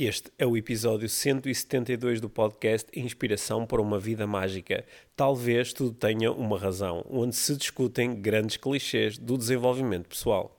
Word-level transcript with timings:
Este 0.00 0.30
é 0.38 0.46
o 0.46 0.56
episódio 0.56 1.08
172 1.08 2.20
do 2.20 2.30
podcast 2.30 2.88
Inspiração 2.94 3.66
para 3.66 3.82
uma 3.82 3.98
Vida 3.98 4.28
Mágica. 4.28 4.84
Talvez 5.16 5.72
tudo 5.72 5.90
tenha 5.90 6.30
uma 6.30 6.56
razão, 6.56 7.04
onde 7.10 7.34
se 7.34 7.56
discutem 7.56 8.14
grandes 8.14 8.58
clichês 8.58 9.18
do 9.18 9.36
desenvolvimento 9.36 10.08
pessoal. 10.08 10.56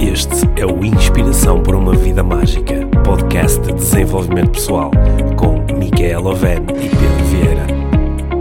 Este 0.00 0.58
é 0.58 0.64
o 0.64 0.82
Inspiração 0.82 1.62
para 1.62 1.76
uma 1.76 1.94
Vida 1.94 2.22
Mágica, 2.22 2.86
podcast 3.04 3.60
de 3.60 3.74
desenvolvimento 3.74 4.52
pessoal, 4.52 4.90
com 5.38 5.58
Micaela 5.76 6.30
Oven 6.30 6.62
e 6.70 6.88
Pedro 6.88 7.24
Vieira. 7.26 7.66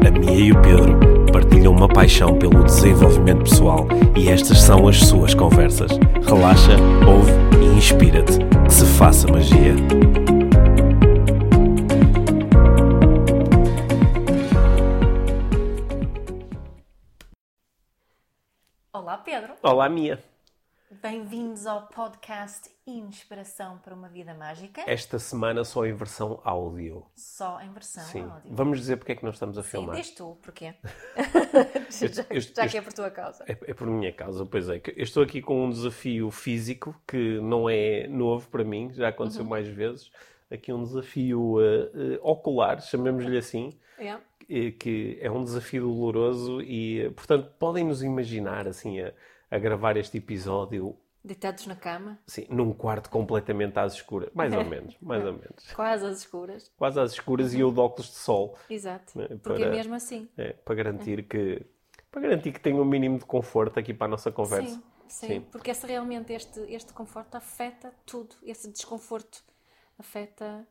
A 0.07 0.11
Mia 0.17 0.39
e 0.39 0.51
o 0.53 0.61
Pedro 0.61 1.20
partilham 1.31 1.73
uma 1.73 1.87
paixão 1.87 2.37
pelo 2.37 2.63
desenvolvimento 2.63 3.43
pessoal 3.43 3.87
e 4.15 4.29
estas 4.29 4.61
são 4.61 4.87
as 4.87 4.99
suas 4.99 5.33
conversas. 5.33 5.91
Relaxa, 6.27 6.75
ouve 7.07 7.31
e 7.63 7.77
inspira-te. 7.77 8.39
Que 8.65 8.73
se 8.73 8.85
faça 8.85 9.27
magia. 9.27 9.75
Olá, 18.93 19.17
Pedro. 19.17 19.53
Olá, 19.63 19.89
Mia. 19.89 20.30
Bem-vindos 20.99 21.65
ao 21.65 21.87
podcast 21.87 22.69
Inspiração 22.85 23.77
para 23.77 23.95
uma 23.95 24.09
Vida 24.09 24.33
Mágica. 24.33 24.81
Esta 24.85 25.17
semana 25.19 25.63
só 25.63 25.85
em 25.85 25.93
versão 25.93 26.41
áudio. 26.43 27.05
Só 27.15 27.61
em 27.61 27.71
versão 27.71 28.03
Sim. 28.03 28.23
áudio. 28.23 28.51
Vamos 28.53 28.79
dizer 28.79 28.97
porque 28.97 29.13
é 29.13 29.15
que 29.15 29.23
nós 29.23 29.35
estamos 29.35 29.57
a 29.57 29.63
Sim, 29.63 29.69
filmar. 29.69 29.95
diz 29.95 30.11
tu, 30.11 30.37
porquê? 30.41 30.73
Este- 31.89 32.11
já, 32.13 32.25
este- 32.29 32.53
já 32.55 32.65
este- 32.65 32.71
que 32.71 32.77
é 32.77 32.81
por 32.81 32.91
tua 32.91 33.09
causa. 33.09 33.45
É, 33.47 33.51
é 33.51 33.73
por 33.73 33.87
minha 33.87 34.11
causa, 34.11 34.45
pois 34.45 34.67
é. 34.67 34.81
Eu 34.97 35.03
estou 35.03 35.23
aqui 35.23 35.41
com 35.41 35.63
um 35.65 35.69
desafio 35.69 36.29
físico 36.29 36.93
que 37.07 37.39
não 37.39 37.69
é 37.69 38.05
novo 38.09 38.49
para 38.49 38.63
mim, 38.65 38.91
já 38.93 39.07
aconteceu 39.07 39.45
mais 39.45 39.67
vezes. 39.69 40.11
Aqui 40.51 40.73
um 40.73 40.83
desafio 40.83 41.55
eh, 41.61 41.89
eh, 42.15 42.19
ocular, 42.21 42.81
chamemos-lhe 42.81 43.37
assim, 43.37 43.79
Yeah. 43.97 44.21
eh, 44.49 44.71
que 44.71 45.17
é 45.21 45.31
um 45.31 45.41
desafio 45.43 45.83
doloroso 45.83 46.61
e, 46.61 47.09
portanto, 47.11 47.49
podem 47.57 47.85
nos 47.85 48.03
imaginar 48.03 48.67
assim 48.67 48.99
a, 48.99 49.13
a 49.51 49.59
gravar 49.59 49.97
este 49.97 50.17
episódio 50.17 50.97
Deitados 51.23 51.67
na 51.67 51.75
cama, 51.75 52.17
assim, 52.27 52.47
num 52.49 52.73
quarto 52.73 53.07
completamente 53.11 53.77
às 53.77 53.93
escuras, 53.93 54.31
mais 54.33 54.51
ou 54.55 54.65
menos, 54.65 54.95
mais 54.99 55.23
ou 55.23 55.33
menos, 55.33 55.67
quase 55.75 56.03
às 56.03 56.17
escuras. 56.19 56.71
quase 56.75 56.99
às 56.99 57.11
escuras 57.11 57.53
e 57.53 57.59
eu 57.59 57.71
de 57.71 57.79
óculos 57.79 58.07
de 58.07 58.15
sol, 58.15 58.57
Exato. 58.67 59.15
né, 59.19 59.27
Porque 59.43 59.61
é 59.61 59.65
para- 59.67 59.75
mesmo 59.75 59.93
assim. 59.93 60.27
é, 60.35 60.53
para 60.53 60.73
garantir 60.73 61.23
que 61.27 61.63
para 62.09 62.21
garantir 62.21 62.51
que 62.51 62.59
tenha 62.59 62.81
um 62.81 62.83
mínimo 62.85 63.19
de 63.19 63.25
conforto 63.25 63.79
aqui 63.79 63.93
para 63.93 64.05
a 64.05 64.09
nossa 64.09 64.31
conversa. 64.31 64.73
Sim, 64.75 64.83
sim, 65.07 65.27
Sim. 65.27 65.41
Porque 65.51 65.69
esse, 65.71 65.85
realmente 65.85 66.33
este, 66.33 66.59
este 66.73 66.91
conforto 66.91 67.35
afeta 67.35 67.93
tudo. 68.05 68.35
Esse 68.43 68.69
desconforto 68.71 69.43
afeta 69.97 70.67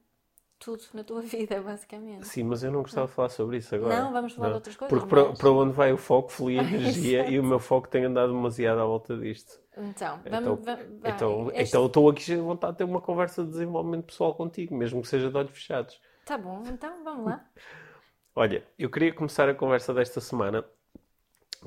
tudo 0.60 0.82
na 0.94 1.02
tua 1.02 1.20
vida, 1.34 1.60
basicamente. 1.60 2.26
Sim, 2.26 2.44
mas 2.44 2.62
eu 2.62 2.70
não 2.70 2.82
gostava 2.82 3.06
de 3.08 3.12
falar 3.14 3.30
sobre 3.30 3.56
isso 3.56 3.74
agora. 3.74 3.96
Não, 3.96 4.12
vamos 4.12 4.32
falar 4.34 4.48
de 4.50 4.54
outras 4.54 4.76
coisas, 4.76 4.98
Porque 4.98 5.08
para, 5.14 5.24
mas- 5.24 5.38
para 5.38 5.50
onde 5.50 5.72
vai 5.72 5.92
o 5.92 5.96
foco 5.96 6.30
flui 6.30 6.56
a 6.60 6.62
energia 6.62 7.28
e 7.28 7.38
o 7.40 7.44
meu 7.44 7.58
foco 7.58 7.88
tem 7.88 8.04
andado 8.04 8.32
demasiado 8.32 8.80
à 8.80 8.84
volta 8.84 9.16
disto. 9.16 9.58
Então, 9.76 10.20
Então, 10.26 10.56
vamos. 10.56 10.64
va- 10.66 10.74
vai. 11.00 11.12
então, 11.14 11.50
Este- 11.54 11.62
então 11.62 11.86
estou 11.86 12.10
aqui 12.10 12.24
de 12.24 12.36
vontade 12.36 12.72
de 12.72 12.78
ter 12.78 12.84
uma 12.84 13.00
conversa 13.00 13.42
de 13.42 13.50
desenvolvimento 13.50 14.04
pessoal 14.06 14.34
contigo, 14.34 14.76
mesmo 14.76 15.00
que 15.00 15.08
seja 15.08 15.30
de 15.30 15.36
olhos 15.36 15.52
fechados. 15.52 15.98
Tá 16.24 16.36
bom, 16.36 16.62
então 16.66 17.02
vamos 17.02 17.24
lá. 17.24 17.40
Olha, 18.36 18.62
eu 18.78 18.88
queria 18.90 19.12
começar 19.12 19.48
a 19.48 19.54
conversa 19.54 19.92
desta 19.94 20.20
semana 20.20 20.64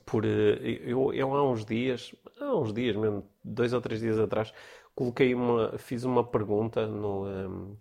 por. 0.06 0.26
eh, 0.26 0.82
Eu, 0.86 1.14
eu 1.14 1.36
há 1.36 1.44
uns 1.52 1.66
dias, 1.66 2.14
há 2.40 2.56
uns 2.56 2.74
dias 2.74 2.96
mesmo, 2.96 3.28
dois 3.44 3.74
ou 3.74 3.82
três 3.82 4.02
dias 4.02 4.20
atrás, 4.20 4.54
coloquei 4.96 5.34
uma. 5.34 5.78
Fiz 5.78 6.04
uma 6.04 6.24
pergunta 6.24 6.86
no. 6.88 7.28
ehm, 7.28 7.76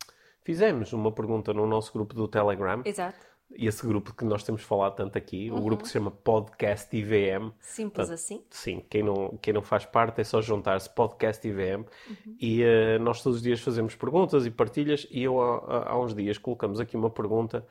fizemos 0.45 0.93
uma 0.93 1.13
pergunta 1.13 1.53
no 1.53 1.67
nosso 1.67 1.93
grupo 1.93 2.15
do 2.15 2.27
Telegram. 2.29 2.83
Exato. 2.85 3.33
esse 3.55 3.87
grupo 3.87 4.15
que 4.15 4.25
nós 4.25 4.43
temos 4.43 4.63
falado 4.63 4.95
tanto 4.97 5.19
aqui, 5.19 5.51
Uhum. 5.51 5.59
o 5.59 5.63
grupo 5.63 5.83
que 5.83 5.89
se 5.89 5.93
chama 5.93 6.11
Podcast 6.11 6.97
IVM. 6.97 7.53
Simples 7.61 8.09
assim. 8.09 8.43
Sim, 8.49 8.83
quem 8.89 9.03
não, 9.03 9.37
quem 9.43 9.53
não 9.53 9.61
faz 9.61 9.85
parte 9.85 10.23
é 10.23 10.25
só 10.25 10.41
juntar-se 10.41 10.89
Podcast 10.89 11.47
IVM 11.47 11.81
Uhum. 12.09 12.37
e 12.41 12.63
eh, 12.63 12.99
nós 12.99 13.23
todos 13.23 13.37
os 13.37 13.43
dias 13.43 13.61
fazemos 13.61 13.95
perguntas 13.95 14.47
e 14.47 14.51
partilhas 14.51 15.07
e 15.11 15.23
eu 15.25 15.39
há, 15.43 15.91
há- 15.91 15.99
uns 16.01 16.15
dias 16.15 16.39
colocamos 16.39 16.81
aqui 16.81 16.97
uma 16.97 17.11
pergunta 17.11 17.67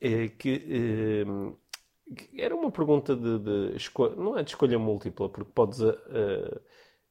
eh, 0.00 0.28
que, 0.28 0.64
eh, 0.70 2.14
que 2.14 2.40
era 2.40 2.54
uma 2.54 2.70
pergunta 2.70 3.16
de, 3.16 3.38
de 3.40 3.76
escolha, 3.76 4.14
não 4.14 4.38
é 4.38 4.44
de 4.44 4.50
escolha 4.50 4.78
múltipla, 4.78 5.28
porque 5.28 5.50
podes 5.52 5.80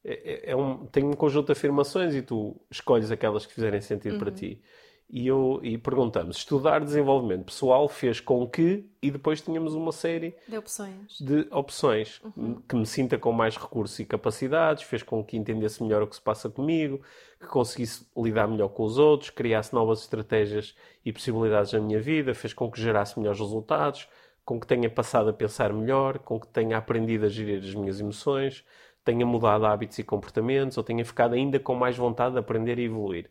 é, 0.04 0.52
é 0.52 0.56
um, 0.56 0.86
tem 0.86 1.04
um 1.04 1.12
conjunto 1.12 1.46
de 1.46 1.52
afirmações 1.52 2.14
e 2.14 2.22
tu 2.22 2.58
escolhes 2.70 3.10
aquelas 3.10 3.44
que 3.44 3.52
fizerem 3.52 3.80
sentido 3.82 4.18
para 4.18 4.30
ti. 4.30 4.62
E, 5.08 5.24
eu, 5.26 5.60
e 5.62 5.78
perguntamos, 5.78 6.38
estudar 6.38 6.80
desenvolvimento 6.80 7.44
pessoal 7.44 7.88
fez 7.88 8.18
com 8.18 8.44
que, 8.48 8.84
e 9.00 9.08
depois 9.08 9.40
tínhamos 9.40 9.72
uma 9.72 9.92
série 9.92 10.34
De 10.48 10.58
opções. 10.58 11.20
de 11.20 11.46
opções 11.52 12.20
que 12.68 12.74
me 12.74 12.84
sinta 12.84 13.16
com 13.16 13.30
mais 13.30 13.56
recursos 13.56 13.96
e 14.00 14.04
capacidades, 14.04 14.82
fez 14.82 15.04
com 15.04 15.22
que 15.24 15.36
entendesse 15.36 15.80
melhor 15.80 16.02
o 16.02 16.08
que 16.08 16.16
se 16.16 16.20
passa 16.20 16.50
comigo, 16.50 17.00
que 17.38 17.46
conseguisse 17.46 18.04
lidar 18.16 18.48
melhor 18.48 18.68
com 18.68 18.82
os 18.82 18.98
outros, 18.98 19.30
criasse 19.30 19.72
novas 19.72 20.00
estratégias 20.00 20.74
e 21.04 21.12
possibilidades 21.12 21.72
na 21.72 21.78
minha 21.78 22.00
vida, 22.00 22.34
fez 22.34 22.52
com 22.52 22.68
que 22.68 22.80
gerasse 22.80 23.16
melhores 23.16 23.38
resultados, 23.38 24.08
com 24.44 24.58
que 24.58 24.66
tenha 24.66 24.90
passado 24.90 25.30
a 25.30 25.32
pensar 25.32 25.72
melhor, 25.72 26.18
com 26.18 26.40
que 26.40 26.48
tenha 26.48 26.78
aprendido 26.78 27.26
a 27.26 27.28
gerir 27.28 27.60
as 27.62 27.74
minhas 27.74 28.00
emoções, 28.00 28.64
tenha 29.04 29.24
mudado 29.24 29.64
hábitos 29.66 30.00
e 30.00 30.02
comportamentos, 30.02 30.76
ou 30.76 30.82
tenha 30.82 31.04
ficado 31.04 31.34
ainda 31.34 31.60
com 31.60 31.76
mais 31.76 31.96
vontade 31.96 32.32
de 32.32 32.40
aprender 32.40 32.76
e 32.80 32.84
evoluir. 32.86 33.30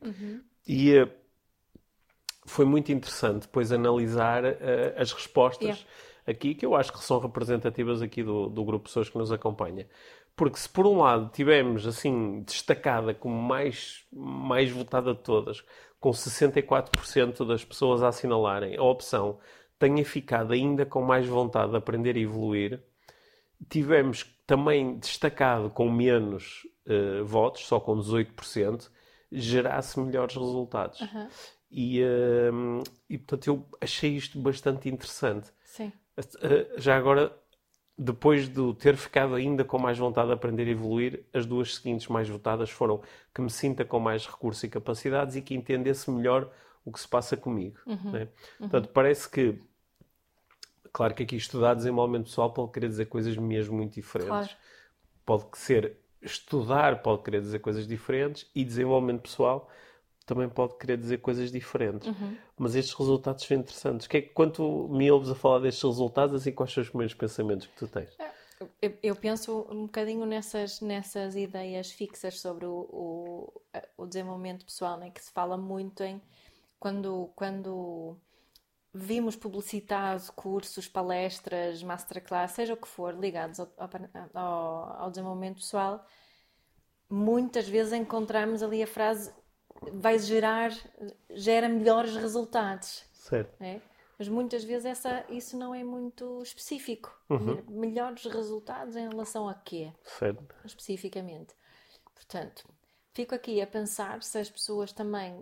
E 0.65 0.93
eh, 0.95 1.07
foi 2.45 2.65
muito 2.65 2.91
interessante 2.91 3.43
depois 3.43 3.71
analisar 3.71 4.43
eh, 4.45 4.95
as 4.97 5.11
respostas 5.11 5.65
Yeah. 5.65 5.81
aqui, 6.27 6.55
que 6.55 6.65
eu 6.65 6.75
acho 6.75 6.91
que 6.93 7.03
são 7.03 7.19
representativas 7.19 8.01
aqui 8.01 8.23
do, 8.23 8.47
do 8.49 8.63
grupo 8.63 8.85
de 8.85 8.89
pessoas 8.89 9.09
que 9.09 9.17
nos 9.17 9.31
acompanha. 9.31 9.87
Porque 10.35 10.57
se 10.57 10.67
por 10.67 10.85
um 10.85 10.99
lado 10.99 11.29
tivemos 11.31 11.87
assim 11.87 12.41
destacada 12.45 13.13
como 13.13 13.35
mais, 13.41 14.05
mais 14.11 14.69
votada 14.69 15.13
de 15.13 15.21
todas, 15.21 15.63
com 15.99 16.11
64% 16.11 17.45
das 17.47 17.63
pessoas 17.63 18.03
a 18.03 18.09
assinalarem 18.09 18.77
a 18.77 18.83
opção 18.83 19.39
tenha 19.79 20.03
ficado 20.05 20.53
ainda 20.53 20.85
com 20.85 21.01
mais 21.01 21.27
vontade 21.27 21.71
de 21.71 21.77
aprender 21.77 22.15
e 22.17 22.23
evoluir, 22.23 22.81
tivemos 23.69 24.23
também 24.45 24.97
destacado 24.97 25.69
com 25.69 25.89
menos 25.89 26.67
eh, 26.87 27.21
votos, 27.23 27.65
só 27.65 27.79
com 27.79 27.97
18%, 27.97 28.89
gerasse 29.31 29.99
melhores 29.99 30.35
resultados. 30.35 31.01
E, 31.77 31.99
ehm, 31.99 32.81
e 33.09 33.17
portanto 33.17 33.47
eu 33.47 33.67
achei 33.81 34.15
isto 34.15 34.39
bastante 34.39 34.87
interessante. 34.87 35.51
Sim. 35.65 35.91
Uh, 36.17 36.79
Já 36.79 36.95
agora, 36.95 37.37
depois 37.97 38.47
de 38.47 38.73
ter 38.75 38.95
ficado 38.95 39.35
ainda 39.35 39.65
com 39.65 39.77
mais 39.77 39.97
vontade 39.97 40.27
de 40.27 40.33
aprender 40.33 40.67
e 40.67 40.71
evoluir, 40.71 41.25
as 41.33 41.45
duas 41.45 41.75
seguintes 41.75 42.07
mais 42.07 42.29
votadas 42.29 42.69
foram 42.69 43.01
que 43.33 43.41
me 43.41 43.49
sinta 43.49 43.83
com 43.83 43.99
mais 43.99 44.25
recursos 44.25 44.63
e 44.63 44.69
capacidades 44.69 45.35
e 45.35 45.41
que 45.41 45.53
entendesse 45.53 46.09
melhor 46.09 46.49
o 46.85 46.93
que 46.93 46.99
se 46.99 47.07
passa 47.09 47.35
comigo. 47.35 47.77
né? 47.85 48.29
Portanto, 48.57 48.87
parece 48.93 49.29
que, 49.29 49.59
claro 50.93 51.13
que 51.13 51.23
aqui 51.23 51.35
estudar 51.35 51.73
desenvolvimento 51.73 52.27
pessoal 52.27 52.53
pode 52.53 52.71
querer 52.71 52.87
dizer 52.87 53.07
coisas 53.07 53.35
mesmo 53.35 53.75
muito 53.75 53.95
diferentes. 53.95 54.29
Claro. 54.29 54.49
Pode 55.25 55.57
ser 55.57 55.97
estudar, 56.21 57.01
pode 57.01 57.21
querer 57.21 57.41
dizer 57.41 57.59
coisas 57.59 57.85
diferentes 57.85 58.49
e 58.55 58.63
desenvolvimento 58.63 59.23
pessoal 59.23 59.69
também 60.25 60.49
pode 60.49 60.77
querer 60.77 60.97
dizer 60.97 61.19
coisas 61.19 61.51
diferentes. 61.51 62.09
Mas 62.57 62.75
estes 62.75 62.95
resultados 62.95 63.43
são 63.45 63.57
interessantes. 63.57 64.07
Que 64.07 64.17
é 64.17 64.21
quando 64.21 64.87
me 64.89 65.09
ouves 65.11 65.29
a 65.29 65.35
falar 65.35 65.59
destes 65.59 65.83
resultados, 65.83 66.35
assim, 66.35 66.51
quais 66.51 66.73
são 66.73 66.81
os 66.83 66.89
primeiros 66.89 67.13
pensamentos 67.13 67.67
que 67.67 67.75
tu 67.75 67.87
tens? 67.87 68.09
Eu, 68.81 68.97
eu 69.03 69.15
penso 69.15 69.67
um 69.69 69.83
bocadinho 69.83 70.25
nessas, 70.25 70.81
nessas 70.81 71.35
ideias 71.35 71.91
fixas 71.91 72.39
sobre 72.39 72.65
o, 72.65 72.87
o, 72.89 73.61
o 73.97 74.05
desenvolvimento 74.05 74.65
pessoal, 74.65 74.97
né? 74.97 75.11
que 75.11 75.21
se 75.21 75.31
fala 75.31 75.57
muito 75.57 76.01
em 76.03 76.21
quando, 76.79 77.29
quando 77.35 78.17
vimos 78.93 79.35
publicitado 79.35 80.31
cursos, 80.33 80.87
palestras, 80.87 81.83
masterclass, 81.83 82.53
seja 82.53 82.73
o 82.73 82.77
que 82.77 82.87
for, 82.87 83.13
ligados 83.13 83.59
ao, 83.59 83.69
ao, 84.33 85.01
ao 85.01 85.09
desenvolvimento 85.09 85.57
pessoal, 85.57 86.05
muitas 87.09 87.67
vezes 87.67 87.91
encontramos 87.91 88.63
ali 88.63 88.81
a 88.81 88.87
frase 88.87 89.33
vai 89.93 90.17
gerar, 90.19 90.71
gera 91.31 91.69
melhores 91.69 92.15
resultados. 92.15 93.03
Certo. 93.13 93.55
né? 93.59 93.81
Mas 94.17 94.29
muitas 94.29 94.63
vezes 94.63 94.85
essa, 94.85 95.25
isso 95.29 95.57
não 95.57 95.75
é 95.75 95.83
muito 95.83 96.41
específico. 96.41 97.13
Melhores 97.67 98.23
resultados 98.25 98.95
em 98.95 99.09
relação 99.09 99.49
a 99.49 99.53
quê? 99.53 99.91
Certo. 100.03 100.55
especificamente. 100.63 101.53
Portanto, 102.13 102.63
fico 103.13 103.35
aqui 103.35 103.61
a 103.61 103.67
pensar 103.67 104.23
se 104.23 104.37
as 104.37 104.49
pessoas 104.49 104.93
também 104.93 105.41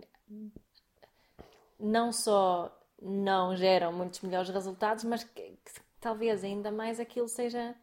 não 1.78 2.12
só 2.12 2.76
não 3.00 3.54
geram 3.56 3.92
muitos 3.92 4.20
melhores 4.20 4.48
resultados, 4.48 5.04
mas 5.04 5.22
que, 5.22 5.42
que 5.42 5.80
talvez 6.00 6.42
ainda 6.42 6.70
mais 6.72 6.98
aquilo 6.98 7.28
seja 7.28 7.74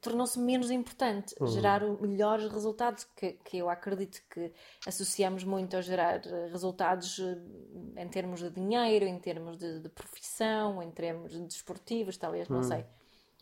tornou-se 0.00 0.38
menos 0.38 0.70
importante 0.70 1.34
Uhum. 1.40 1.46
gerar 1.48 1.80
melhores 2.00 2.50
resultados, 2.52 3.04
que, 3.16 3.32
que 3.44 3.58
eu 3.58 3.68
acredito 3.68 4.22
que 4.30 4.52
associamos 4.86 5.44
muito 5.44 5.76
a 5.76 5.80
gerar 5.80 6.24
eh, 6.26 6.48
resultados 6.48 7.18
eh, 7.18 8.00
em 8.02 8.08
termos 8.08 8.40
de 8.40 8.50
dinheiro, 8.50 9.04
em 9.06 9.18
termos 9.18 9.56
de, 9.56 9.80
de 9.80 9.88
profissão, 9.88 10.82
em 10.82 10.90
termos 10.90 11.32
desportivos, 11.40 12.16
talvez, 12.16 12.48
Uhum. 12.48 12.56
não 12.56 12.62
sei. 12.62 12.84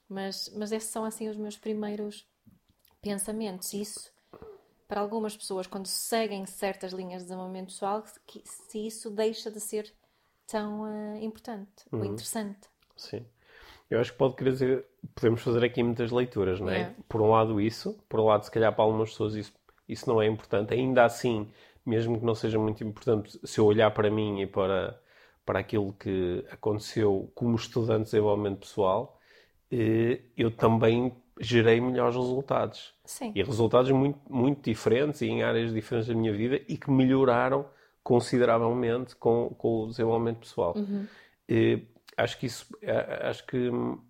Mas, 0.08 0.48
mas 0.56 0.72
esses 0.72 0.90
são 0.90 1.04
assim 1.04 1.28
os 1.28 1.36
meus 1.36 1.56
primeiros 1.56 2.26
pensamentos. 3.00 3.72
Isso, 3.74 4.10
para 4.88 5.00
algumas 5.00 5.36
pessoas, 5.36 5.66
quando 5.66 5.86
seguem 5.86 6.44
certas 6.46 6.92
linhas 6.92 7.22
de 7.22 7.28
desenvolvimento 7.28 7.66
pessoal, 7.68 8.02
que- 8.26 8.42
se 8.44 8.86
isso 8.86 9.10
deixa 9.10 9.50
de 9.50 9.60
ser 9.60 9.94
tão 10.46 10.86
eh, 10.86 11.22
importante 11.22 11.84
ou 11.92 12.04
interessante. 12.04 12.68
Sim. 12.96 13.24
Eu 13.90 14.00
acho 14.00 14.12
que 14.12 14.18
pode 14.18 14.36
querer 14.36 14.52
dizer, 14.52 14.84
podemos 15.16 15.42
fazer 15.42 15.64
aqui 15.64 15.82
muitas 15.82 16.12
leituras, 16.12 16.60
não 16.60 16.70
é? 16.70 16.76
Yeah. 16.76 16.94
Por 17.08 17.20
um 17.20 17.30
lado 17.30 17.60
isso, 17.60 17.98
por 18.08 18.20
um 18.20 18.26
lado 18.26 18.44
se 18.44 18.50
calhar 18.50 18.72
para 18.72 18.84
algumas 18.84 19.10
pessoas 19.10 19.34
isso, 19.34 19.52
isso 19.88 20.08
não 20.08 20.22
é 20.22 20.26
importante. 20.26 20.72
Ainda 20.72 21.04
assim, 21.04 21.48
mesmo 21.84 22.18
que 22.18 22.24
não 22.24 22.34
seja 22.34 22.56
muito 22.56 22.84
importante, 22.84 23.38
se 23.42 23.58
eu 23.58 23.66
olhar 23.66 23.90
para 23.90 24.08
mim 24.08 24.42
e 24.42 24.46
para, 24.46 24.96
para 25.44 25.58
aquilo 25.58 25.92
que 25.94 26.44
aconteceu 26.52 27.32
como 27.34 27.56
estudante 27.56 28.04
de 28.04 28.10
desenvolvimento 28.12 28.60
pessoal, 28.60 29.18
eh, 29.72 30.20
eu 30.36 30.52
também 30.52 31.12
gerei 31.40 31.80
melhores 31.80 32.14
resultados. 32.14 32.94
Sim. 33.04 33.32
E 33.34 33.42
resultados 33.42 33.90
muito, 33.90 34.20
muito 34.28 34.62
diferentes 34.62 35.20
e 35.22 35.26
em 35.26 35.42
áreas 35.42 35.72
diferentes 35.72 36.06
da 36.06 36.14
minha 36.14 36.32
vida 36.32 36.60
e 36.68 36.76
que 36.76 36.90
melhoraram 36.92 37.66
consideravelmente 38.04 39.16
com, 39.16 39.52
com 39.58 39.82
o 39.82 39.86
desenvolvimento 39.88 40.38
pessoal. 40.38 40.74
Eh, 41.48 41.80
acho 42.16 42.38
que 42.38 42.46
isso, 42.46 42.66
eh, 42.82 43.28
acho 43.28 43.46
que 43.46 43.56
hum, 43.70 44.00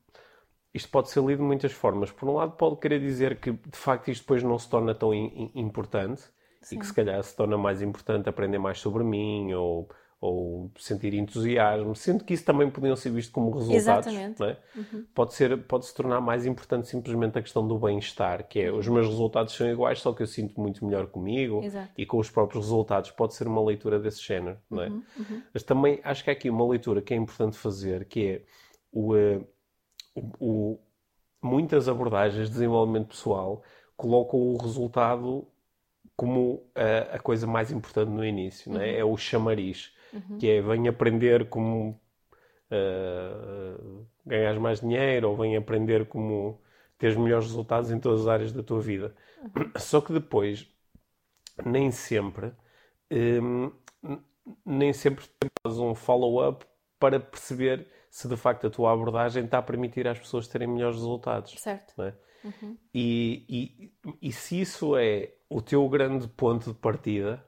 isto 0.74 0.88
pode 0.90 1.10
ser 1.10 1.20
lido 1.22 1.38
de 1.38 1.44
muitas 1.44 1.72
formas. 1.72 2.10
Por 2.12 2.28
um 2.28 2.34
lado, 2.34 2.52
pode 2.56 2.78
querer 2.80 3.00
dizer 3.00 3.40
que 3.40 3.52
de 3.52 3.76
facto 3.78 4.10
isto 4.10 4.22
depois 4.22 4.42
não 4.42 4.58
se 4.58 4.68
torna 4.68 4.94
tão 4.94 5.14
im- 5.14 5.50
im- 5.54 5.60
importante 5.60 6.22
e 6.70 6.76
que 6.78 6.86
se 6.86 6.94
calhar 6.94 7.22
se 7.22 7.34
torna 7.36 7.58
mais 7.58 7.82
importante 7.82 8.28
aprender 8.28 8.58
mais 8.58 8.78
sobre 8.80 9.02
mim 9.04 9.52
ou, 9.54 9.88
ou 10.20 10.70
sentir 10.78 11.14
entusiasmo, 11.14 11.96
sendo 11.96 12.24
que 12.24 12.34
isso 12.34 12.44
também 12.44 12.70
podiam 12.70 12.94
ser 12.94 13.10
visto 13.10 13.32
como 13.32 13.50
resultados. 13.50 14.06
Exatamente. 14.12 14.42
é? 14.44 14.58
Pode, 15.14 15.32
ser, 15.32 15.56
pode 15.64 15.86
se 15.86 15.94
tornar 15.94 16.20
mais 16.20 16.44
importante 16.44 16.88
simplesmente 16.88 17.38
a 17.38 17.42
questão 17.42 17.66
do 17.66 17.78
bem-estar, 17.78 18.46
que 18.46 18.60
é 18.60 18.70
os 18.70 18.86
meus 18.86 19.06
resultados 19.08 19.54
são 19.54 19.66
iguais, 19.70 19.98
só 20.00 20.12
que 20.12 20.22
eu 20.22 20.26
sinto 20.26 20.60
muito 20.60 20.84
melhor 20.84 21.06
comigo 21.06 21.62
Exato. 21.64 21.90
e 21.96 22.04
com 22.04 22.18
os 22.18 22.28
próprios 22.28 22.64
resultados. 22.66 23.10
Pode 23.10 23.32
ser 23.34 23.46
uma 23.48 23.64
leitura 23.64 23.98
desse 23.98 24.22
género, 24.22 24.58
não 24.70 24.82
é? 24.82 24.92
Mas 25.54 25.62
também 25.62 26.00
acho 26.04 26.22
que 26.22 26.28
há 26.28 26.34
aqui 26.34 26.50
uma 26.50 26.68
leitura 26.68 27.00
que 27.00 27.14
é 27.14 27.16
importante 27.16 27.56
fazer, 27.56 28.04
que 28.04 28.26
é 28.26 28.42
o, 28.92 29.16
eh, 29.16 29.40
o- 30.14 30.30
o- 30.72 30.78
muitas 31.42 31.88
abordagens 31.88 32.46
de 32.48 32.52
desenvolvimento 32.52 33.08
pessoal 33.08 33.62
colocam 33.96 34.38
o 34.38 34.58
resultado 34.58 35.46
como 36.14 36.62
a, 36.74 37.16
a 37.16 37.18
coisa 37.18 37.46
mais 37.46 37.70
importante 37.72 38.10
no 38.10 38.22
início, 38.22 38.76
é? 38.78 38.98
É 38.98 39.04
o 39.04 39.16
chamariz, 39.16 39.94
que 40.38 40.48
é 40.50 40.62
vem 40.62 40.88
aprender 40.88 41.48
como 41.48 42.00
uh, 42.70 44.06
ganhar 44.26 44.58
mais 44.60 44.80
dinheiro 44.80 45.30
ou 45.30 45.36
vem 45.36 45.56
aprender 45.56 46.06
como 46.06 46.60
teres 46.98 47.16
melhores 47.16 47.46
resultados 47.46 47.90
em 47.90 48.00
todas 48.00 48.22
as 48.22 48.28
áreas 48.28 48.52
da 48.52 48.62
tua 48.62 48.80
vida. 48.80 49.14
Só 49.78 50.00
que 50.00 50.12
depois, 50.12 50.68
nem 51.64 51.90
sempre, 51.90 52.52
hum, 53.10 53.72
n- 54.02 54.22
nem 54.64 54.92
sempre 54.92 55.24
fazes 55.64 55.78
um 55.78 55.94
follow-up 55.94 56.66
para 56.98 57.20
perceber 57.20 57.86
se 58.10 58.28
de 58.28 58.36
facto 58.36 58.66
a 58.66 58.70
tua 58.70 58.92
abordagem 58.92 59.44
está 59.44 59.58
a 59.58 59.62
permitir 59.62 60.06
às 60.08 60.18
pessoas 60.18 60.48
terem 60.48 60.68
melhores 60.68 60.96
resultados. 60.96 61.52
Certo. 61.58 62.00
é? 62.02 62.14
E, 62.94 63.44
e, 63.48 64.28
e 64.28 64.32
se 64.32 64.60
isso 64.60 64.96
é 64.96 65.32
o 65.48 65.62
teu 65.62 65.88
grande 65.88 66.26
ponto 66.28 66.72
de 66.72 66.78
partida, 66.78 67.44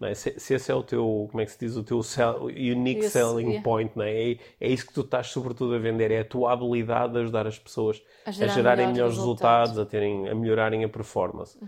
não 0.00 0.08
é? 0.08 0.14
se, 0.14 0.38
se 0.38 0.54
esse 0.54 0.70
é 0.70 0.74
o 0.74 0.82
teu, 0.82 1.28
como 1.30 1.40
é 1.40 1.44
que 1.46 1.52
se 1.52 1.58
diz, 1.58 1.76
o 1.76 1.82
teu 1.84 2.02
sell- 2.02 2.44
unique 2.46 3.00
Esse, 3.00 3.10
selling 3.10 3.48
yeah. 3.48 3.62
point, 3.62 3.92
não 3.96 4.04
é? 4.04 4.32
É, 4.32 4.38
é 4.60 4.68
isso 4.68 4.86
que 4.86 4.92
tu 4.92 5.02
estás 5.02 5.28
sobretudo 5.28 5.74
a 5.74 5.78
vender, 5.78 6.10
é 6.10 6.20
a 6.20 6.24
tua 6.24 6.52
habilidade 6.52 7.12
de 7.14 7.18
ajudar 7.20 7.46
as 7.46 7.58
pessoas 7.58 8.02
A 8.26 8.30
a, 8.30 8.32
gerar 8.32 8.48
gerarem 8.48 8.86
melhores 8.86 8.92
melhores 8.92 9.14
resultados. 9.16 9.70
resultados, 9.70 9.78
a, 9.78 9.86
terem, 9.90 10.28
a 10.28 10.34
melhorarem 10.34 10.84
a 10.84 10.88
performance. 10.88 11.58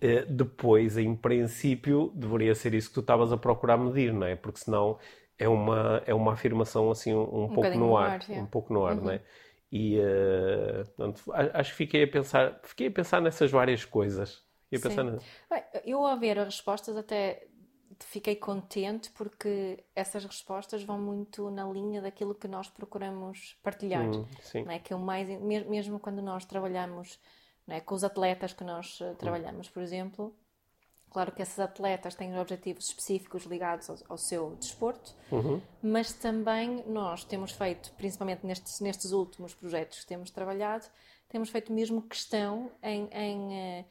Eh, 0.00 0.24
depois, 0.28 0.96
em 0.98 1.14
princípio, 1.14 2.10
deveria 2.14 2.54
ser 2.54 2.74
isso 2.74 2.88
que 2.88 2.94
tu 2.94 3.00
estavas 3.00 3.32
a 3.32 3.36
procurar 3.36 3.76
medir, 3.76 4.12
não 4.12 4.26
é? 4.26 4.36
Porque 4.36 4.60
senão 4.60 4.98
é 5.38 5.48
uma, 5.48 6.02
é 6.06 6.14
uma 6.14 6.32
afirmação 6.32 6.90
assim 6.90 7.12
um, 7.14 7.44
um 7.44 7.48
pouco 7.48 7.54
bocadinho 7.56 7.86
no 7.86 7.96
ar, 7.96 8.10
ar, 8.12 8.22
yeah. 8.28 8.42
um 8.42 8.46
pouco 8.46 8.72
no 8.72 8.86
ar, 8.86 8.96
não 8.96 9.10
é? 9.10 9.20
E 9.70 9.98
eh, 9.98 10.84
portanto, 10.96 11.32
a- 11.32 11.60
acho 11.60 11.70
que 11.72 11.76
fiquei 11.76 12.04
a 12.04 12.08
pensar, 12.08 12.60
fiquei 12.62 12.86
a 12.88 12.90
pensar 12.90 13.20
nessas 13.20 13.50
várias 13.50 13.84
coisas. 13.84 14.42
Sim. 14.72 14.88
pensar 14.88 15.04
Bem, 15.50 15.64
eu 15.84 16.04
ao 16.06 16.18
ver 16.18 16.38
as 16.38 16.46
respostas 16.46 16.96
até 16.96 17.46
fiquei 18.00 18.34
contente 18.36 19.10
porque 19.12 19.84
essas 19.94 20.24
respostas 20.24 20.82
vão 20.82 20.98
muito 20.98 21.50
na 21.50 21.64
linha 21.64 22.02
daquilo 22.02 22.34
que 22.34 22.48
nós 22.48 22.68
procuramos 22.68 23.56
partilhar. 23.62 24.04
Hum, 24.08 24.26
sim. 24.42 24.62
não 24.64 24.72
é? 24.72 24.78
Que 24.78 24.92
é 24.92 24.96
o 24.96 24.98
mais, 24.98 25.28
mes- 25.40 25.66
mesmo 25.66 25.98
quando 26.00 26.20
nós 26.20 26.44
trabalhamos 26.44 27.18
não 27.66 27.76
é? 27.76 27.80
com 27.80 27.94
os 27.94 28.02
atletas 28.04 28.52
que 28.52 28.64
nós 28.64 28.98
eh, 29.00 29.14
trabalhamos, 29.14 29.68
por 29.68 29.82
exemplo, 29.82 30.34
claro 31.10 31.30
que 31.32 31.40
esses 31.42 31.58
atletas 31.60 32.14
têm 32.16 32.36
objetivos 32.38 32.88
específicos 32.88 33.44
ligados 33.44 33.88
ao, 33.88 33.96
ao 34.08 34.18
seu 34.18 34.56
desporto, 34.56 35.14
mas 35.80 36.12
também 36.12 36.82
nós 36.88 37.24
temos 37.24 37.52
feito, 37.52 37.92
principalmente 37.92 38.44
nestes, 38.44 38.80
nestes 38.80 39.12
últimos 39.12 39.54
projetos 39.54 40.00
que 40.00 40.06
temos 40.06 40.30
trabalhado, 40.30 40.84
temos 41.28 41.48
feito 41.50 41.72
mesmo 41.72 42.02
questão 42.02 42.70
em, 42.82 43.08
em, 43.12 43.54
eh, 43.54 43.84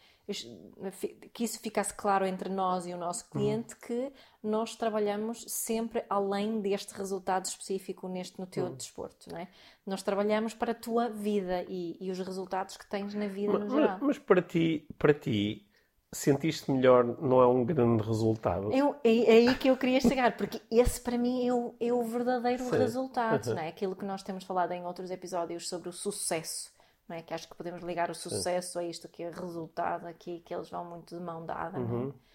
que 1.33 1.43
isso 1.43 1.59
ficasse 1.59 1.93
claro 1.93 2.25
entre 2.25 2.47
nós 2.49 2.85
e 2.87 2.93
o 2.93 2.97
nosso 2.97 3.29
cliente 3.29 3.75
que 3.75 4.11
nós 4.41 4.75
trabalhamos 4.75 5.43
sempre 5.49 6.03
além 6.09 6.61
deste 6.61 6.93
resultado 6.93 7.45
específico 7.45 8.07
neste 8.07 8.39
no 8.39 8.45
teu 8.47 8.69
desporto, 8.69 9.29
não 9.29 9.37
é? 9.37 9.47
Nós 9.85 10.01
trabalhamos 10.01 10.53
para 10.53 10.71
a 10.71 10.75
tua 10.75 11.09
vida 11.09 11.63
e, 11.67 11.97
e 11.99 12.09
os 12.09 12.19
resultados 12.19 12.77
que 12.77 12.89
tens 12.89 13.13
na 13.13 13.27
vida 13.27 13.51
no 13.53 13.59
Mas, 13.65 13.71
geral. 13.73 13.97
mas 14.01 14.17
para 14.17 14.41
ti, 14.41 14.87
para 14.97 15.13
ti, 15.13 15.67
sentiste 16.13 16.71
melhor 16.71 17.03
não 17.21 17.41
é 17.41 17.47
um 17.47 17.65
grande 17.65 18.03
resultado? 18.03 18.71
Eu, 18.71 18.95
é, 19.03 19.17
é 19.25 19.31
aí 19.49 19.55
que 19.55 19.69
eu 19.69 19.75
queria 19.75 19.99
chegar, 19.99 20.37
porque 20.37 20.61
esse 20.71 21.01
para 21.01 21.17
mim 21.17 21.45
é 21.45 21.53
o, 21.53 21.75
é 21.81 21.91
o 21.91 22.01
verdadeiro 22.03 22.63
Sim. 22.63 22.77
resultado, 22.77 23.47
Uhum. 23.47 23.55
não 23.55 23.61
é? 23.61 23.67
Aquilo 23.67 23.95
que 23.95 24.05
nós 24.05 24.23
temos 24.23 24.43
falado 24.45 24.71
em 24.71 24.85
outros 24.85 25.11
episódios 25.11 25.67
sobre 25.67 25.89
o 25.89 25.91
sucesso, 25.93 26.71
não 27.07 27.15
é? 27.15 27.21
Que 27.21 27.33
acho 27.33 27.47
que 27.49 27.55
podemos 27.55 27.81
ligar 27.83 28.09
o 28.09 28.15
sucesso 28.15 28.79
a 28.79 28.83
isto 28.83 29.07
que 29.09 29.23
é 29.23 29.29
resultado 29.29 30.05
aqui, 30.07 30.39
que 30.41 30.53
eles 30.53 30.69
vão 30.69 30.85
muito 30.85 31.15
de 31.17 31.21
mão 31.23 31.45
dada, 31.45 31.77
não 31.79 31.87
Uhum. 31.89 32.09
é? 32.09 32.33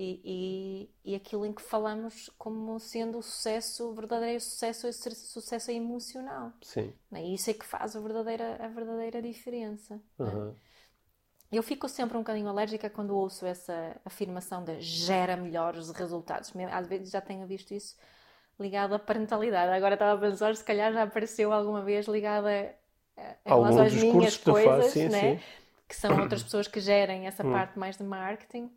E, 0.00 0.88
e, 1.04 1.12
e 1.12 1.14
aquilo 1.16 1.44
em 1.44 1.52
que 1.52 1.60
falamos 1.60 2.30
como 2.38 2.78
sendo 2.78 3.18
o 3.18 3.22
sucesso, 3.22 3.88
o 3.90 3.94
verdadeiro 3.94 4.40
sucesso, 4.40 4.86
esse 4.86 5.12
sucesso 5.16 5.72
emocional. 5.72 6.52
Sim. 6.62 6.92
Não 7.10 7.18
é? 7.18 7.24
E 7.24 7.34
isso 7.34 7.50
é 7.50 7.54
que 7.54 7.64
faz 7.66 7.96
a 7.96 8.00
verdadeira, 8.00 8.64
a 8.64 8.68
verdadeira 8.68 9.20
diferença. 9.20 10.00
é? 10.20 10.22
Uhum. 10.22 10.54
Eu 11.50 11.62
fico 11.64 11.88
sempre 11.88 12.16
um 12.16 12.20
bocadinho 12.20 12.46
alérgica 12.48 12.88
quando 12.88 13.16
ouço 13.16 13.44
essa 13.44 14.00
afirmação 14.04 14.62
de 14.62 14.80
gera 14.80 15.36
melhores 15.36 15.90
resultados. 15.90 16.52
Às 16.70 16.86
vezes 16.86 17.10
já 17.10 17.20
tenho 17.20 17.44
visto 17.46 17.72
isso 17.72 17.96
ligado 18.60 18.94
à 18.94 18.98
parentalidade. 19.00 19.72
Agora 19.72 19.94
estava 19.94 20.12
a 20.16 20.30
pensar, 20.30 20.54
se 20.54 20.62
calhar 20.62 20.92
já 20.92 21.02
apareceu 21.04 21.52
alguma 21.52 21.82
vez 21.82 22.06
ligada 22.06 22.72
Algum 23.44 23.62
relação 23.64 23.84
às 23.84 23.92
dos 23.92 24.02
minhas 24.02 24.14
cursos 24.14 24.36
que 24.38 24.44
tu 24.44 24.52
coisas, 24.52 24.86
sim, 24.92 25.08
né? 25.08 25.20
sim. 25.20 25.26
Hum. 25.34 25.38
que 25.88 25.96
são 25.96 26.20
outras 26.20 26.42
pessoas 26.42 26.68
que 26.68 26.80
gerem 26.80 27.26
essa 27.26 27.42
parte 27.42 27.78
mais 27.78 27.96
de 27.96 28.04
marketing. 28.04 28.70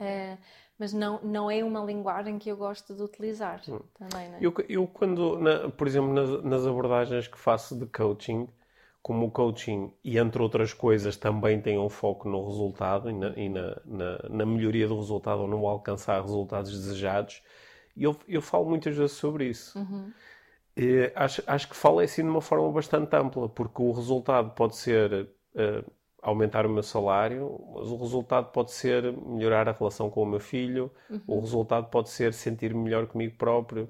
Eh, 0.00 0.36
mas 0.78 0.92
não, 0.92 1.20
não 1.22 1.50
é 1.50 1.62
uma 1.62 1.80
linguagem 1.84 2.38
que 2.38 2.48
eu 2.50 2.56
gosto 2.56 2.94
de 2.94 3.02
utilizar 3.02 3.60
também, 3.94 4.28
né? 4.28 4.38
Hum. 4.38 4.42
Eu, 4.42 4.54
eu 4.68 4.86
quando, 4.88 5.38
na- 5.38 5.68
por 5.70 5.86
exemplo, 5.86 6.12
nas, 6.12 6.42
nas 6.42 6.66
abordagens 6.66 7.28
que 7.28 7.38
faço 7.38 7.78
de 7.78 7.86
coaching, 7.86 8.48
como 9.00 9.26
o 9.26 9.30
coaching, 9.30 9.92
e 10.04 10.18
entre 10.18 10.40
outras 10.42 10.72
coisas, 10.72 11.16
também 11.16 11.60
tem 11.60 11.78
um 11.78 11.88
foco 11.88 12.28
no 12.28 12.44
resultado 12.46 13.10
e 13.10 13.12
na, 13.12 13.28
e 13.36 13.48
na, 13.48 13.80
na, 13.84 14.18
na 14.28 14.46
melhoria 14.46 14.88
do 14.88 14.96
resultado 14.96 15.42
ou 15.42 15.48
no 15.48 15.66
alcançar 15.66 16.20
resultados 16.22 16.70
desejados, 16.72 17.42
eu, 17.96 18.16
eu 18.28 18.40
falo 18.42 18.64
muitas 18.68 18.96
vezes 18.96 19.12
sobre 19.16 19.46
isso. 19.48 19.78
Acho, 21.14 21.42
acho 21.46 21.68
que 21.68 21.76
falo 21.76 22.00
assim 22.00 22.22
de 22.22 22.28
uma 22.28 22.40
forma 22.40 22.70
bastante 22.72 23.14
ampla, 23.14 23.48
porque 23.48 23.82
o 23.82 23.92
resultado 23.92 24.50
pode 24.54 24.76
ser 24.76 25.28
eh, 25.54 25.84
aumentar 26.22 26.64
o 26.66 26.70
meu 26.70 26.82
salário, 26.82 27.58
mas 27.74 27.88
o 27.88 27.96
resultado 27.96 28.50
pode 28.52 28.70
ser 28.72 29.12
melhorar 29.12 29.68
a 29.68 29.72
relação 29.72 30.08
com 30.10 30.22
o 30.22 30.26
meu 30.26 30.40
filho, 30.40 30.90
o 31.26 31.40
resultado 31.40 31.88
pode 31.90 32.08
ser 32.10 32.32
sentir-me 32.32 32.82
melhor 32.82 33.06
comigo 33.06 33.36
próprio. 33.36 33.88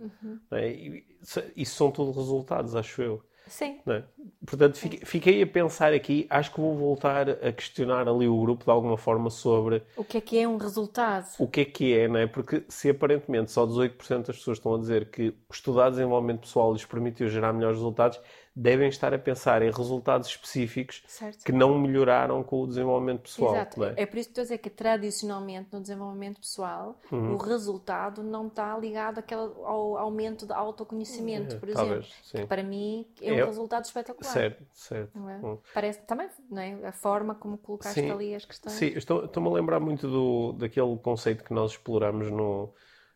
não 0.51 0.59
é? 0.59 0.71
E 0.73 1.05
Isso, 1.21 1.43
isso 1.57 1.77
são 1.77 1.91
tudo 1.91 2.11
resultados, 2.13 2.75
acho 2.75 3.01
eu. 3.03 3.23
Sim, 3.47 3.81
é? 3.87 4.03
Portanto, 4.47 4.79
fiquei 4.79 5.43
a 5.43 5.47
pensar 5.47 5.93
aqui, 5.93 6.27
acho 6.31 6.53
que 6.53 6.61
vou 6.61 6.77
voltar 6.77 7.29
a 7.29 7.53
questionar 7.53 8.09
ali 8.09 8.27
o 8.27 8.41
grupo 8.41 8.65
de 8.65 8.71
alguma 8.71 8.97
forma 8.97 9.31
sobre... 9.31 9.83
O 9.97 10.05
que 10.05 10.19
é 10.19 10.21
que 10.21 10.39
é 10.39 10.49
um 10.49 10.57
resultado? 10.57 11.27
O 11.39 11.47
que 11.47 11.61
é 11.61 11.65
que 11.65 11.97
é, 11.97 12.09
não 12.09 12.19
é? 12.19 12.27
Porque 12.27 12.65
se 12.69 12.91
aparentemente 12.91 13.51
só 13.51 13.67
18% 13.67 14.27
das 14.27 14.37
pessoas 14.37 14.59
estão 14.59 14.75
a 14.75 14.79
dizer 14.79 15.11
que 15.11 15.35
estudar 15.51 15.91
desenvolvimento 15.91 16.41
pessoal 16.41 16.73
lhes 16.73 16.85
permitiu 16.85 17.29
gerar 17.29 17.53
melhores 17.53 17.79
resultados, 17.79 18.21
devem 18.55 18.89
estar 18.89 19.15
a 19.15 19.19
pensar 19.19 19.63
em 19.63 19.71
resultados 19.71 20.29
específicos 20.29 21.03
certo. 21.07 21.43
que 21.45 21.53
não 21.53 21.79
melhoraram 21.79 22.43
com 22.43 22.63
o 22.63 22.67
desenvolvimento 22.67 23.21
pessoal. 23.23 23.55
Exato. 23.55 23.85
É? 23.85 23.95
é? 23.97 24.07
por 24.07 24.19
isso 24.19 24.29
que 24.29 24.33
estou 24.33 24.43
a 24.43 24.45
dizer 24.45 24.59
que 24.59 24.69
tradicionalmente 24.71 25.69
no 25.73 25.81
desenvolvimento 25.81 26.41
pessoal 26.41 26.99
Uhum. 27.11 27.35
o 27.35 27.37
resultado 27.39 28.23
não 28.23 28.49
está 28.49 28.77
ligado 28.77 29.19
àquele, 29.19 29.41
ao 29.41 29.97
aumento 29.97 30.47
de 30.47 30.53
autoconhecimento, 30.53 31.59
por 31.59 31.69
exemplo. 31.69 31.89
Talvez. 31.89 32.15
Que 32.31 32.47
para 32.47 32.63
mim 32.63 33.07
é 33.21 33.33
um 33.33 33.39
É- 33.39 33.45
resultado 33.45 33.85
espetacular. 33.85 34.31
Certo, 34.33 34.65
certo. 34.73 35.19
é? 35.29 35.37
Hum. 35.47 35.59
Parece 35.75 36.01
também 36.03 36.29
não 36.51 36.61
é? 36.63 36.75
a 36.87 36.93
forma 36.93 37.35
como 37.35 37.57
colocaste 37.59 38.01
Sim. 38.01 38.11
ali 38.11 38.35
as 38.35 38.45
questões. 38.45 38.75
Sim, 38.75 38.87
estou- 38.97 39.25
estou-me 39.25 39.49
a 39.49 39.53
lembrar 39.53 39.81
muito 39.81 40.09
do, 40.09 40.53
daquele 40.53 40.97
conceito 40.99 41.43
que 41.45 41.55
nós 41.55 41.73
exploramos 41.73 42.31
no, 42.31 42.73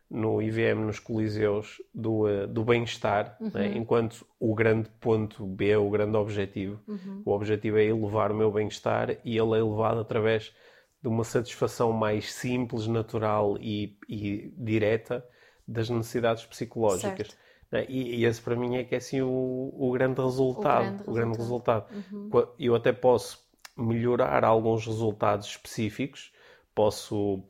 no 0.09 0.41
IVM, 0.41 0.85
nos 0.85 0.99
Coliseus, 0.99 1.81
do, 1.93 2.27
eh, 2.27 2.47
do 2.47 2.63
bem-estar, 2.63 3.35
né? 3.39 3.73
enquanto 3.77 4.25
o 4.39 4.55
grande 4.55 4.89
ponto 5.01 5.45
B, 5.45 5.75
o 5.75 5.89
grande 5.89 6.15
objetivo. 6.15 6.79
O 7.25 7.31
objetivo 7.31 7.77
é 7.77 7.83
elevar 7.85 8.31
o 8.31 8.35
meu 8.35 8.49
bem-estar 8.51 9.11
e 9.25 9.37
ele 9.37 9.55
é 9.55 9.59
elevado 9.59 9.99
através 9.99 10.53
de 11.01 11.07
uma 11.09 11.23
satisfação 11.25 11.91
mais 11.91 12.31
simples, 12.33 12.87
natural 12.87 13.57
e, 13.59 13.97
e 14.07 14.53
direta 14.57 15.25
das 15.67 15.89
necessidades 15.89 16.45
psicológicas. 16.45 17.27
Certo. 17.27 17.37
né? 17.71 17.85
E, 17.89 18.15
e 18.21 18.25
esse 18.25 18.41
para 18.41 18.55
mim 18.55 18.77
é 18.77 18.83
que 18.85 18.95
é 18.95 18.99
assim 18.99 19.21
o, 19.21 19.73
o 19.77 19.91
grande 19.91 20.21
resultado. 20.21 20.83
grande 20.85 21.03
o 21.09 21.13
grande 21.13 21.37
resultado. 21.37 21.85
resultado. 21.89 22.29
Qua- 22.29 22.53
Eu 22.57 22.75
até 22.75 22.93
posso 22.93 23.45
melhorar 23.77 24.45
alguns 24.45 24.85
resultados 24.87 25.47
específicos. 25.47 26.31
Posso, 26.73 27.43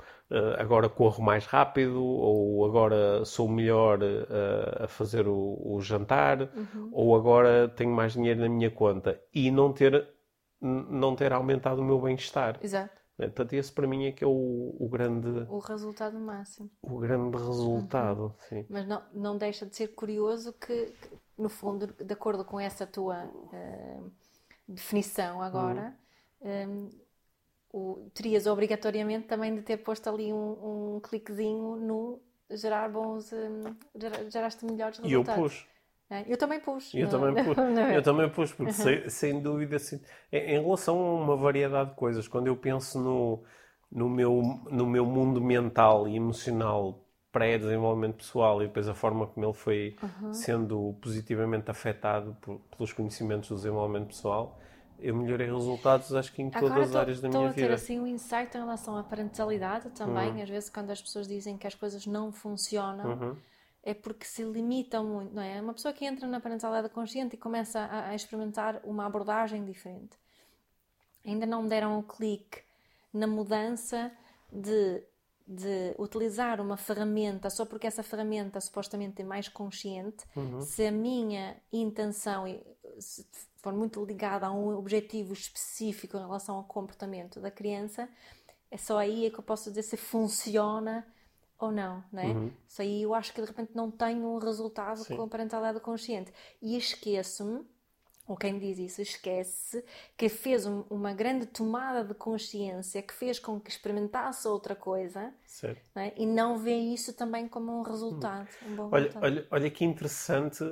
agora 0.57 0.89
corro 0.89 1.23
mais 1.23 1.45
rápido, 1.45 2.03
ou 2.03 2.65
agora 2.65 3.23
sou 3.25 3.47
melhor 3.47 3.99
eh, 4.03 4.83
a 4.83 4.87
fazer 4.87 5.27
o, 5.27 5.57
o 5.63 5.79
jantar, 5.81 6.49
ou 6.91 7.15
agora 7.15 7.69
tenho 7.69 7.91
mais 7.91 8.13
dinheiro 8.13 8.41
na 8.41 8.49
minha 8.49 8.69
conta 8.71 9.21
e 9.33 9.49
não 9.51 9.71
ter, 9.73 10.07
não 10.61 11.15
ter 11.15 11.31
aumentado 11.33 11.81
o 11.81 11.85
meu 11.85 11.99
bem-estar. 12.01 12.59
Exato. 12.61 12.99
né? 13.17 13.27
Portanto, 13.27 13.53
esse 13.53 13.71
para 13.71 13.87
mim 13.87 14.05
é 14.05 14.11
que 14.11 14.23
é 14.23 14.27
o, 14.27 14.75
o 14.79 14.89
grande, 14.89 15.27
O 15.49 15.59
resultado 15.59 16.19
máximo. 16.19 16.69
o 16.81 16.97
grande 16.99 17.37
resultado. 17.37 18.35
Sim. 18.49 18.65
Mas 18.69 18.87
não, 18.87 19.01
não 19.13 19.37
deixa 19.37 19.65
de 19.65 19.75
ser 19.75 19.89
curioso 19.89 20.53
que, 20.53 20.87
que, 20.87 21.09
no 21.37 21.49
fundo, 21.49 21.87
de 21.87 22.13
acordo 22.13 22.43
com 22.43 22.59
essa 22.59 22.85
tua 22.85 23.23
eh, 23.53 23.99
definição 24.67 25.41
agora, 25.41 25.95
Uhum. 26.41 26.49
eh, 26.49 26.67
o- 27.77 28.09
terias 28.13 28.45
obrigatoriamente 28.47 29.27
também 29.27 29.55
de 29.55 29.61
ter 29.61 29.77
posto 29.77 30.09
ali 30.09 30.31
um, 30.33 30.95
um 30.95 30.99
cliquezinho 30.99 31.75
no 31.75 32.21
gerar 32.49 32.89
bons, 32.89 33.31
eh, 33.33 33.49
gera- 33.95 34.29
geraste 34.29 34.65
melhores 34.65 34.99
E 34.99 35.01
eu 35.13 35.21
resultados. 35.21 35.53
pus. 35.53 35.67
É, 36.09 36.23
Eu 36.31 36.37
também 36.37 36.59
pus. 36.59 36.93
Eu 36.93 37.03
não- 37.03 37.09
também 37.11 37.43
pus, 37.43 37.57
é? 37.91 37.97
eu 37.97 38.01
também 38.03 38.29
pus, 38.29 38.53
porque 38.53 38.71
sem, 38.71 39.09
sem 39.09 39.41
dúvida, 39.41 39.75
em, 40.31 40.61
relação 40.61 40.97
a 40.99 41.13
uma 41.23 41.35
variedade 41.35 41.89
de 41.89 41.95
coisas, 41.97 42.27
quando 42.27 42.47
eu 42.47 42.55
penso 42.55 42.97
no, 42.99 43.43
no, 43.91 44.09
meu, 44.09 44.41
no 44.71 44.85
meu 44.87 45.05
mundo 45.05 45.41
mental 45.41 46.07
e 46.07 46.15
emocional 46.15 47.03
pré-desenvolvimento 47.31 48.15
pessoal 48.17 48.63
e 48.63 48.67
depois 48.67 48.87
a 48.87 48.93
forma 48.95 49.27
como 49.27 49.45
ele 49.45 49.53
foi 49.53 49.95
sendo 50.31 50.93
positivamente 51.01 51.69
afetado 51.69 52.35
por- 52.41 52.59
pelos 52.75 52.93
conhecimentos 52.93 53.49
do 53.49 53.55
desenvolvimento 53.55 54.07
pessoal, 54.07 54.57
eu 54.99 55.15
melhorei 55.15 55.47
resultados, 55.47 56.13
acho 56.13 56.33
que 56.33 56.41
em 56.41 56.49
todas 56.49 56.71
Agora 56.71 56.83
as 56.85 56.95
áreas 56.95 57.21
da 57.21 57.27
estou 57.27 57.41
minha 57.41 57.51
a 57.51 57.53
ter 57.53 57.61
vida. 57.61 57.71
Hum. 57.73 57.75
assim 57.75 57.99
um 57.99 58.07
insight 58.07 58.55
em 58.55 58.59
relação 58.59 58.97
à 58.97 59.03
parentalidade 59.03 59.89
também. 59.91 60.41
Às 60.41 60.49
vezes, 60.49 60.69
quando 60.69 60.89
as 60.91 61.01
pessoas 61.01 61.27
dizem 61.27 61.57
que 61.57 61.67
as 61.67 61.75
coisas 61.75 62.05
não 62.07 62.31
funcionam, 62.31 63.05
Uhum. 63.11 63.37
é 63.83 63.93
porque 63.93 64.25
se 64.25 64.43
limitam 64.43 65.05
muito, 65.05 65.33
não 65.33 65.41
é? 65.41 65.61
Uma 65.61 65.73
pessoa 65.73 65.93
que 65.93 66.05
entra 66.05 66.27
na 66.27 66.39
parentalidade 66.39 66.89
consciente 66.93 67.35
e 67.35 67.37
começa 67.37 67.79
a, 67.79 68.09
a 68.09 68.15
experimentar 68.15 68.81
uma 68.83 69.05
abordagem 69.05 69.63
diferente, 69.63 70.17
ainda 71.25 71.45
não 71.45 71.67
deram 71.67 71.99
o 71.99 72.03
clique 72.03 72.61
na 73.13 73.27
mudança 73.27 74.11
de, 74.51 75.01
de 75.47 75.93
utilizar 75.97 76.59
uma 76.61 76.77
ferramenta 76.77 77.49
só 77.49 77.65
porque 77.65 77.87
essa 77.87 78.03
ferramenta 78.03 78.59
supostamente 78.59 79.21
é 79.21 79.25
mais 79.25 79.47
consciente, 79.47 80.25
Uhum. 80.35 80.61
se 80.61 80.85
a 80.87 80.91
minha 80.91 81.55
intenção 81.71 82.45
se 82.99 83.25
for 83.67 83.73
muito 83.73 84.03
ligada 84.05 84.47
a 84.47 84.51
um 84.51 84.77
objetivo 84.77 85.33
específico 85.33 86.15
em 86.17 86.21
relação 86.21 86.55
ao 86.55 86.63
comportamento 86.63 87.39
da 87.39 87.51
criança, 87.51 88.07
é 88.71 88.77
só 88.77 88.97
aí 88.97 89.25
é 89.25 89.29
que 89.29 89.39
eu 89.39 89.43
posso 89.43 89.69
dizer 89.69 89.83
se 89.83 89.97
funciona 89.97 91.05
ou 91.59 91.71
não, 91.71 92.03
não 92.11 92.21
é? 92.21 92.37
Só 92.67 92.81
aí 92.81 93.01
eu 93.01 93.13
acho 93.13 93.33
que 93.33 93.41
de 93.41 93.47
repente 93.47 93.71
não 93.75 93.91
tenho 93.91 94.25
um 94.25 94.37
resultado 94.37 95.03
com 95.05 95.23
a 95.23 95.27
parentalidade 95.27 95.79
consciente. 95.81 96.31
E 96.61 96.77
esqueço-me, 96.77 97.65
ou 98.27 98.35
quem 98.37 98.59
diz 98.59 98.77
isso, 98.77 99.01
esquece 99.01 99.83
que 100.15 100.29
fez 100.29 100.65
um- 100.65 100.83
uma 100.89 101.13
grande 101.13 101.45
tomada 101.45 102.03
de 102.03 102.13
consciência 102.13 103.01
que 103.01 103.13
fez 103.13 103.39
com 103.39 103.59
que 103.59 103.69
experimentasse 103.71 104.47
outra 104.47 104.75
coisa 104.75 105.33
não 105.95 106.01
é? 106.03 106.13
e 106.17 106.25
não 106.25 106.57
vê 106.57 106.75
isso 106.75 107.13
também 107.13 107.47
como 107.47 107.71
um 107.79 107.81
resultado. 107.81 108.47
Um 108.61 108.75
bom 108.75 108.89
Olha, 108.91 109.03
resultado. 109.07 109.23
olha, 109.23 109.47
olha 109.51 109.71
que 109.71 109.83
interessante, 109.85 110.63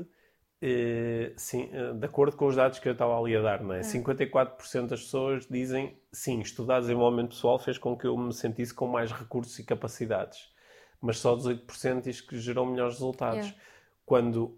sim, 1.38 1.69
eh, 1.71 1.93
de 1.93 2.05
acordo 2.05 2.35
com 2.38 2.47
os 2.47 2.55
dados 2.55 2.79
que 2.79 2.88
eu 2.88 2.93
estava 2.93 3.19
ali 3.19 3.35
a 3.35 3.41
dar, 3.41 3.62
não 3.62 3.74
é? 3.74 3.81
54% 3.81 4.88
das 4.88 5.03
pessoas 5.03 5.47
dizem 5.50 5.97
sim, 6.12 6.39
estudar 6.39 6.79
desenvolvimento 6.79 7.29
pessoal 7.29 7.59
fez 7.59 7.77
com 7.77 7.97
que 7.97 8.07
eu 8.07 8.17
me 8.17 8.33
sentisse 8.33 8.74
com 8.74 8.88
mais 8.88 9.12
recursos 9.12 9.57
e 9.59 9.63
capacidades, 9.63 10.50
mas 11.01 11.19
só 11.19 11.35
18% 11.35 12.01
diz 12.01 12.21
que 12.21 12.39
gerou 12.39 12.65
melhores 12.65 12.95
resultados. 12.95 13.47
Yeah. 13.47 13.62
Quando, 14.05 14.57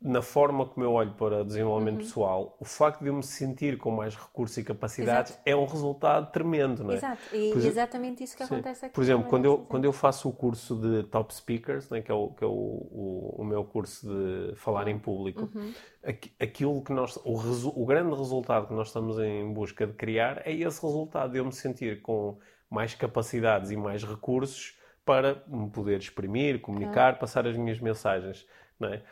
na 0.00 0.22
forma 0.22 0.64
como 0.64 0.84
eu 0.84 0.92
olho 0.92 1.12
para 1.12 1.44
desenvolvimento 1.44 1.96
Uhum. 1.98 2.04
pessoal, 2.04 2.56
o 2.58 2.64
facto 2.64 3.02
de 3.02 3.08
eu 3.08 3.14
me 3.14 3.22
sentir 3.22 3.76
com 3.76 3.90
mais 3.90 4.16
recursos 4.16 4.56
e 4.56 4.64
capacidades 4.64 5.32
Exato. 5.32 5.42
é 5.48 5.54
um 5.54 5.66
resultado 5.66 6.32
tremendo, 6.32 6.82
não 6.82 6.92
é? 6.92 6.96
Exato, 6.96 7.20
e 7.34 7.50
Por 7.52 7.62
exatamente 7.66 8.24
isso 8.24 8.34
que 8.34 8.46
Sim. 8.46 8.54
acontece 8.54 8.86
aqui. 8.86 8.94
Por 8.94 9.02
exemplo, 9.04 9.28
quando 9.28 9.44
eu, 9.44 9.58
quando 9.58 9.84
eu 9.84 9.92
faço 9.92 10.28
o 10.28 10.32
curso 10.32 10.74
de 10.76 11.02
Top 11.04 11.34
Speakers, 11.34 11.90
né, 11.90 12.00
que 12.00 12.10
é, 12.10 12.14
o, 12.14 12.28
que 12.28 12.42
é 12.42 12.46
o, 12.46 12.50
o, 12.50 13.34
o 13.40 13.44
meu 13.44 13.62
curso 13.62 14.08
de 14.08 14.56
falar 14.56 14.88
em 14.88 14.98
público, 14.98 15.50
Uhum. 15.54 15.70
aqui- 16.02 16.32
aquilo 16.40 16.82
que 16.82 16.92
nós, 16.94 17.16
o, 17.22 17.36
resu- 17.36 17.72
o 17.76 17.84
grande 17.84 18.16
resultado 18.16 18.68
que 18.68 18.72
nós 18.72 18.86
estamos 18.86 19.18
em 19.18 19.52
busca 19.52 19.86
de 19.86 19.92
criar 19.92 20.40
é 20.46 20.52
esse 20.52 20.80
resultado, 20.80 21.32
de 21.32 21.38
eu 21.38 21.44
me 21.44 21.52
sentir 21.52 22.00
com 22.00 22.38
mais 22.70 22.94
capacidades 22.94 23.70
e 23.70 23.76
mais 23.76 24.02
recursos 24.02 24.78
para 25.04 25.42
me 25.46 25.68
poder 25.68 25.98
exprimir, 25.98 26.60
comunicar, 26.62 27.18
passar 27.18 27.46
as 27.46 27.56
minhas 27.56 27.78
mensagens. 27.80 28.46
Não 28.78 28.88
é? 28.88 29.02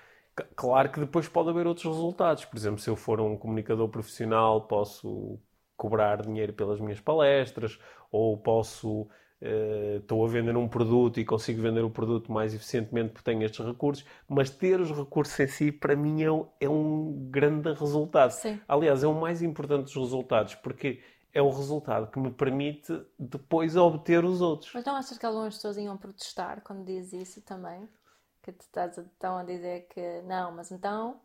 Claro 0.55 0.91
que 0.91 1.01
depois 1.01 1.29
pode 1.29 1.51
haver 1.51 1.67
outros 1.67 1.87
resultados. 1.87 2.45
Por 2.45 2.57
exemplo, 2.57 2.81
se 2.81 2.91
eu 2.91 2.97
for 2.97 3.21
um 3.21 3.37
comunicador 3.37 3.89
profissional, 3.89 4.63
posso 4.63 5.39
cobrar 5.77 6.23
dinheiro 6.23 6.53
pelas 6.53 6.81
minhas 6.81 7.01
palestras, 7.01 7.79
ou 8.11 8.37
posso 8.37 9.09
eh, 9.41 9.99
estou 10.01 10.25
a 10.25 10.29
vender 10.29 10.57
um 10.57 10.69
produto 10.69 11.21
e 11.21 11.25
consigo 11.25 11.63
vender 11.63 11.85
o 11.85 11.91
produto 11.91 12.33
mais 12.33 12.53
eficientemente 12.53 13.13
porque 13.13 13.31
tenho 13.31 13.45
estes 13.45 13.65
recursos, 13.65 14.05
mas 14.29 14.51
ter 14.51 14.81
os 14.81 14.91
recursos 14.91 15.39
em 15.39 15.47
si, 15.47 15.71
para 15.71 15.95
mim, 15.95 16.23
é 16.23 16.31
um, 16.31 16.47
é 16.61 16.69
um 16.69 17.29
grande 17.31 17.73
resultado. 17.73 18.33
Sim. 18.33 18.61
Aliás, 18.67 19.05
é 19.05 19.07
o 19.07 19.15
mais 19.15 19.41
importante 19.41 19.85
dos 19.85 19.95
resultados, 19.95 20.57
porque 20.57 21.01
é 21.33 21.41
o 21.41 21.51
resultado 21.51 22.11
que 22.11 22.19
me 22.19 22.33
permite 22.33 23.01
depois 23.19 23.77
obter 23.77 24.25
os 24.25 24.41
outros. 24.41 24.73
Mas 24.75 24.85
não 24.85 24.97
achas 24.97 25.17
que 25.17 25.25
algumas 25.25 25.55
pessoas 25.55 25.77
iam 25.77 25.97
protestar 25.97 26.61
quando 26.63 26.85
dizes 26.85 27.13
isso 27.13 27.43
também? 27.43 27.89
Que 28.49 28.53
te 28.53 28.63
estás 28.63 28.99
a, 28.99 29.43
dizer 29.43 29.89
que 29.91 30.23
não, 30.23 30.53
mas 30.53 30.73
então, 30.73 31.21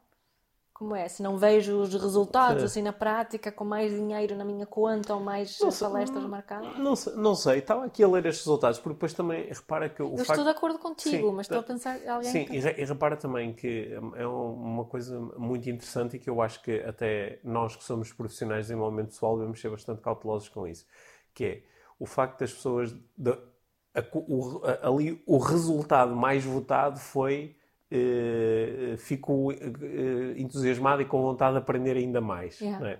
como 0.74 0.94
é? 0.94 1.08
Se 1.08 1.24
não 1.24 1.38
vejo 1.38 1.80
os 1.80 1.94
resultados 1.94 2.60
Sim. 2.60 2.65
assim 2.65 2.82
na 2.82 2.92
prática, 2.92 3.50
com 3.50 3.63
mais 3.63 3.94
dinheiro 3.94 4.36
na 4.36 4.44
minha 4.44 4.65
conta 4.65 5.13
ou 5.13 5.22
mais 5.22 5.58
Não 5.58 5.72
sei- 5.72 5.88
palestras 5.88 6.25
marcadas? 6.25 6.77
Não 6.80 6.96
sei, 6.98 7.13
não 7.15 7.34
sei, 7.34 7.60
estava 7.60 7.86
aqui 7.86 8.03
a 8.03 8.10
ler 8.10 8.25
estes 8.25 8.44
resultados, 8.46 8.77
porque 8.77 8.96
depois 8.96 9.13
também 9.13 9.48
repara 9.48 9.88
que 9.88 10.03
o 10.03 10.12
Eu 10.18 10.18
facto... 10.18 10.32
estou 10.32 10.44
de 10.44 10.50
acordo 10.50 10.80
contigo, 10.80 11.27
Sim, 11.30 11.34
mas 11.34 11.46
estou 11.46 11.60
a 11.62 11.63
pensar 11.63 11.96
alguém 12.10 12.30
Sim, 12.30 12.44
que... 12.46 12.56
e, 12.58 12.60
re- 12.60 12.84
repara 12.84 13.15
também 13.15 13.53
que 13.53 13.94
é 14.15 14.27
um- 14.27 14.53
uma 14.56 14.84
coisa 14.84 15.18
muito 15.38 15.70
interessante 15.70 16.18
e 16.18 16.20
que 16.20 16.30
eu 16.30 16.42
acho 16.42 16.62
que 16.62 16.82
até 16.82 17.39
nós 17.42 17.74
que 17.77 17.86
somos 17.86 18.12
profissionais 18.12 18.65
de 18.65 18.74
desenvolvimento 18.74 19.12
pessoal 19.12 19.38
devemos 19.38 19.62
ser 19.62 19.70
bastante 19.70 20.01
cautelosos 20.01 20.50
com 20.50 20.68
isso, 20.68 20.86
que 21.34 21.46
é 21.46 21.63
o 21.98 22.06
facto 22.06 22.39
das 22.42 22.51
pessoas, 22.51 22.92
de- 23.18 23.52
a 23.94 24.04
o, 24.14 24.62
a- 24.66 24.88
ali 24.88 25.22
o 25.26 25.38
resultado 25.38 26.16
mais 26.16 26.44
votado 26.44 27.00
foi 27.00 27.56
eh, 27.92 28.96
fico 28.98 29.52
eh, 29.52 30.34
entusiasmado 30.38 31.02
e 31.02 31.06
com 31.06 31.22
vontade 31.22 31.54
de 31.54 31.60
aprender 31.60 31.96
ainda 31.98 32.20
mais. 32.22 32.60
Yeah. 32.60 32.80
não 32.80 32.88
é? 32.88 33.00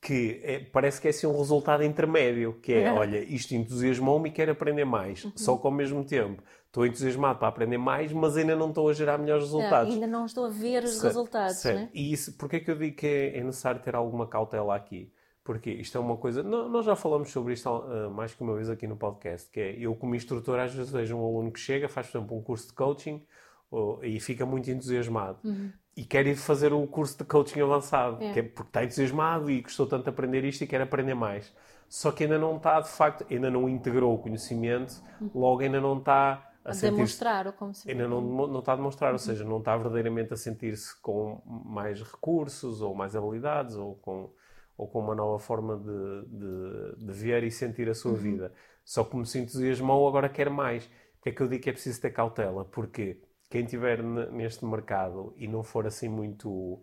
que 0.00 0.40
é, 0.44 0.60
parece 0.60 1.00
que 1.00 1.08
é 1.08 1.10
assim 1.10 1.26
um 1.26 1.36
resultado 1.36 1.82
intermédio, 1.82 2.54
que 2.62 2.72
é, 2.72 2.84
é. 2.84 2.92
olha, 2.92 3.18
isto 3.18 3.54
entusiasmou-me 3.54 4.28
e 4.28 4.32
quero 4.32 4.52
aprender 4.52 4.84
mais. 4.84 5.24
Uhum. 5.24 5.32
Só 5.34 5.56
que 5.56 5.66
ao 5.66 5.72
mesmo 5.72 6.04
tempo 6.04 6.42
estou 6.66 6.86
entusiasmado 6.86 7.38
para 7.38 7.48
aprender 7.48 7.78
mais, 7.78 8.12
mas 8.12 8.36
ainda 8.36 8.54
não 8.54 8.68
estou 8.68 8.88
a 8.88 8.92
gerar 8.92 9.18
melhores 9.18 9.44
resultados. 9.44 9.90
É, 9.90 9.94
ainda 9.94 10.06
não 10.06 10.24
estou 10.24 10.46
a 10.46 10.48
ver 10.48 10.84
os 10.84 10.90
certo, 10.92 11.04
resultados. 11.04 11.56
Certo. 11.56 11.78
Né? 11.78 11.90
E 11.92 12.12
isso, 12.12 12.32
porquê 12.38 12.56
é 12.56 12.60
que 12.60 12.70
eu 12.70 12.76
digo 12.78 12.96
que 12.96 13.06
é, 13.06 13.38
é, 13.38 13.42
necessário 13.42 13.80
ter 13.80 13.94
alguma 13.96 14.26
cautela 14.26 14.76
aqui? 14.76 15.12
Porque 15.48 15.70
isto 15.70 15.96
é 15.96 16.00
uma 16.00 16.18
coisa. 16.18 16.42
Nós 16.42 16.84
já 16.84 16.94
falamos 16.94 17.30
sobre 17.30 17.54
isto 17.54 17.70
uh, 17.70 18.10
mais 18.10 18.34
que 18.34 18.42
uma 18.42 18.54
vez 18.54 18.68
aqui 18.68 18.86
no 18.86 18.98
podcast, 18.98 19.50
que 19.50 19.58
é 19.58 19.78
eu, 19.78 19.94
como 19.94 20.14
instrutor, 20.14 20.58
às 20.58 20.74
vezes 20.74 20.92
vejo 20.92 21.16
um 21.16 21.24
aluno 21.24 21.50
que 21.50 21.58
chega, 21.58 21.88
faz, 21.88 22.06
por 22.08 22.18
exemplo, 22.18 22.36
um 22.36 22.42
curso 22.42 22.66
de 22.66 22.74
coaching 22.74 23.24
ou, 23.70 24.04
e 24.04 24.20
fica 24.20 24.44
muito 24.44 24.70
entusiasmado. 24.70 25.38
Uhum 25.42 25.72
e 25.96 26.04
quer 26.04 26.28
ir 26.28 26.36
fazer 26.36 26.72
o 26.72 26.86
curso 26.86 27.18
de 27.18 27.24
coaching 27.24 27.60
avançado, 27.60 28.22
é. 28.22 28.38
é. 28.38 28.42
porque 28.42 28.68
está 28.68 28.84
entusiasmado 28.84 29.50
e 29.50 29.62
gostou 29.62 29.84
tanto 29.84 30.04
de 30.04 30.10
aprender 30.10 30.44
isto 30.44 30.62
e 30.62 30.66
quer 30.66 30.80
aprender 30.80 31.14
mais. 31.14 31.52
Só 31.88 32.12
que 32.12 32.22
ainda 32.22 32.38
não 32.38 32.56
está, 32.56 32.80
de 32.80 32.88
facto, 32.88 33.26
ainda 33.28 33.50
não 33.50 33.68
integrou 33.68 34.14
o 34.14 34.18
conhecimento, 34.18 35.02
uhum. 35.20 35.30
logo 35.34 35.62
ainda 35.62 35.80
não 35.80 35.98
está 35.98 36.52
a, 36.64 36.70
a 36.70 36.72
demonstrar 36.72 37.48
ou 37.48 37.52
como 37.52 37.74
se 37.74 37.90
ainda 37.90 38.06
não, 38.06 38.20
não 38.20 38.60
está 38.60 38.74
a 38.74 38.76
demonstrar, 38.76 39.08
uhum. 39.08 39.14
ou 39.14 39.18
seja, 39.18 39.42
não 39.42 39.58
está 39.58 39.76
verdadeiramente 39.76 40.32
a 40.32 40.36
sentir-se 40.36 41.00
com 41.00 41.42
mais 41.64 42.00
recursos 42.00 42.80
ou 42.80 42.94
mais 42.94 43.16
habilidades 43.16 43.74
ou 43.74 43.96
com, 43.96 44.30
ou 44.78 44.86
com 44.86 45.00
uma 45.00 45.14
nova 45.14 45.40
forma 45.40 45.76
de, 45.76 46.26
de, 46.28 47.04
de 47.06 47.12
ver 47.12 47.42
e 47.42 47.50
sentir 47.50 47.88
a 47.90 47.94
sua 47.94 48.12
uhum. 48.12 48.16
vida. 48.16 48.52
Só 48.84 49.04
como 49.04 49.26
se 49.26 49.40
entusiasmou, 49.40 50.06
agora 50.06 50.28
quer 50.28 50.48
mais. 50.48 50.88
Porque 51.16 51.30
é 51.30 51.32
que 51.32 51.40
eu 51.42 51.48
digo 51.48 51.62
que 51.64 51.68
é 51.68 51.72
preciso 51.72 52.00
ter 52.00 52.12
cautela? 52.12 52.64
Porque 52.64 53.20
quem 53.50 53.64
estiver 53.64 54.02
neste 54.02 54.64
mercado 54.64 55.34
e 55.36 55.48
não 55.48 55.64
for 55.64 55.86
assim 55.86 56.08
muito 56.08 56.80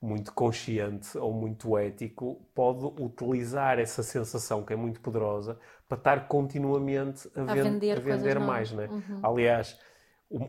muito 0.00 0.32
consciente 0.32 1.18
ou 1.18 1.32
muito 1.32 1.76
ético 1.76 2.40
pode 2.54 2.84
utilizar 3.02 3.80
essa 3.80 4.00
sensação 4.00 4.62
que 4.62 4.72
é 4.72 4.76
muito 4.76 5.00
poderosa 5.00 5.58
para 5.88 5.98
estar 5.98 6.28
continuamente 6.28 7.28
a, 7.34 7.50
a 7.50 7.54
vender, 7.56 7.96
a 7.96 8.00
vender 8.00 8.38
mais, 8.38 8.70
né? 8.70 8.88
Uhum. 8.88 9.20
Aliás, 9.20 9.76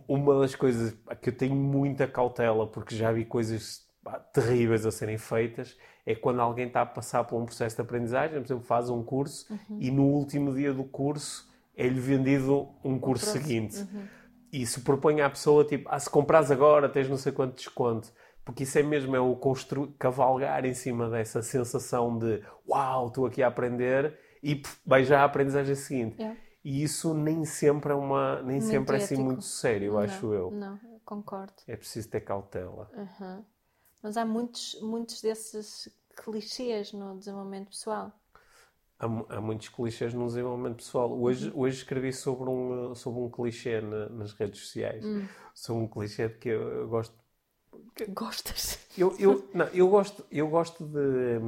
uma 0.08 0.40
das 0.40 0.54
coisas 0.54 0.96
que 1.20 1.30
eu 1.30 1.36
tenho 1.36 1.56
muita 1.56 2.08
cautela 2.08 2.68
porque 2.68 2.96
já 2.96 3.12
vi 3.12 3.26
coisas 3.26 3.89
terríveis 4.34 4.86
a 4.86 4.92
serem 4.92 5.18
feitas 5.18 5.78
é 6.06 6.16
quando 6.16 6.42
alguém 6.42 6.68
está 6.68 6.82
a 6.82 6.86
passar 6.86 7.24
por 7.24 7.40
um 7.40 7.46
processo 7.46 7.76
de 7.76 7.82
aprendizagem, 7.82 8.40
por 8.40 8.46
exemplo, 8.46 8.64
faz 8.64 8.90
um 8.90 9.04
curso 9.04 9.46
uhum. 9.52 9.78
e 9.80 9.92
no 9.92 10.04
último 10.04 10.54
dia 10.54 10.74
do 10.74 10.84
curso 10.84 11.48
é-lhe 11.76 12.00
vendido 12.00 12.70
um 12.84 12.98
curso 13.00 13.26
seguinte. 13.26 13.80
Uhum 13.80 14.20
e 14.52 14.66
se 14.66 14.82
propõe 14.82 15.22
à 15.22 15.30
pessoa, 15.30 15.64
tipo, 15.64 15.88
ah, 15.92 16.00
se 16.00 16.10
comprares 16.10 16.52
agora 16.52 16.90
tens 16.90 17.08
não 17.08 17.18
sei 17.18 17.32
quanto 17.32 17.56
desconto. 17.56 18.12
Porque 18.44 18.64
isso 18.64 18.80
é 18.80 18.84
mesmo, 18.84 19.16
é 19.16 19.20
o 19.20 19.36
constru... 19.36 19.94
cavalgar 20.00 20.66
em 20.66 20.74
cima 20.74 21.10
dessa 21.10 21.42
sensação 21.42 22.18
de 22.18 22.42
uau, 22.68 23.08
estou 23.08 23.26
aqui 23.28 23.44
a 23.44 23.48
aprender 23.48 24.18
e 24.42 24.56
pff, 24.56 24.80
vai 24.86 25.04
já 25.04 25.22
a 25.22 25.26
aprendizagem 25.26 25.76
seguinte. 25.76 26.18
Yeah. 26.18 26.40
E 26.64 26.84
isso 26.84 27.14
nem 27.14 27.46
sempre 27.46 27.92
é 27.92 27.96
uma, 27.96 28.42
nem 28.42 28.58
muito 28.58 28.66
sempre 28.66 28.96
é 28.96 28.98
assim 28.98 29.18
muito 29.18 29.44
sério, 29.44 29.94
não, 29.94 30.00
acho 30.00 30.34
eu. 30.34 30.52
Não, 30.52 30.80
concordo. 31.06 31.54
É 31.68 31.76
preciso 31.76 32.10
ter 32.10 32.22
cautela. 32.22 32.90
Uhum. 32.96 33.46
Mas 34.02 34.18
há 34.18 34.26
muitos, 34.26 34.80
muitos 34.82 35.22
desses 35.22 35.90
clichês 36.16 36.94
no 36.94 37.18
desenvolvimento 37.18 37.70
pessoal 37.70 38.14
há, 39.00 39.06
há 39.38 39.42
muitos 39.42 39.70
clichês 39.70 40.14
no 40.14 40.28
desenvolvimento 40.28 40.78
pessoal. 40.78 41.12
Hoje, 41.18 41.50
uhum. 41.50 41.62
hoje 41.62 41.78
escrevi 41.78 42.12
sobre 42.12 42.50
um, 42.50 42.94
sobre 42.94 43.22
um 43.22 43.30
clichê 43.30 43.80
na, 43.82 44.10
nas 44.10 44.34
redes 44.34 44.60
sociais. 44.60 45.04
Uhum. 45.04 45.28
Sobre 45.54 45.84
um 45.84 45.88
clichê 45.88 46.28
de 46.28 46.38
que 46.38 46.50
eu, 46.50 46.62
eu 46.62 46.88
gosto. 46.88 47.18
Que, 47.96 48.06
Gostas? 48.08 48.80
Eu, 48.98 49.16
eu, 49.18 49.50
não, 49.54 49.66
eu, 49.68 49.88
gosto, 49.88 50.26
eu 50.30 50.48
gosto 50.50 50.84
de. 50.86 51.40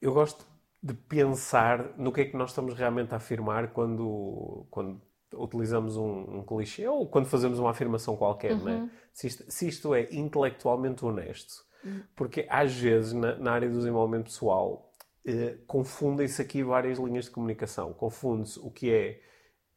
Eu 0.00 0.12
gosto 0.12 0.44
de 0.82 0.92
pensar 0.92 1.96
no 1.98 2.12
que 2.12 2.20
é 2.20 2.24
que 2.26 2.36
nós 2.36 2.50
estamos 2.50 2.74
realmente 2.74 3.12
a 3.12 3.16
afirmar 3.16 3.72
quando, 3.72 4.66
quando 4.70 5.00
utilizamos 5.38 5.96
um, 5.96 6.38
um 6.38 6.42
clichê 6.42 6.86
ou 6.88 7.06
quando 7.06 7.26
fazemos 7.26 7.58
uma 7.58 7.70
afirmação 7.70 8.16
qualquer, 8.16 8.52
uhum. 8.52 8.64
né? 8.64 8.90
se, 9.12 9.26
isto, 9.26 9.44
se 9.48 9.68
isto 9.68 9.94
é 9.94 10.08
intelectualmente 10.12 11.04
honesto. 11.04 11.64
Uhum. 11.84 12.02
Porque 12.14 12.46
às 12.48 12.74
vezes 12.74 13.12
na, 13.12 13.36
na 13.36 13.52
área 13.52 13.68
do 13.68 13.76
desenvolvimento 13.76 14.24
pessoal 14.24 14.86
eh, 15.26 15.56
confundem-se 15.66 16.40
aqui 16.40 16.62
várias 16.62 16.98
linhas 16.98 17.24
de 17.24 17.32
comunicação. 17.32 17.92
Confunde-se 17.92 18.60
o 18.60 18.70
que 18.70 18.92
é 18.92 19.20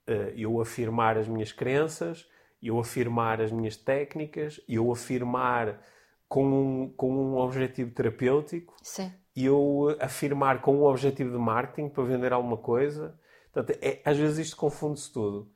uh, 0.07 0.29
eu 0.37 0.61
afirmar 0.61 1.17
as 1.17 1.27
minhas 1.27 1.51
crenças, 1.51 2.29
eu 2.61 2.79
afirmar 2.79 3.41
as 3.41 3.51
minhas 3.51 3.75
técnicas, 3.75 4.61
eu 4.69 4.91
afirmar 4.91 5.81
com 6.27 6.45
um, 6.45 6.93
com 6.95 7.11
um 7.11 7.37
objetivo 7.37 7.89
terapêutico, 7.89 8.75
Sim. 8.83 9.11
eu 9.35 9.97
afirmar 9.99 10.61
com 10.61 10.77
um 10.77 10.83
objetivo 10.83 11.31
de 11.31 11.37
marketing 11.39 11.89
para 11.89 12.03
vender 12.03 12.31
alguma 12.31 12.57
coisa. 12.57 13.18
Portanto, 13.63 13.77
é, 13.81 14.01
às 14.05 14.17
vezes 14.17 14.39
isto 14.39 14.55
confunde-se 14.55 15.11
tudo. 15.11 15.47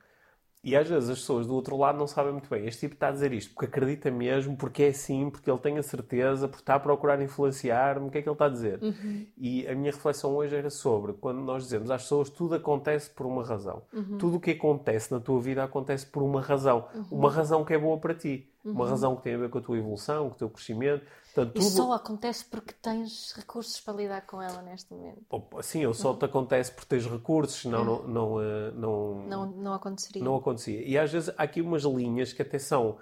E 0.64 0.74
às 0.74 0.88
vezes 0.88 1.10
as 1.10 1.18
pessoas 1.18 1.46
do 1.46 1.54
outro 1.54 1.76
lado 1.76 1.98
não 1.98 2.06
sabem 2.06 2.32
muito 2.32 2.48
bem. 2.48 2.66
Este 2.66 2.80
tipo 2.80 2.94
está 2.94 3.08
a 3.08 3.12
dizer 3.12 3.34
isto 3.34 3.52
porque 3.52 3.66
acredita 3.66 4.10
mesmo, 4.10 4.56
porque 4.56 4.84
é 4.84 4.88
assim, 4.88 5.28
porque 5.28 5.50
ele 5.50 5.58
tem 5.58 5.76
a 5.76 5.82
certeza, 5.82 6.48
porque 6.48 6.62
está 6.62 6.76
a 6.76 6.80
procurar 6.80 7.20
influenciar-me. 7.20 8.08
O 8.08 8.10
que 8.10 8.16
é 8.16 8.22
que 8.22 8.28
ele 8.28 8.34
está 8.34 8.46
a 8.46 8.48
dizer? 8.48 8.82
Uhum. 8.82 9.26
E 9.36 9.68
a 9.68 9.74
minha 9.74 9.92
reflexão 9.92 10.34
hoje 10.34 10.56
era 10.56 10.70
sobre 10.70 11.12
quando 11.12 11.40
nós 11.40 11.64
dizemos 11.64 11.90
às 11.90 12.02
pessoas 12.02 12.30
tudo 12.30 12.54
acontece 12.54 13.10
por 13.10 13.26
uma 13.26 13.44
razão. 13.44 13.82
Uhum. 13.92 14.16
Tudo 14.16 14.38
o 14.38 14.40
que 14.40 14.52
acontece 14.52 15.12
na 15.12 15.20
tua 15.20 15.38
vida 15.38 15.62
acontece 15.62 16.06
por 16.06 16.22
uma 16.22 16.40
razão. 16.40 16.88
Uhum. 16.94 17.04
Uma 17.10 17.30
razão 17.30 17.62
que 17.62 17.74
é 17.74 17.78
boa 17.78 17.98
para 17.98 18.14
ti. 18.14 18.50
Uma 18.64 18.84
uhum. 18.84 18.90
razão 18.90 19.16
que 19.16 19.22
tem 19.22 19.34
a 19.34 19.38
ver 19.38 19.50
com 19.50 19.58
a 19.58 19.60
tua 19.60 19.76
evolução, 19.76 20.30
com 20.30 20.34
o 20.34 20.38
teu 20.38 20.48
crescimento. 20.48 21.04
Portanto, 21.34 21.54
tudo... 21.54 21.66
E 21.66 21.70
só 21.70 21.92
acontece 21.92 22.44
porque 22.46 22.72
tens 22.80 23.32
recursos 23.36 23.78
para 23.80 23.94
lidar 23.94 24.26
com 24.26 24.40
ela 24.40 24.62
neste 24.62 24.90
momento. 24.90 25.22
Sim, 25.62 25.84
ou 25.84 25.92
só 25.92 26.12
uhum. 26.12 26.18
te 26.18 26.24
acontece 26.24 26.72
porque 26.72 26.88
tens 26.88 27.06
recursos, 27.06 27.60
senão 27.60 27.80
uhum. 27.80 28.08
não, 28.08 28.08
não, 28.08 28.40
eh, 28.40 28.70
não, 28.70 29.14
não, 29.26 29.46
não, 29.50 29.74
aconteceria. 29.74 30.24
Não 30.24 30.34
acontecia. 30.34 30.82
E 30.82 30.96
às 30.96 31.12
vezes 31.12 31.28
há 31.36 31.42
aqui 31.42 31.60
umas 31.60 31.82
linhas 31.82 32.32
que 32.32 32.40
até 32.40 32.58
são 32.58 32.92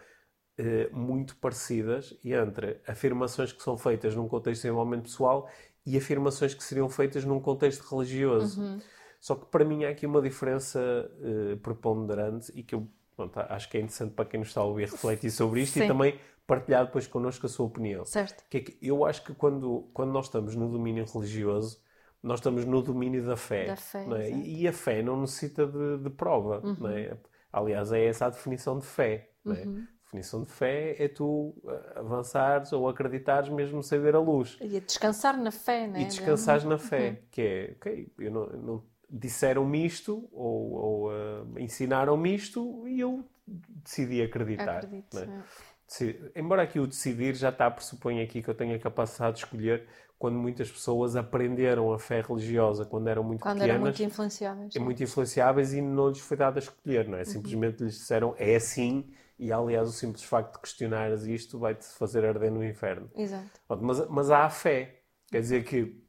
uh, 0.58 0.96
muito 0.96 1.36
parecidas 1.36 2.18
entre 2.24 2.80
afirmações 2.86 3.52
que 3.52 3.62
são 3.62 3.78
feitas 3.78 4.16
num 4.16 4.26
contexto 4.26 4.62
de 4.62 4.68
desenvolvimento 4.68 5.04
pessoal 5.04 5.48
e 5.86 5.96
afirmações 5.96 6.54
que 6.54 6.64
seriam 6.64 6.88
feitas 6.88 7.24
num 7.24 7.38
contexto 7.38 7.82
religioso. 7.88 8.60
Uhum. 8.60 8.78
Só 9.20 9.36
que 9.36 9.46
para 9.46 9.64
mim 9.64 9.84
há 9.84 9.90
aqui 9.90 10.06
uma 10.06 10.20
diferença 10.20 10.80
uh, 10.80 11.56
preponderante 11.58 12.50
e 12.56 12.64
que 12.64 12.74
eu 12.74 12.88
pronto, 13.16 13.38
acho 13.38 13.68
que 13.68 13.76
é 13.76 13.80
interessante 13.80 14.12
para 14.12 14.24
quem 14.24 14.40
nos 14.40 14.48
está 14.48 14.60
a 14.60 14.64
ouvir 14.64 14.90
refletir 14.90 15.30
sobre 15.30 15.62
isto 15.62 15.74
Sim. 15.74 15.84
e 15.84 15.88
também 15.88 16.18
partilhar 16.46 16.86
depois 16.86 17.06
connosco 17.06 17.46
a 17.46 17.48
sua 17.48 17.66
opinião. 17.66 18.04
Certo. 18.04 18.44
Que 18.48 18.56
é 18.58 18.60
que 18.60 18.78
eu 18.82 19.04
acho 19.04 19.24
que 19.24 19.34
quando, 19.34 19.88
quando 19.92 20.10
nós 20.10 20.26
estamos 20.26 20.54
no 20.56 20.70
domínio 20.70 21.04
religioso, 21.04 21.80
nós 22.22 22.38
estamos 22.38 22.64
no 22.64 22.82
domínio 22.82 23.24
da 23.24 23.36
fé. 23.36 23.66
Da 23.66 23.76
fé 23.76 24.06
é? 24.18 24.30
e, 24.30 24.62
e, 24.62 24.68
a 24.68 24.72
fé 24.72 25.02
não 25.02 25.20
necessita 25.20 25.66
de, 25.66 25.98
de 25.98 26.10
prova. 26.10 26.60
Uhum. 26.64 26.88
É? 26.88 27.16
Aliás, 27.52 27.92
é 27.92 28.04
essa 28.04 28.26
a 28.26 28.30
definição 28.30 28.78
de 28.78 28.86
fé. 28.86 29.30
É? 29.44 29.48
Uhum. 29.48 29.86
A 29.86 30.04
definição 30.04 30.44
de 30.44 30.50
fé 30.50 30.96
é 31.02 31.08
tu 31.08 31.54
eh, 31.66 31.92
avançares 31.96 32.72
ou 32.72 32.88
acreditares 32.88 33.48
mesmo 33.48 33.82
sem 33.82 33.98
ver 34.00 34.14
a 34.14 34.20
luz. 34.20 34.58
E 34.60 34.78
descansar 34.78 35.36
na 35.36 35.50
fé, 35.50 35.88
né? 35.88 36.02
E 36.02 36.04
descansares 36.04 36.64
na 36.64 36.78
fé, 36.78 37.10
uhum. 37.10 37.16
que 37.30 37.40
é, 37.42 37.72
ok, 37.76 38.12
eu 38.18 38.30
não, 38.30 38.46
não 38.46 38.84
disseram-me 39.12 39.84
isto 39.84 40.28
ou, 40.32 40.72
ou 40.72 41.10
uh, 41.10 41.58
ensinaram-me 41.58 42.34
isto 42.34 42.88
e 42.88 43.00
eu 43.00 43.24
decidi 43.46 44.22
acreditar. 44.22 44.78
Acredito, 44.78 45.18
é? 45.18 45.28
embora 46.34 46.62
aqui 46.62 46.80
o 46.80 46.86
decidir 46.86 47.34
já 47.34 47.50
está, 47.50 47.70
pressupõe 47.70 48.22
aqui 48.22 48.42
que 48.42 48.48
eu 48.48 48.54
tenho 48.54 48.74
a 48.74 48.78
capacidade 48.78 49.36
de 49.36 49.44
escolher 49.44 49.86
quando 50.18 50.38
muitas 50.38 50.70
pessoas 50.70 51.16
aprenderam 51.16 51.92
a 51.92 51.98
fé 51.98 52.22
religiosa 52.22 52.86
quando 52.86 53.08
eram 53.08 53.24
muito 53.24 53.40
quando 53.40 53.54
pequenas. 53.54 53.74
Quando 53.74 53.74
eram 53.74 53.82
muito 53.82 54.02
influenciáveis. 54.02 54.76
É 54.76 54.78
muito 54.78 55.02
influenciáveis 55.02 55.74
e 55.74 55.82
não 55.82 56.08
lhes 56.08 56.20
foi 56.20 56.36
dado 56.36 56.56
a 56.56 56.60
escolher, 56.60 57.08
não 57.08 57.16
é? 57.18 57.20
Uhum. 57.20 57.26
Simplesmente 57.26 57.82
lhes 57.82 57.94
disseram 57.94 58.34
é 58.38 58.54
assim 58.54 59.12
e, 59.38 59.52
aliás, 59.52 59.88
o 59.88 59.92
simples 59.92 60.22
facto 60.22 60.54
de 60.54 60.60
questionares 60.60 61.24
isto 61.24 61.58
vai-te 61.58 61.84
fazer 61.98 62.24
arder 62.24 62.52
no 62.52 62.64
inferno. 62.64 63.10
Exato. 63.16 63.50
Mas, 63.68 64.08
mas 64.08 64.30
há 64.30 64.44
a 64.44 64.50
fé. 64.50 65.00
Quer 65.26 65.40
dizer 65.40 65.64
que 65.64 66.01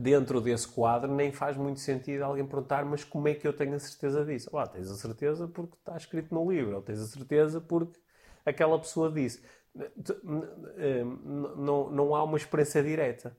dentro 0.00 0.40
desse 0.40 0.66
quadro 0.66 1.14
nem 1.14 1.32
faz 1.32 1.56
muito 1.56 1.80
sentido 1.80 2.22
alguém 2.22 2.46
perguntar 2.46 2.84
mas 2.84 3.04
como 3.04 3.28
é 3.28 3.34
que 3.34 3.46
eu 3.46 3.52
tenho 3.52 3.74
a 3.74 3.78
certeza 3.78 4.24
disso? 4.24 4.56
Ah, 4.56 4.66
tens 4.66 4.90
a 4.90 4.94
certeza 4.94 5.46
porque 5.46 5.76
está 5.76 5.96
escrito 5.96 6.34
no 6.34 6.50
livro, 6.50 6.76
ou 6.76 6.82
tens 6.82 7.00
a 7.00 7.06
certeza 7.06 7.60
porque 7.60 8.00
aquela 8.44 8.78
pessoa 8.78 9.10
disse. 9.10 9.42
Não, 11.56 11.90
não 11.90 12.14
há 12.14 12.24
uma 12.24 12.36
experiência 12.36 12.82
direta. 12.82 13.36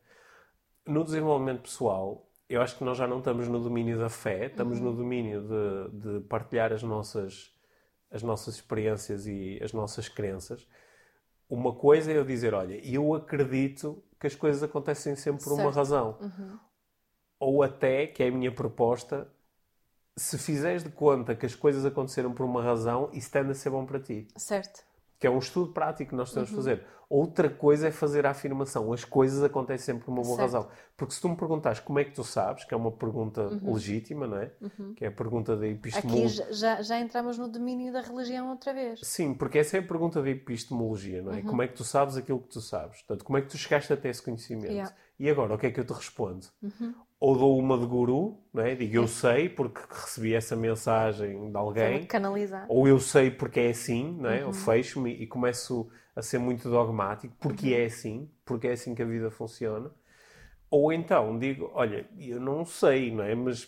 No 0.85 1.03
desenvolvimento 1.03 1.63
pessoal, 1.63 2.25
eu 2.49 2.61
acho 2.61 2.77
que 2.77 2.83
nós 2.83 2.97
já 2.97 3.07
não 3.07 3.19
estamos 3.19 3.47
no 3.47 3.59
domínio 3.59 3.97
da 3.97 4.09
fé, 4.09 4.45
estamos 4.45 4.79
uhum. 4.79 4.85
no 4.85 4.95
domínio 4.95 5.41
de, 5.41 6.19
de, 6.19 6.27
partilhar 6.27 6.71
as 6.71 6.83
nossas, 6.83 7.53
as 8.09 8.23
nossas 8.23 8.55
experiências 8.55 9.27
e 9.27 9.59
as 9.61 9.73
nossas 9.73 10.07
crenças. 10.07 10.67
Uma 11.49 11.75
coisa 11.75 12.11
é 12.11 12.17
eu 12.17 12.23
dizer, 12.23 12.53
olha, 12.53 12.79
eu 12.85 13.13
acredito 13.13 14.03
que 14.21 14.27
as 14.27 14.35
coisas 14.35 14.61
acontecem 14.61 15.15
sempre 15.15 15.43
por 15.43 15.49
certo. 15.49 15.61
uma 15.61 15.71
razão. 15.71 16.15
Uhum. 16.21 16.59
Ou 17.39 17.63
até, 17.63 18.05
que 18.05 18.21
é 18.21 18.27
a 18.27 18.31
minha 18.31 18.53
proposta, 18.53 19.27
se 20.15 20.37
fizeres 20.37 20.83
de 20.83 20.91
conta 20.91 21.35
que 21.35 21.45
as 21.45 21.55
coisas 21.55 21.83
aconteceram 21.83 22.31
por 22.31 22.45
uma 22.45 22.61
razão, 22.61 23.09
isso 23.13 23.31
tende 23.31 23.49
a 23.49 23.55
ser 23.55 23.71
bom 23.71 23.83
para 23.83 23.99
ti. 23.99 24.27
Certo. 24.37 24.85
Que 25.21 25.27
é 25.27 25.29
um 25.29 25.37
estudo 25.37 25.71
prático 25.71 26.09
que 26.09 26.15
nós 26.15 26.33
temos 26.33 26.49
de 26.49 26.55
fazer. 26.55 26.83
Outra 27.07 27.47
coisa 27.49 27.87
é 27.89 27.91
fazer 27.91 28.25
a 28.25 28.31
afirmação. 28.31 28.91
As 28.91 29.03
coisas 29.05 29.43
acontecem 29.43 29.85
sempre 29.93 30.05
por 30.05 30.11
uma 30.11 30.23
boa 30.23 30.35
Certo. 30.37 30.51
razão. 30.53 30.69
Porque 30.97 31.13
se 31.13 31.21
tu 31.21 31.29
me 31.29 31.35
perguntares 31.35 31.79
como 31.79 31.99
é 31.99 32.03
que 32.05 32.11
tu 32.11 32.23
sabes, 32.23 32.63
que 32.63 32.73
é 32.73 32.77
uma 32.77 32.91
pergunta 32.91 33.47
legítima, 33.61 34.25
não 34.25 34.37
é? 34.37 34.51
Que 34.95 35.05
é 35.05 35.09
a 35.09 35.11
pergunta 35.11 35.55
da 35.55 35.65
Aqui 35.65 35.73
epistemologia. 35.75 36.47
já- 36.51 36.51
já, 36.77 36.81
já 36.81 36.99
entramos 36.99 37.37
no 37.37 37.47
domínio 37.49 37.93
da 37.93 38.01
religião 38.01 38.49
outra 38.49 38.73
vez. 38.73 39.01
Sim, 39.03 39.33
porque 39.35 39.59
essa 39.59 39.77
é 39.77 39.79
a 39.79 39.83
pergunta 39.83 40.21
da 40.23 40.29
epistemologia, 40.29 41.21
não 41.21 41.33
é? 41.33 41.41
Como 41.43 41.61
é 41.61 41.67
que 41.67 41.75
tu 41.75 41.83
sabes 41.83 42.17
aquilo 42.17 42.39
que 42.39 42.49
tu 42.49 42.61
sabes? 42.61 42.97
Portanto, 43.03 43.23
como 43.25 43.37
é 43.37 43.41
que 43.41 43.47
tu 43.49 43.57
chegaste 43.57 43.93
até 43.93 44.09
esse 44.09 44.23
conhecimento? 44.23 44.71
Yeah. 44.71 44.91
E 45.19 45.29
agora, 45.29 45.53
o 45.53 45.57
que 45.57 45.67
é 45.67 45.71
que 45.71 45.79
eu 45.79 45.85
te 45.85 45.93
respondo? 45.93 46.47
Ou 47.21 47.37
dou 47.37 47.57
uma 47.57 47.77
de 47.77 47.85
guru, 47.85 48.37
não 48.53 48.63
é? 48.63 48.75
Digo, 48.75 48.95
eu 48.97 49.07
sei 49.07 49.47
porque 49.47 49.79
recebi 49.89 50.33
essa 50.33 50.55
mensagem 50.55 51.51
de 51.51 51.57
alguém. 51.57 52.05
Canalizar. 52.07 52.67
Ou 52.69 52.87
eu 52.87 52.99
sei 52.99 53.31
porque 53.31 53.59
é 53.61 53.69
assim, 53.69 54.17
não 54.19 54.29
é? 54.29 54.41
Eu 54.43 54.51
fecho-me 54.51 55.11
e 55.13 55.27
começo 55.27 55.89
a 56.15 56.21
ser 56.21 56.39
muito 56.39 56.69
dogmático 56.69 57.33
porque 57.39 57.69
é 57.75 57.85
assim, 57.85 58.29
porque 58.43 58.67
é 58.67 58.73
assim 58.73 58.95
que 58.95 59.03
a 59.03 59.05
vida 59.05 59.31
funciona. 59.31 59.91
Ou 60.69 60.91
então 60.91 61.37
digo, 61.37 61.69
olha, 61.73 62.07
eu 62.17 62.39
não 62.39 62.65
sei, 62.65 63.11
não 63.11 63.23
é? 63.23 63.35
Mas 63.35 63.67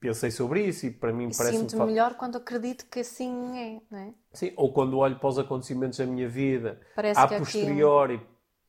pensei 0.00 0.30
sobre 0.30 0.66
isso 0.66 0.86
e 0.86 0.90
para 0.90 1.12
mim 1.12 1.28
E 1.30 1.34
parece-me... 1.34 1.60
sinto-me 1.60 1.78
fa- 1.78 1.86
melhor 1.86 2.14
quando 2.14 2.36
acredito 2.38 2.86
que 2.86 3.00
assim 3.00 3.58
é, 3.58 3.80
não 3.90 3.98
é? 3.98 4.14
Sim, 4.32 4.52
ou 4.56 4.72
quando 4.72 4.98
olho 4.98 5.18
para 5.18 5.28
os 5.28 5.38
acontecimentos 5.38 5.98
da 5.98 6.06
minha 6.06 6.28
vida, 6.28 6.80
Parece 6.94 7.20
a 7.20 7.26
posteriori 7.28 8.20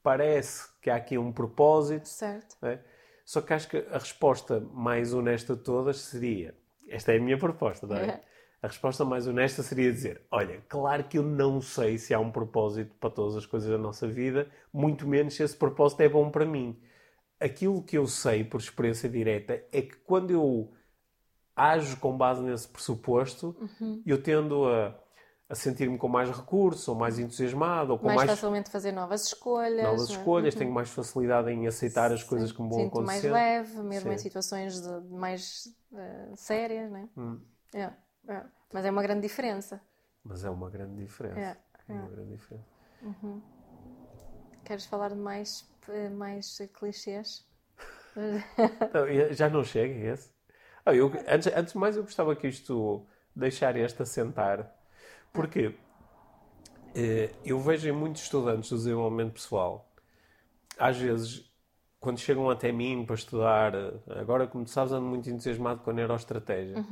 parece 0.02 0.70
que 0.82 0.90
há 0.90 0.96
aqui 0.96 1.18
um 1.18 1.32
propósito, 1.32 2.08
Certo. 2.08 2.56
não 2.62 2.70
é? 2.70 2.80
Só 3.30 3.42
que 3.42 3.54
acho 3.54 3.70
que 3.70 3.78
a 3.92 4.00
resposta 4.00 4.60
mais 4.74 5.14
honesta 5.14 5.56
de 5.56 5.62
todas 5.62 5.98
seria, 5.98 6.56
esta 6.88 7.14
é 7.14 7.18
a 7.18 7.22
minha 7.22 7.38
proposta, 7.38 7.86
não 7.86 7.96
é? 7.96 8.24
A 8.60 8.66
resposta 8.66 9.06
mais 9.06 9.28
honesta 9.28 9.62
seria 9.62 9.94
dizer, 9.94 10.24
olha, 10.32 10.64
claro 10.68 11.04
que 11.04 11.20
eu 11.20 11.22
não 11.22 11.62
sei 11.62 12.00
se 12.00 12.12
há 12.12 12.20
um 12.20 12.32
propósito 12.32 12.96
para 13.00 13.12
todas 13.12 13.36
as 13.36 13.46
coisas 13.46 13.70
da 13.70 13.78
nossa 13.78 14.08
vida, 14.08 14.50
muito 14.74 15.08
menos 15.08 15.36
se 15.36 15.44
esse 15.44 15.56
propósito 15.56 16.02
é 16.02 16.10
bom 16.10 16.32
para 16.32 16.44
mim. 16.44 16.82
Aquilo 17.40 17.84
que 17.84 18.00
eu 18.00 18.08
sei 18.08 18.44
por 18.44 18.60
experiência 18.60 19.08
direta 19.08 19.64
é 19.72 19.84
que 19.84 19.96
quando 19.98 20.32
eu 20.32 20.74
ajo 21.56 21.98
com 21.98 22.18
base 22.18 22.42
nesse 22.42 22.68
pressuposto, 22.68 23.56
Uhum. 23.80 24.02
eu 24.08 24.24
tendo 24.24 24.66
a, 24.68 25.00
a 25.50 25.56
sentir-me 25.56 25.98
com 25.98 26.08
mais 26.08 26.30
recursos, 26.30 26.88
ou 26.88 26.96
mais 26.96 27.18
entusiasmado, 27.18 27.92
ou 27.94 27.98
com 27.98 28.06
mais, 28.06 28.18
mais, 28.18 28.30
facilmente 28.30 28.70
fazer 28.70 28.92
novas 28.92 29.26
escolhas. 29.26 29.84
novas 29.84 30.10
não 30.10 30.16
é? 30.16 30.20
escolhas, 30.20 30.56
tenho 30.56 30.72
mais 30.72 30.90
facilidade 30.90 31.50
em 31.50 31.68
aceitar 31.68 32.12
as 32.12 32.24
coisas 32.24 32.52
que 32.52 32.62
me 32.62 32.70
vão 32.70 32.84
Sinto 32.84 33.02
mais 33.02 33.22
acontecer. 33.22 33.32
leve, 33.34 33.82
mesmo 33.82 34.12
em 34.12 34.18
Sim. 34.18 34.24
situações 34.24 34.80
de- 34.82 35.02
de 35.02 35.14
mais 35.14 35.74
eh, 35.96 36.32
sérias, 36.36 36.92
né? 36.92 37.10
Hum. 37.18 37.40
É, 37.74 37.92
é. 38.28 38.44
Mas 38.72 38.86
é 38.86 38.92
uma 38.92 39.02
grande 39.02 39.22
diferença. 39.22 39.82
Mas 40.24 40.44
é 40.46 40.50
uma 40.50 40.70
grande 40.70 40.96
diferença. 41.02 41.40
É, 41.40 41.58
É 41.88 41.94
uma 41.94 42.10
grande 42.10 42.32
diferença. 42.36 42.66
Queres 44.66 44.86
falar 44.86 45.10
de 45.10 45.16
mais, 45.16 45.68
eh, 45.88 46.10
mais 46.10 46.58
clichês? 46.74 47.44
E 49.10 49.34
já 49.34 49.50
não 49.50 49.64
chega 49.64 49.94
esse? 50.14 50.30
Ah, 50.86 50.94
eu, 50.94 51.12
antes, 51.28 51.48
antes 51.56 51.74
de 51.74 51.80
mais, 51.80 51.96
eu 51.98 52.04
gostava 52.04 52.36
que 52.36 52.48
isto 52.48 53.06
deixar 53.36 53.76
este 53.78 54.02
assentar, 54.02 54.74
porque 55.34 55.76
eh, 56.96 57.32
eu 57.46 57.60
vejo 57.60 57.88
em 57.88 57.92
muitos 57.92 58.24
estudantes 58.24 58.70
do 58.70 58.78
desenvolvimento 58.78 59.34
pessoal, 59.34 59.90
às 60.78 60.98
vezes, 60.98 61.52
quando 62.00 62.20
chegam 62.20 62.50
até 62.50 62.72
mim 62.72 63.06
para 63.06 63.16
estudar, 63.16 63.76
eh, 63.76 63.94
agora, 64.20 64.48
como 64.48 64.64
tu 64.66 64.72
sabes, 64.72 64.94
ando 64.94 65.08
muito 65.08 65.30
entusiasmado 65.30 65.82
com 65.82 65.92
a 65.92 65.94
neuroestratégia. 65.94 66.86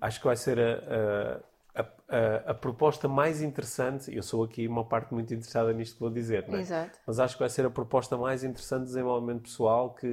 Acho 0.00 0.20
que 0.20 0.26
vai 0.26 0.36
ser 0.36 0.58
a, 0.60 1.42
a, 1.74 1.82
a, 1.82 2.16
a- 2.16 2.50
a 2.50 2.54
proposta 2.54 3.08
mais 3.08 3.40
interessante. 3.42 4.14
Eu 4.14 4.22
sou 4.22 4.44
aqui 4.44 4.68
uma 4.68 4.84
parte 4.84 5.14
muito 5.14 5.32
interessada 5.34 5.72
nisto 5.72 5.94
que 5.94 6.00
vou 6.00 6.10
dizer, 6.10 6.46
não 6.48 6.58
é? 6.58 6.60
Exato. 6.60 6.98
Mas 7.06 7.18
acho 7.20 7.36
que 7.36 7.40
vai 7.40 7.48
ser 7.50 7.64
a 7.66 7.70
proposta 7.70 8.16
mais 8.18 8.44
interessante 8.44 8.80
de 8.82 8.86
desenvolvimento 8.88 9.42
pessoal 9.42 9.94
que 9.94 10.06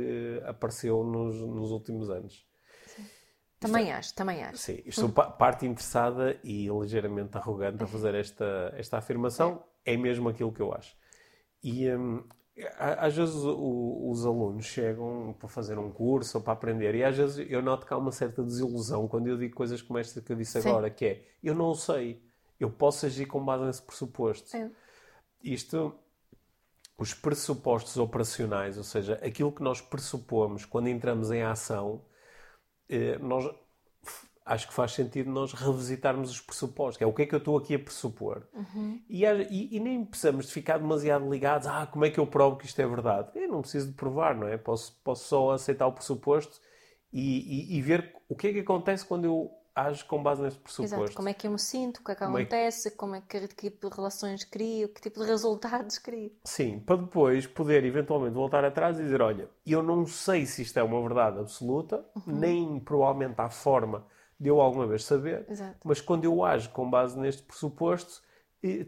eh, 0.43 0.49
apareceu 0.49 1.03
nos, 1.03 1.35
nos 1.35 1.71
últimos 1.71 2.09
anos. 2.09 2.45
Também 3.61 3.91
acho, 3.91 4.13
também 4.15 4.43
acho. 4.43 4.57
Sim, 4.57 4.81
estou 4.85 5.07
pa- 5.09 5.29
parte 5.29 5.65
interessada 5.65 6.37
e 6.43 6.67
ligeiramente 6.67 7.37
arrogante 7.37 7.83
a 7.83 7.87
fazer 7.87 8.15
esta, 8.15 8.73
esta 8.75 8.97
afirmação. 8.97 9.63
É 9.85 9.95
mesmo 9.95 10.27
aquilo 10.27 10.51
que 10.51 10.61
eu 10.61 10.73
acho. 10.73 10.95
E 11.63 11.89
hum, 11.91 12.23
às 12.77 13.15
vezes 13.15 13.35
o- 13.35 14.09
os 14.09 14.25
alunos 14.25 14.65
chegam 14.65 15.35
para 15.39 15.47
fazer 15.47 15.77
um 15.77 15.91
curso 15.91 16.37
ou 16.39 16.43
para 16.43 16.53
aprender 16.53 16.95
e 16.95 17.03
às 17.03 17.15
vezes 17.15 17.45
eu 17.49 17.61
noto 17.61 17.85
que 17.85 17.93
há 17.93 17.97
uma 17.97 18.11
certa 18.11 18.43
desilusão 18.43 19.07
quando 19.07 19.27
eu 19.27 19.37
digo 19.37 19.55
coisas 19.55 19.81
como 19.81 19.99
esta 19.99 20.21
que 20.21 20.31
eu 20.31 20.35
disse 20.35 20.59
Sim. 20.59 20.69
agora, 20.69 20.89
que 20.89 21.05
é, 21.05 21.25
eu 21.43 21.55
não 21.55 21.73
sei, 21.73 22.21
eu 22.59 22.69
posso 22.69 23.05
agir 23.05 23.25
com 23.27 23.43
base 23.43 23.63
nesse 23.63 23.81
pressuposto. 23.81 24.55
É. 24.57 24.69
Isto, 25.43 25.95
os 26.97 27.13
pressupostos 27.13 27.97
operacionais, 27.97 28.77
ou 28.77 28.83
seja, 28.83 29.19
aquilo 29.23 29.51
que 29.51 29.63
nós 29.63 29.81
pressupomos 29.81 30.65
quando 30.65 30.87
entramos 30.87 31.31
em 31.31 31.41
ação, 31.41 32.01
nós 33.19 33.45
f- 34.03 34.27
acho 34.45 34.67
que 34.67 34.73
faz 34.73 34.91
sentido 34.93 35.29
nós 35.31 35.53
revisitarmos 35.53 36.29
os 36.31 36.41
pressupostos, 36.41 36.97
que 36.97 37.03
é 37.03 37.07
o 37.07 37.13
que 37.13 37.21
é 37.23 37.25
que 37.25 37.35
eu 37.35 37.39
estou 37.39 37.57
aqui 37.57 37.75
a 37.75 37.79
pressupor. 37.79 38.43
E, 39.09 39.25
há- 39.25 39.35
e- 39.35 39.69
e 39.75 39.79
nem 39.79 40.03
precisamos 40.05 40.47
de 40.47 40.51
ficar 40.53 40.77
demasiado 40.77 41.29
ligados, 41.29 41.67
ah, 41.67 41.85
como 41.87 42.05
é 42.05 42.09
que 42.09 42.19
eu 42.19 42.27
provo 42.27 42.57
que 42.57 42.65
isto 42.65 42.79
é 42.81 42.87
verdade? 42.87 43.29
Eu 43.35 43.47
não 43.47 43.61
preciso 43.61 43.87
de 43.89 43.93
provar, 43.93 44.35
não 44.35 44.47
é? 44.47 44.57
Posso, 44.57 44.99
posso 45.03 45.25
só 45.27 45.51
aceitar 45.51 45.87
o 45.87 45.93
pressuposto 45.93 46.59
e, 47.13 47.73
e- 47.73 47.77
e 47.77 47.81
ver 47.81 48.15
o 48.29 48.35
que 48.35 48.47
é 48.47 48.53
que 48.53 48.59
acontece 48.59 49.05
quando 49.05 49.25
eu 49.25 49.51
ajo 49.75 50.05
com 50.05 50.21
base 50.21 50.41
neste 50.41 50.59
pressuposto. 50.59 50.95
Exato. 50.95 51.13
Como 51.15 51.29
é 51.29 51.33
que 51.33 51.47
eu 51.47 51.51
me 51.51 51.59
sinto, 51.59 51.97
o 51.97 52.03
que 52.03 52.11
é 52.11 52.15
que 52.15 52.23
Como 52.23 52.37
é 52.37 52.45
que- 52.45 52.53
acontece, 52.53 52.91
como 52.91 53.15
é 53.15 53.21
que, 53.21 53.47
que 53.47 53.69
tipo 53.69 53.89
de 53.89 53.95
relações 53.95 54.43
crio, 54.43 54.89
que 54.89 55.01
tipo 55.01 55.19
de 55.21 55.25
resultados 55.27 55.97
crio. 55.97 56.31
Sim, 56.43 56.79
para 56.79 56.97
depois 56.97 57.47
poder 57.47 57.83
eventualmente 57.85 58.33
voltar 58.33 58.63
atrás 58.65 58.99
e 58.99 59.03
dizer: 59.03 59.21
olha, 59.21 59.49
eu 59.65 59.81
não 59.81 60.05
sei 60.05 60.45
se 60.45 60.61
isto 60.61 60.77
é 60.77 60.83
uma 60.83 61.01
verdade 61.01 61.39
absoluta, 61.39 62.05
Uhum. 62.15 62.23
nem 62.39 62.79
provavelmente 62.79 63.35
há 63.39 63.49
forma 63.49 64.05
de 64.39 64.49
eu 64.49 64.59
alguma 64.59 64.87
vez 64.87 65.03
saber, 65.05 65.45
Exato. 65.49 65.77
mas 65.83 66.01
quando 66.01 66.25
eu 66.25 66.43
ajo 66.43 66.69
com 66.71 66.89
base 66.89 67.17
neste 67.19 67.43
pressuposto, 67.43 68.21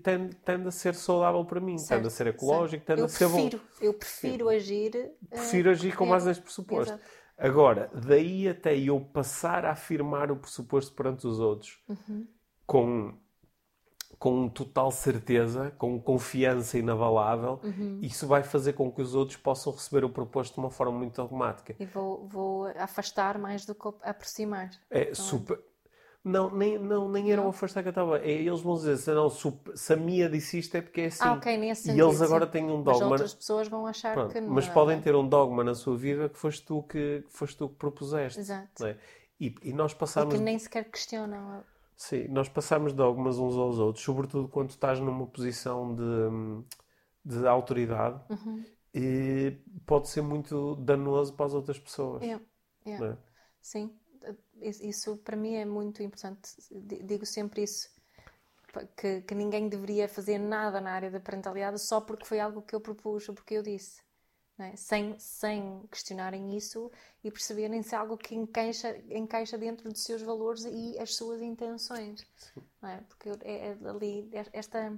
tende, 0.04 0.36
tende 0.38 0.67
a 0.67 0.72
ser 0.72 0.93
saudável 0.96 1.43
para 1.46 1.60
mim, 1.60 1.76
tende 1.76 1.91
a 2.08 2.10
Certo, 2.10 2.10
ser 2.10 2.28
ecológico, 2.28 2.86
tende 2.86 3.02
eu 3.02 3.06
a 3.06 3.10
ser 3.10 3.28
bom. 3.28 3.34
prefiro, 3.34 3.62
Eu 3.82 3.93
prefiro 3.93 4.50
agir. 4.50 4.96
eh, 4.96 5.12
Prefiro 5.30 5.69
agir 5.72 5.96
com 5.96 6.06
é, 6.06 6.10
base 6.10 6.28
neste 6.28 6.43
pressuposto. 6.43 6.93
exato. 6.93 7.22
Agora, 7.38 7.89
daí 7.93 8.48
até 8.48 8.78
eu 8.78 9.00
passar 9.00 9.65
a 9.65 9.72
afirmar 9.72 10.32
o 10.32 10.36
pressuposto 10.36 10.93
perante 10.93 11.28
os 11.28 11.39
outros 11.39 11.78
Uhum. 11.89 12.28
com, 12.65 13.13
com 14.19 14.48
total 14.48 14.91
certeza, 14.91 15.72
com 15.78 16.00
confiança 16.00 16.78
inabalável, 16.78 17.60
Uhum. 17.63 18.00
isso 18.02 18.28
vai 18.28 18.43
fazer 18.43 18.74
com 18.74 18.91
que 18.91 19.02
os 19.02 19.15
outros 19.15 19.38
possam 19.38 19.74
receber 19.74 20.06
o 20.06 20.10
proposto 20.10 20.54
de 20.54 20.60
uma 20.60 20.69
forma 20.69 20.98
muito 20.98 21.19
automática. 21.22 21.76
E 21.80 21.86
vou, 21.86 22.28
vou 22.28 22.67
afastar 22.78 23.38
mais 23.38 23.65
do 23.65 23.76
que 23.76 23.88
aproximar. 24.04 24.69
É 24.89 25.13
super. 25.13 25.60
Não, 26.23 26.49
nem, 26.55 26.77
não, 26.79 27.09
nem 27.09 27.31
era 27.31 27.41
o 27.41 27.49
afastar 27.49 27.81
que 27.83 27.89
eu 27.89 27.91
estava. 27.91 28.19
É, 28.19 28.31
eles 28.31 28.62
vão 28.62 28.75
dizer, 28.75 28.97
se, 28.97 29.12
não, 29.13 29.29
se, 29.29 29.93
a 29.93 29.97
Mia 29.97 30.29
disse 30.29 30.57
isto 30.59 30.75
é 30.77 30.81
porque 30.81 31.01
é 31.01 31.05
assim. 31.07 31.23
Ah, 31.23 31.33
ok, 31.33 31.57
nesse 31.57 31.91
e 31.91 31.97
sentido, 31.97 32.07
eles 32.07 32.21
agora 32.21 32.47
têm 32.47 32.63
um 32.65 32.81
Mas 32.83 32.99
dogma. 32.99 33.09
outras 33.09 33.33
pessoas 33.33 33.67
vão 33.67 33.86
achar 33.86 34.13
Pronto, 34.13 34.31
que 34.31 34.39
não. 34.39 34.49
mas 34.53 34.67
é, 34.67 34.71
podem 34.71 35.01
ter 35.01 35.15
um 35.15 35.27
dogma 35.27 35.63
na 35.63 35.75
sua 35.75 35.97
vida 35.97 36.29
que 36.29 36.38
foste 36.38 36.65
tu 36.65 36.83
que, 36.83 37.23
que, 37.27 37.33
foste 37.33 37.57
tu 37.57 37.69
que 37.69 37.75
propuseste. 37.75 38.39
Exato. 38.39 38.69
não 38.79 38.88
é? 38.88 38.97
e, 39.39 39.53
e 39.63 39.73
nós 39.73 39.93
E 39.93 39.95
passamos 39.95 40.33
que 40.36 40.39
nem 40.39 40.57
sequer 40.57 40.89
questionam. 40.89 41.63
Sim, 41.95 42.27
nós 42.29 42.49
passamos 42.49 42.93
dogmas 42.93 43.38
uns 43.38 43.55
aos 43.55 43.77
outros, 43.79 44.03
sobretudo 44.03 44.47
quando 44.47 44.69
estás 44.71 44.99
numa 44.99 45.27
posição 45.27 45.95
de, 45.95 46.63
de 47.25 47.47
autoridade, 47.47 48.19
Uhum. 48.29 48.63
e 48.93 49.57
pode 49.86 50.09
ser 50.09 50.21
muito 50.21 50.75
danoso 50.77 51.33
para 51.33 51.45
as 51.47 51.53
outras 51.53 51.79
pessoas. 51.79 52.21
É. 52.86 52.97
não 52.99 53.07
é? 53.07 53.17
Sim, 53.62 53.97
Isso- 54.62 55.18
para 55.18 55.36
mim 55.36 55.56
é 55.56 55.66
muito 55.66 56.02
importante. 56.04 56.52
Di- 56.72 57.04
Digo 57.04 57.26
sempre 57.26 57.63
isso. 57.63 57.89
Que, 58.98 59.22
que 59.22 59.36
ninguém 59.36 59.70
deveria 59.70 60.08
fazer 60.10 60.39
nada 60.39 60.82
na 60.82 60.92
área 60.94 61.12
da 61.12 61.20
parentalidade 61.20 61.78
só 61.80 62.02
porque 62.02 62.26
foi 62.26 62.39
algo 62.39 62.62
que 62.63 62.74
eu 62.76 62.82
propus 62.82 63.30
ou 63.30 63.36
porque 63.36 63.54
eu 63.56 63.62
disse. 63.62 64.02
é? 64.58 64.76
Sem, 64.76 65.18
sem 65.20 65.86
questionarem 65.92 66.56
isso 66.58 66.92
e 67.24 67.30
perceberem 67.32 67.84
se 67.84 67.94
é 67.94 67.98
algo 68.00 68.18
que 68.18 68.34
encaixa, 68.36 68.98
encaixa 69.10 69.58
dentro 69.60 69.92
dos 69.92 70.04
seus 70.04 70.22
valores 70.24 70.66
e 70.66 70.98
as 71.00 71.16
suas 71.16 71.42
intenções. 71.42 72.26
É? 72.84 72.98
Porque 73.10 73.30
é, 73.44 73.68
é 73.70 73.78
ali, 73.89 74.30
esta, 74.52 74.92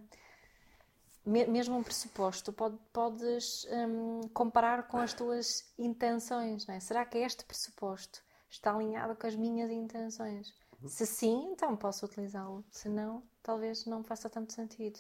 me- 1.26 1.48
mesmo 1.48 1.78
um 1.78 1.84
pressuposto, 1.84 2.54
pode- 2.54 2.78
podes 2.94 3.65
hum, 3.72 4.22
comparar 4.34 4.88
com 4.88 4.98
as 4.98 5.13
tuas 5.13 5.65
intenções. 5.78 6.68
É? 6.70 6.80
Será 6.80 7.06
que 7.06 7.18
este 7.18 7.44
pressuposto 7.46 8.24
está 8.56 8.74
alinhado 8.74 9.15
com 9.15 9.28
as 9.28 9.36
minhas 9.36 9.70
intenções? 9.72 10.54
Se 10.86 11.06
sim, 11.06 11.50
então 11.52 11.76
posso 11.76 12.06
utilizá-lo. 12.06 12.63
Se 12.72 12.89
não, 12.89 13.24
talvez 13.44 13.86
não 13.86 14.04
faça 14.04 14.30
tanto 14.30 14.54
sentido. 14.54 15.00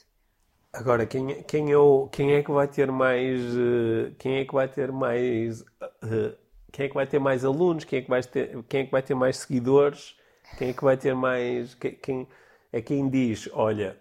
Agora, 0.73 1.05
quem, 1.05 1.31
é- 1.31 1.43
quem, 1.43 1.73
o, 1.75 2.07
quem 2.09 2.33
é 2.33 2.43
que 2.43 2.51
vai 2.51 2.67
ter 2.67 2.91
mais. 2.91 3.41
eh, 3.55 4.11
Quem 4.19 4.37
é 4.39 4.45
que 4.45 4.53
vai 4.53 4.67
ter 4.67 4.91
mais. 4.91 5.63
eh, 6.03 6.35
Quem 6.71 6.85
é 6.85 6.89
que 6.89 6.95
vai 6.95 7.07
ter 7.07 7.19
mais 7.19 7.45
alunos? 7.45 7.85
Quem 7.85 7.99
é 7.99 8.01
que 8.01 8.09
vai 8.09 8.21
ter, 8.23 8.63
quem 8.63 8.81
é 8.81 8.85
que 8.85 8.91
vai 8.91 9.01
ter 9.01 9.15
mais 9.15 9.37
seguidores? 9.37 10.17
Quem 10.57 10.69
é 10.69 10.73
que 10.73 10.83
vai 10.83 10.97
ter 10.97 11.15
mais. 11.15 11.73
Quem- 11.75 12.27
é 12.73 12.81
quem 12.81 13.09
diz: 13.09 13.49
olha, 13.53 13.97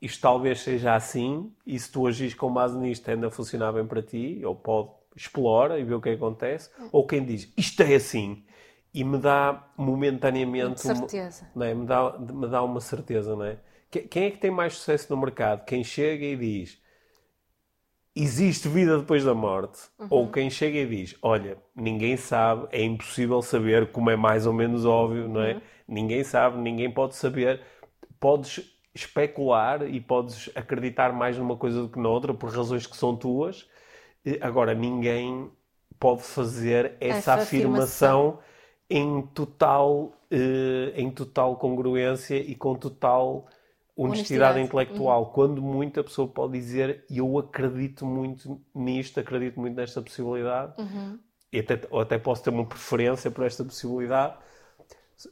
isto 0.00 0.20
talvez 0.22 0.60
seja 0.60 0.94
assim, 0.94 1.52
e 1.66 1.78
se 1.78 1.90
tu 1.92 2.06
agis 2.06 2.34
com 2.34 2.52
base 2.52 2.76
nisto 2.78 3.08
ainda 3.10 3.30
funcionar 3.30 3.72
bem 3.72 3.86
para 3.86 4.02
ti, 4.02 4.42
ou 4.44 4.54
pode, 4.56 4.90
explora 5.16 5.78
e 5.78 5.84
vê 5.84 5.94
o 5.94 6.00
que 6.00 6.10
acontece, 6.10 6.70
ou 6.90 7.06
quem 7.06 7.24
diz, 7.24 7.52
isto 7.56 7.82
é 7.82 7.94
assim, 7.94 8.44
e 8.92 9.04
me 9.04 9.18
dá 9.18 9.68
momentaneamente... 9.76 10.86
Uma 10.86 10.94
certeza. 10.94 11.48
Uma, 11.54 11.64
não 11.64 11.70
é? 11.70 11.74
me, 11.74 11.86
dá, 11.86 12.18
me 12.18 12.48
dá 12.48 12.62
uma 12.62 12.80
certeza, 12.80 13.34
não 13.34 13.44
é? 13.44 13.58
Quem 13.90 14.24
é 14.24 14.30
que 14.30 14.38
tem 14.38 14.50
mais 14.50 14.74
sucesso 14.74 15.14
no 15.14 15.20
mercado? 15.20 15.64
Quem 15.64 15.84
chega 15.84 16.24
e 16.24 16.36
diz 16.36 16.80
existe 18.14 18.68
vida 18.68 18.98
depois 18.98 19.24
da 19.24 19.34
morte? 19.34 19.80
Uhum. 19.98 20.06
Ou 20.10 20.30
quem 20.30 20.50
chega 20.50 20.78
e 20.78 20.86
diz 20.86 21.16
olha, 21.22 21.58
ninguém 21.74 22.16
sabe, 22.16 22.66
é 22.70 22.82
impossível 22.82 23.42
saber, 23.42 23.90
como 23.90 24.10
é 24.10 24.16
mais 24.16 24.46
ou 24.46 24.52
menos 24.52 24.84
óbvio, 24.84 25.28
não 25.28 25.42
é? 25.42 25.54
Uhum. 25.54 25.60
Ninguém 25.88 26.24
sabe, 26.24 26.58
ninguém 26.58 26.90
pode 26.90 27.14
saber. 27.16 27.60
Podes 28.20 28.60
especular 28.94 29.82
e 29.82 30.00
podes 30.00 30.50
acreditar 30.54 31.12
mais 31.12 31.36
numa 31.36 31.56
coisa 31.56 31.82
do 31.82 31.88
que 31.88 31.98
noutra 31.98 32.32
por 32.32 32.50
razões 32.50 32.86
que 32.86 32.96
são 32.96 33.16
tuas. 33.16 33.68
Agora, 34.40 34.74
ninguém 34.74 35.50
pode 35.98 36.22
fazer 36.22 36.96
essa, 37.00 37.18
essa 37.18 37.34
afirmação, 37.34 38.28
afirmação, 38.28 38.38
em 38.92 39.22
total, 39.22 40.12
eh, 40.30 40.92
em 40.94 41.10
total 41.10 41.56
congruência 41.56 42.36
e 42.36 42.54
com 42.54 42.74
total 42.74 43.46
honestidade, 43.96 44.58
honestidade. 44.58 44.60
intelectual, 44.60 45.24
uhum. 45.24 45.30
quando 45.30 45.62
muita 45.62 46.04
pessoa 46.04 46.28
pode 46.28 46.52
dizer 46.52 47.04
eu 47.10 47.38
acredito 47.38 48.04
muito 48.04 48.60
nisto, 48.74 49.18
acredito 49.18 49.58
muito 49.58 49.74
nesta 49.76 50.02
possibilidade, 50.02 50.80
uhum. 50.80 51.18
e 51.50 51.60
até, 51.60 51.80
ou 51.90 52.00
até 52.00 52.18
posso 52.18 52.42
ter 52.42 52.50
uma 52.50 52.66
preferência 52.66 53.30
por 53.30 53.44
esta 53.44 53.64
possibilidade. 53.64 54.36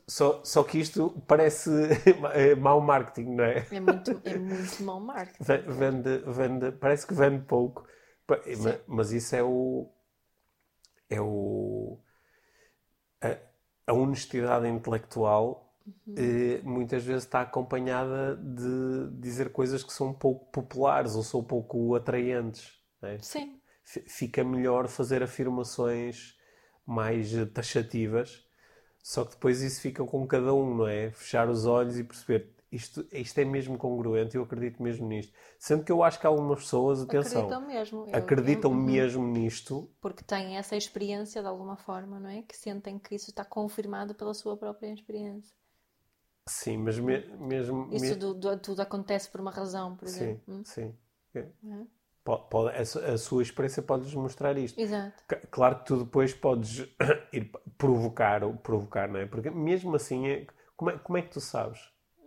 Só, 0.07 0.41
só 0.45 0.63
que 0.63 0.79
isto 0.79 1.21
parece 1.27 1.71
mau 2.61 2.81
marketing, 2.81 3.35
não 3.35 3.45
é? 3.45 3.67
É 3.71 3.81
muito, 3.81 4.21
é 4.25 4.39
muito 4.39 4.83
mau 4.85 5.01
marketing. 5.01 5.45
Vende, 5.67 6.23
vende, 6.27 6.73
parece 6.73 7.07
que 7.07 7.13
vende 7.13 7.45
pouco. 7.45 7.85
Mas, 8.29 8.81
mas, 8.87 9.13
isso 9.13 9.35
é 9.35 9.43
o. 9.43 9.91
É 11.09 11.21
o. 11.21 11.80
A, 13.91 13.95
honestidade 13.95 14.69
intelectual 14.69 15.75
uhum. 15.87 16.15
eh, 16.17 16.61
muitas 16.63 17.05
vezes 17.05 17.25
está 17.25 17.43
acompanhada 17.43 18.37
de 18.37 19.11
dizer 19.21 19.51
coisas 19.51 19.83
que 19.83 19.93
são 19.93 20.09
um 20.09 20.15
pouco 20.15 20.51
populares 20.51 21.15
ou 21.15 21.23
são 21.23 21.43
pouco 21.43 21.95
atraentes. 21.95 22.79
É? 23.03 23.19
Sim. 23.21 23.61
Fica 23.85 24.45
melhor 24.45 24.89
fazer 24.89 25.23
afirmações 25.23 26.37
mais 26.87 27.33
taxativas, 27.53 28.47
só 29.03 29.25
que 29.25 29.33
depois 29.33 29.63
isso 29.63 29.81
fica 29.81 30.05
com 30.05 30.27
cada 30.27 30.55
um, 30.55 30.77
não 30.77 30.87
é? 30.87 31.11
Fechar 31.11 31.49
os 31.49 31.67
olhos 31.67 31.99
e 31.99 32.05
perceber 32.05 32.55
isto, 32.71 33.05
isto 33.13 33.39
é 33.39 33.45
mesmo 33.45 33.77
congruente, 33.77 34.37
eu 34.37 34.43
acredito 34.43 34.83
mesmo 34.83 35.07
nisto. 35.09 35.33
Sendo 35.59 35.85
que 35.85 35.91
eu 35.91 36.05
acho 36.05 36.21
que 36.21 36.27
algumas 36.27 36.61
pessoas, 36.61 37.03
atenção, 37.03 37.43
acreditam 37.43 37.67
mesmo, 37.67 38.07
eu, 38.07 38.17
acreditam 38.17 38.71
eu, 38.71 38.77
uhum. 38.77 38.85
mesmo 38.85 39.27
nisto. 39.27 39.91
Porque 40.01 40.23
têm 40.23 40.57
essa 40.57 40.77
experiência 40.77 41.43
de 41.43 41.49
alguma 41.49 41.77
forma, 41.77 42.21
não 42.21 42.31
é? 42.31 42.43
Que 42.43 42.57
sentem 42.57 42.99
que 42.99 43.15
isso 43.15 43.31
está 43.31 43.45
confirmado 43.45 44.15
pela 44.15 44.33
sua 44.35 44.57
própria 44.57 44.93
experiência. 44.93 45.53
Sim, 46.47 46.79
mas 46.79 46.99
me, 46.99 47.27
mesmo. 47.39 47.89
Isso 47.93 48.17
do, 48.17 48.35
do, 48.35 48.59
tudo 48.59 48.81
acontece 48.81 49.29
por 49.31 49.41
uma 49.41 49.51
razão, 49.51 49.97
por 49.97 50.07
exemplo. 50.07 50.43
Sim, 50.47 50.53
hum? 50.53 50.63
sim. 50.65 50.95
É. 51.35 51.41
é. 51.41 51.87
Pode, 52.23 52.49
pode, 52.51 52.77
a, 52.77 53.13
a, 53.13 53.19
sua 53.19 53.43
experiência 53.43 53.83
pode-lhes 53.83 54.15
mostrar 54.15 54.57
isto. 54.59 54.79
Exato. 54.79 55.25
Claro 55.51 55.79
que 55.79 55.87
tu 55.87 56.05
depois 56.05 56.35
podes 56.35 56.87
ir 57.33 57.51
provocar, 57.79 58.41
provocar, 58.59 59.09
não 59.09 59.19
é? 59.19 59.27
Porque 59.27 59.51
mesmo 59.51 59.97
assim, 59.97 60.29
é, 60.29 60.47
como, 60.77 60.91
é, 60.91 60.99
como 60.99 61.19
é 61.19 61.23
que 61.23 61.31
tu 61.31 61.41
sabes? 61.41 61.81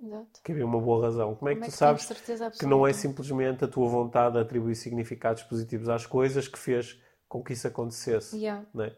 Exato. 0.03 0.41
Que 0.43 0.51
havia 0.51 0.65
uma 0.65 0.81
boa 0.81 1.05
razão. 1.05 1.33
Como 1.35 1.49
é 1.49 1.53
que 1.53 1.61
como 1.61 1.65
tu 1.65 1.69
é 1.69 1.71
que 1.71 1.77
sabes 1.77 2.57
que 2.57 2.65
não 2.65 2.85
é 2.85 2.91
simplesmente 2.91 3.63
a 3.63 3.67
tua 3.67 3.87
vontade 3.87 4.33
de 4.33 4.41
atribuir 4.41 4.75
significados 4.75 5.43
positivos 5.43 5.87
às 5.87 6.05
coisas 6.05 6.47
que 6.47 6.59
fez 6.59 7.01
com 7.27 7.41
que 7.41 7.53
isso 7.53 7.67
acontecesse? 7.67 8.37
Yeah. 8.37 8.65
É? 8.79 8.95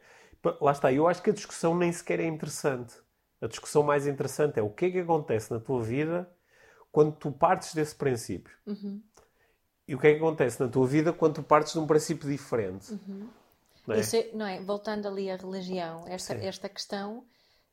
Lá 0.59 0.71
está, 0.71 0.91
eu 0.91 1.07
acho 1.07 1.21
que 1.21 1.29
a 1.29 1.33
discussão 1.33 1.75
nem 1.77 1.91
sequer 1.91 2.19
é 2.19 2.25
interessante. 2.25 2.95
A 3.39 3.47
discussão 3.47 3.83
mais 3.83 4.07
interessante 4.07 4.59
é 4.59 4.63
o 4.63 4.69
que 4.69 4.85
é 4.85 4.91
que 4.91 4.99
acontece 4.99 5.51
na 5.51 5.59
tua 5.59 5.81
vida 5.83 6.29
quando 6.91 7.11
tu 7.13 7.31
partes 7.31 7.73
desse 7.75 7.95
princípio. 7.95 8.55
Uhum. 8.65 9.01
E 9.87 9.93
o 9.93 9.99
que 9.99 10.07
é 10.07 10.11
que 10.11 10.17
acontece 10.17 10.59
na 10.59 10.67
tua 10.67 10.87
vida 10.87 11.13
quando 11.13 11.35
tu 11.35 11.43
partes 11.43 11.73
de 11.73 11.79
um 11.79 11.85
princípio 11.85 12.27
diferente. 12.27 12.93
Uhum. 12.93 13.29
Não, 13.85 13.95
é? 13.95 13.99
Isso, 13.99 14.15
não 14.33 14.45
é? 14.45 14.59
Voltando 14.61 15.07
ali 15.07 15.29
à 15.29 15.35
religião, 15.35 16.05
esta, 16.07 16.33
esta 16.33 16.67
questão 16.67 17.23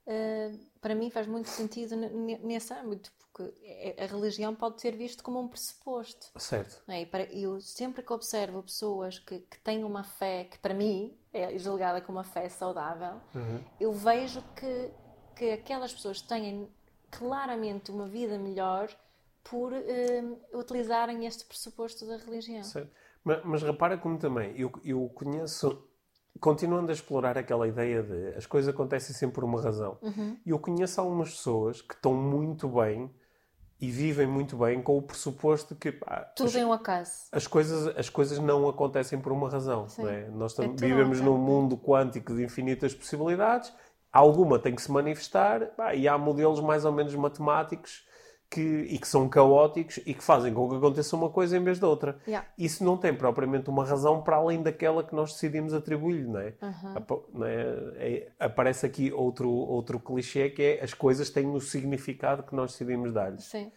uh, 0.06 0.58
para 0.80 0.94
mim 0.94 1.10
faz 1.10 1.26
muito 1.26 1.48
sentido 1.48 1.96
nesse 1.96 2.74
âmbito, 2.74 3.10
porque 3.32 3.94
a 3.98 4.06
religião 4.06 4.54
pode 4.54 4.80
ser 4.80 4.96
visto 4.96 5.22
como 5.24 5.40
um 5.40 5.48
pressuposto. 5.48 6.30
Certo. 6.38 6.82
É? 6.88 7.04
para, 7.06 7.24
eu 7.32 7.60
sempre 7.60 8.02
que 8.02 8.12
observo 8.12 8.62
pessoas 8.62 9.18
que, 9.18 9.38
que 9.38 9.58
têm 9.60 9.84
uma 9.84 10.04
fé 10.04 10.44
que 10.44 10.58
para 10.58 10.74
mim 10.74 11.16
é 11.32 11.56
julgada 11.58 12.00
como 12.00 12.18
uma 12.18 12.24
fé 12.24 12.48
saudável, 12.48 13.20
uhum. 13.34 13.64
eu 13.80 13.92
vejo 13.92 14.42
que 14.54 14.90
que 15.34 15.50
aquelas 15.50 15.92
pessoas 15.92 16.20
tenham 16.20 16.68
claramente 17.10 17.90
uma 17.90 18.06
vida 18.06 18.38
melhor 18.38 18.88
por 19.42 19.72
uh, 19.72 20.58
utilizarem 20.58 21.26
este 21.26 21.44
pressuposto 21.44 22.06
da 22.06 22.16
religião. 22.16 22.62
Certo. 22.62 22.90
Mas, 23.24 23.44
mas 23.44 23.62
repara 23.62 23.98
como 23.98 24.18
também, 24.18 24.54
eu, 24.56 24.70
eu 24.84 25.08
conheço, 25.14 25.84
continuando 26.40 26.90
a 26.90 26.94
explorar 26.94 27.36
aquela 27.36 27.66
ideia 27.66 28.02
de 28.02 28.36
as 28.36 28.46
coisas 28.46 28.72
acontecem 28.72 29.14
sempre 29.14 29.34
por 29.34 29.44
uma 29.44 29.60
razão. 29.60 29.98
Uhum. 30.00 30.36
Eu 30.46 30.58
conheço 30.58 31.00
algumas 31.00 31.30
pessoas 31.30 31.82
que 31.82 31.94
estão 31.94 32.14
muito 32.14 32.68
bem 32.68 33.12
e 33.82 33.90
vivem 33.90 34.28
muito 34.28 34.56
bem 34.56 34.80
com 34.80 34.96
o 34.96 35.02
pressuposto 35.02 35.74
que 35.74 35.90
pá, 35.90 36.20
tudo 36.36 36.46
as, 36.46 36.54
é 36.54 36.64
um 36.64 36.72
acaso. 36.72 37.10
As 37.32 37.48
coisas, 37.48 37.88
as 37.98 38.08
coisas 38.08 38.38
não 38.38 38.68
acontecem 38.68 39.18
por 39.18 39.32
uma 39.32 39.50
razão. 39.50 39.88
É? 39.98 40.28
Nós 40.28 40.56
é 40.60 40.68
vivemos 40.68 41.20
num 41.20 41.36
mundo 41.36 41.76
quântico 41.76 42.32
de 42.32 42.44
infinitas 42.44 42.94
possibilidades 42.94 43.72
alguma 44.12 44.58
tem 44.58 44.74
que 44.74 44.82
se 44.82 44.92
manifestar 44.92 45.66
pá, 45.76 45.94
e 45.94 46.06
há 46.06 46.16
modelos 46.16 46.60
mais 46.60 46.84
ou 46.84 46.92
menos 46.92 47.14
matemáticos 47.16 48.04
que, 48.52 48.60
e 48.60 48.98
que 48.98 49.08
são 49.08 49.26
caóticos 49.30 49.96
e 50.04 50.12
que 50.12 50.22
fazem 50.22 50.52
com 50.52 50.68
que 50.68 50.76
aconteça 50.76 51.16
uma 51.16 51.30
coisa 51.30 51.56
em 51.56 51.64
vez 51.64 51.78
de 51.78 51.86
outra. 51.86 52.18
Yeah. 52.28 52.46
Isso 52.58 52.84
não 52.84 52.98
tem 52.98 53.14
propriamente 53.14 53.70
uma 53.70 53.82
razão 53.82 54.22
para 54.22 54.36
além 54.36 54.62
daquela 54.62 55.02
que 55.02 55.14
nós 55.14 55.32
decidimos 55.32 55.72
atribuir, 55.72 56.28
não 56.28 56.38
é? 56.38 56.54
Uhum. 56.60 57.22
Não 57.32 57.46
é? 57.46 57.62
é? 57.96 58.32
Aparece 58.38 58.84
aqui 58.84 59.10
outro, 59.10 59.48
outro 59.50 59.98
clichê 59.98 60.50
que 60.50 60.62
é 60.62 60.84
as 60.84 60.92
coisas 60.92 61.30
têm 61.30 61.48
o 61.48 61.60
significado 61.60 62.42
que 62.42 62.54
nós 62.54 62.72
decidimos 62.72 63.10
dar-lhes. 63.10 63.44
Sim. 63.44 63.72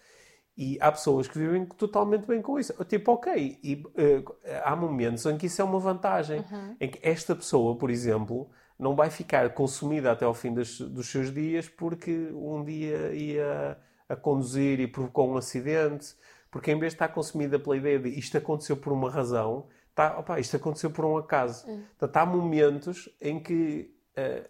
E 0.57 0.77
há 0.81 0.91
pessoas 0.91 1.27
que 1.27 1.39
vivem 1.39 1.65
totalmente 1.65 2.25
bem 2.25 2.41
com 2.41 2.59
isso. 2.59 2.73
Tipo, 2.83 3.13
ok, 3.13 3.57
e, 3.63 3.75
uh, 3.75 4.35
há 4.63 4.75
momentos 4.75 5.25
em 5.25 5.38
que 5.38 5.45
isso 5.45 5.61
é 5.61 5.65
uma 5.65 5.79
vantagem. 5.79 6.39
Uhum. 6.51 6.75
Em 6.81 6.89
que 6.89 6.99
esta 7.01 7.33
pessoa, 7.33 7.77
por 7.77 7.89
exemplo, 7.89 8.49
não 8.77 8.93
vai 8.93 9.09
ficar 9.09 9.53
consumida 9.53 10.11
até 10.11 10.25
ao 10.25 10.33
fim 10.33 10.53
das, 10.53 10.79
dos 10.79 11.07
seus 11.07 11.33
dias 11.33 11.69
porque 11.69 12.29
um 12.33 12.63
dia 12.63 13.13
ia 13.13 13.77
a 14.07 14.15
conduzir 14.15 14.79
e 14.79 14.87
provocou 14.87 15.29
um 15.29 15.37
acidente, 15.37 16.15
porque 16.51 16.71
em 16.71 16.79
vez 16.79 16.93
de 16.93 16.95
estar 16.95 17.07
consumida 17.09 17.59
pela 17.59 17.75
ideia 17.77 17.99
de 17.99 18.09
isto 18.09 18.37
aconteceu 18.37 18.77
por 18.77 18.93
uma 18.93 19.09
razão, 19.09 19.67
está, 19.89 20.17
opa, 20.17 20.39
isto 20.39 20.55
aconteceu 20.55 20.91
por 20.91 21.05
um 21.05 21.17
acaso. 21.17 21.69
Hum. 21.69 21.83
Portanto, 21.97 22.17
há 22.17 22.25
momentos 22.25 23.09
em 23.19 23.41
que. 23.41 23.93
Uh, 24.17 24.47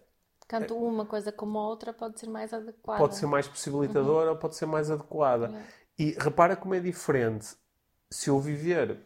Tanto 0.48 0.76
uma 0.76 1.04
coisa 1.04 1.32
como 1.32 1.58
a 1.58 1.66
outra 1.66 1.92
pode 1.92 2.20
ser 2.20 2.28
mais 2.28 2.52
adequada. 2.52 3.00
Pode 3.00 3.16
ser 3.16 3.26
mais 3.26 3.48
possibilitadora 3.48 4.26
uhum. 4.26 4.32
ou 4.34 4.36
pode 4.36 4.54
ser 4.54 4.66
mais 4.66 4.90
adequada. 4.90 5.52
E 5.98 6.12
repara 6.12 6.54
como 6.54 6.74
é 6.74 6.78
diferente 6.78 7.56
se 8.08 8.30
eu 8.30 8.38
viver 8.38 9.00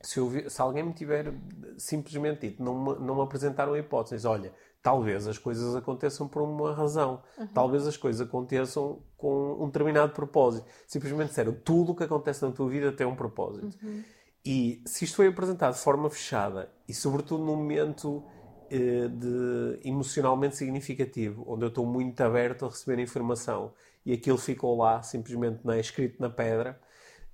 se, 0.00 0.18
eu, 0.18 0.48
se 0.48 0.60
alguém 0.60 0.82
me 0.82 0.92
tiver 0.92 1.32
simplesmente 1.76 2.48
dito, 2.48 2.62
não 2.62 2.82
me, 2.82 3.06
não 3.06 3.14
me 3.16 3.22
apresentaram 3.22 3.76
hipóteses, 3.76 4.24
olha, 4.24 4.52
talvez 4.82 5.26
as 5.26 5.38
coisas 5.38 5.76
aconteçam 5.76 6.26
por 6.26 6.42
uma 6.42 6.74
razão, 6.74 7.22
uhum. 7.38 7.46
talvez 7.48 7.86
as 7.86 7.96
coisas 7.96 8.26
aconteçam 8.26 9.02
com 9.16 9.62
um 9.62 9.66
determinado 9.66 10.12
propósito. 10.12 10.66
Simplesmente 10.86 11.28
disseram, 11.28 11.52
tudo 11.52 11.92
o 11.92 11.94
que 11.94 12.04
acontece 12.04 12.42
na 12.42 12.50
tua 12.50 12.68
vida 12.68 12.90
tem 12.92 13.06
um 13.06 13.14
propósito. 13.14 13.76
Uhum. 13.82 14.02
E 14.44 14.82
se 14.86 15.04
isto 15.04 15.16
foi 15.16 15.26
apresentado 15.26 15.74
de 15.74 15.80
forma 15.80 16.08
fechada 16.08 16.72
e, 16.88 16.94
sobretudo, 16.94 17.44
num 17.44 17.56
momento 17.56 18.24
eh, 18.70 19.06
de, 19.08 19.80
emocionalmente 19.86 20.56
significativo, 20.56 21.44
onde 21.46 21.64
eu 21.64 21.68
estou 21.68 21.84
muito 21.84 22.18
aberto 22.22 22.64
a 22.64 22.68
receber 22.68 23.02
informação 23.02 23.74
e 24.04 24.14
aquilo 24.14 24.38
ficou 24.38 24.78
lá, 24.78 25.02
simplesmente 25.02 25.60
não 25.62 25.74
é 25.74 25.80
escrito 25.80 26.22
na 26.22 26.30
pedra. 26.30 26.80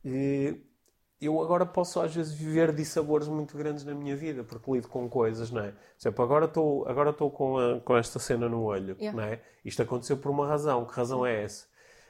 Eh, 0.04 0.56
eu 1.20 1.40
agora 1.40 1.64
posso 1.64 2.00
às 2.00 2.14
vezes 2.14 2.34
viver 2.34 2.74
dissabores 2.74 3.26
muito 3.26 3.56
grandes 3.56 3.84
na 3.84 3.94
minha 3.94 4.14
vida, 4.14 4.44
porque 4.44 4.70
lido 4.70 4.88
com 4.88 5.08
coisas, 5.08 5.50
não 5.50 5.62
é? 5.62 5.70
Por 5.70 5.78
exemplo, 6.00 6.24
agora 6.24 6.44
estou 6.44 6.86
agora 6.86 7.12
com, 7.12 7.58
a, 7.58 7.80
com 7.80 7.96
esta 7.96 8.18
cena 8.18 8.48
no 8.48 8.62
olho, 8.62 8.96
yeah. 8.98 9.16
não 9.16 9.26
é? 9.26 9.40
Isto 9.64 9.82
aconteceu 9.82 10.18
por 10.18 10.30
uma 10.30 10.46
razão. 10.46 10.84
Que 10.84 10.94
razão 10.94 11.24
é 11.24 11.42
essa? 11.42 11.66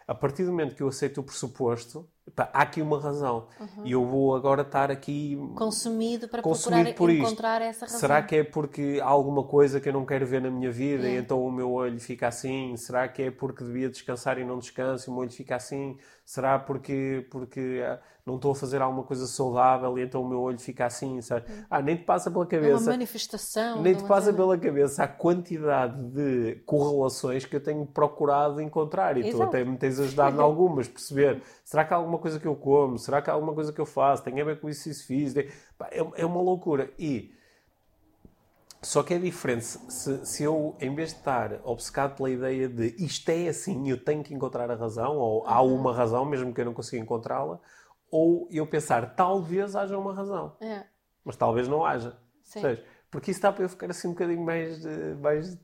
A 0.07 0.15
partir 0.15 0.45
do 0.45 0.51
momento 0.51 0.75
que 0.75 0.83
eu 0.83 0.89
aceito 0.89 1.21
o 1.21 1.25
pressuposto, 1.25 2.09
Pá, 2.35 2.51
há 2.53 2.63
aqui 2.63 2.83
uma 2.83 3.01
razão. 3.01 3.47
E 3.85 3.93
eu 3.93 4.05
vou 4.05 4.35
agora 4.35 4.63
estar 4.63 4.91
aqui 4.91 5.39
Consumido 5.55 6.29
para 6.29 6.43
consumido 6.43 6.83
procurar 6.85 6.97
por 6.99 7.11
isto. 7.11 7.23
encontrar 7.25 7.63
essa 7.63 7.85
razão. 7.87 8.01
Será 8.01 8.21
que 8.23 8.37
é 8.37 8.45
porque 8.45 9.01
há 9.03 9.07
alguma 9.07 9.45
coisa 9.45 9.81
que 9.81 9.89
eu 9.89 9.93
não 9.93 10.05
quero 10.05 10.27
ver 10.27 10.43
na 10.43 10.51
minha 10.51 10.71
vida 10.71 11.07
É. 11.07 11.13
e 11.15 11.17
então 11.19 11.43
o 11.45 11.51
meu 11.53 11.71
olho 11.73 12.01
fica 12.01 12.27
assim? 12.29 12.77
Será 12.77 13.07
que 13.09 13.23
é 13.23 13.31
porque 13.31 13.63
devia 13.65 13.89
descansar 13.89 14.39
e 14.39 14.45
não 14.45 14.59
descanso 14.59 15.09
e 15.09 15.11
o 15.11 15.15
meu 15.15 15.23
olho 15.23 15.31
fica 15.31 15.55
assim? 15.57 15.97
Será 16.25 16.59
porque, 16.59 17.25
porque 17.31 17.81
ah, 17.87 18.01
não 18.27 18.35
estou 18.35 18.51
a 18.51 18.55
fazer 18.57 18.83
alguma 18.83 19.05
coisa 19.05 19.25
saudável 19.29 19.97
e 19.97 20.03
então 20.03 20.21
o 20.21 20.29
meu 20.29 20.41
olho 20.41 20.59
fica 20.59 20.85
assim? 20.85 21.23
Sabe? 21.23 21.47
Ah, 21.71 21.81
nem 21.81 21.97
te 21.97 22.03
passa 22.03 22.29
pela 22.29 22.45
Hum. 22.45 22.49
É 22.51 22.57
uma 22.57 22.63
cabeça. 22.65 22.91
manifestação. 22.91 23.81
Nem 23.83 23.95
de 23.95 24.03
te 24.03 24.09
passa 24.09 24.27
cena. 24.27 24.37
pela 24.37 24.59
cabeça 24.59 25.05
a 25.05 25.09
quantidade 25.09 26.03
de 26.11 26.57
correlações 26.67 27.45
que 27.47 27.55
eu 27.55 27.63
tenho 27.63 27.87
procurado 27.87 28.61
encontrar 28.61 29.17
e 29.17 29.23
tu 29.23 29.29
Exato. 29.29 29.43
até 29.45 29.65
me 29.65 29.77
tens 29.79 30.01
ajudado 30.01 30.37
em 30.37 30.41
algumas, 30.43 30.89
perceber 30.89 31.41
será 31.67 31.85
que 31.85 31.93
há 31.93 31.97
alguma 31.97 32.19
coisa 32.19 32.39
que 32.39 32.47
eu 32.47 32.55
como, 32.55 32.97
será 32.97 33.21
que 33.21 33.29
há 33.29 33.33
alguma 33.33 33.53
coisa 33.53 33.73
que 33.73 33.81
eu 33.81 33.87
faço, 33.87 34.23
tem 34.23 34.41
a 34.41 34.45
ver 34.45 34.61
com 34.61 34.69
isso, 34.69 34.89
isso 34.89 35.05
fiz, 35.05 35.35
Tem- 35.35 35.49
é, 35.91 35.99
é 36.23 36.25
uma 36.25 36.41
loucura. 36.41 36.93
E 36.97 37.35
só 38.83 39.03
que 39.03 39.15
é 39.15 39.19
diferente 39.19 39.65
se, 39.65 40.25
se- 40.25 40.43
eu, 40.45 40.77
em 40.81 40.95
vez 40.95 41.11
de 41.11 41.17
estar 41.19 41.61
obcecado 41.65 42.15
pela 42.17 42.31
ideia 42.31 42.69
de 42.69 42.95
isto 43.05 43.29
é 43.31 43.49
assim, 43.49 43.89
eu 43.91 44.03
tenho 44.03 44.23
que 44.23 44.33
encontrar 44.33 44.71
a 44.71 44.77
razão, 44.77 45.17
ou 45.17 45.45
há 45.47 45.61
uma 45.61 45.93
razão, 45.93 46.25
mesmo 46.25 46.55
que 46.55 46.61
eu 46.61 46.65
não 46.67 46.75
consiga 46.75 47.03
encontrá-la, 47.03 47.59
ou 48.11 48.47
eu 48.53 48.65
pensar 48.67 49.17
talvez 49.17 49.75
haja 49.75 49.99
uma 49.99 50.15
razão 50.15 50.57
É. 50.61 50.85
mas 51.25 51.37
talvez 51.37 51.67
não 51.67 51.85
haja. 51.85 52.17
Sim. 52.45 52.61
Sabes? 52.61 52.81
Porque 53.11 53.31
isso 53.33 53.43
dá 53.43 53.53
para 53.53 53.65
eu 53.65 53.69
ficar 53.69 53.91
assim 53.91 54.07
um 54.09 54.13
bocadinho 54.13 54.45
mais. 54.45 54.85
eh, 54.87 55.15
mais... 55.17 55.59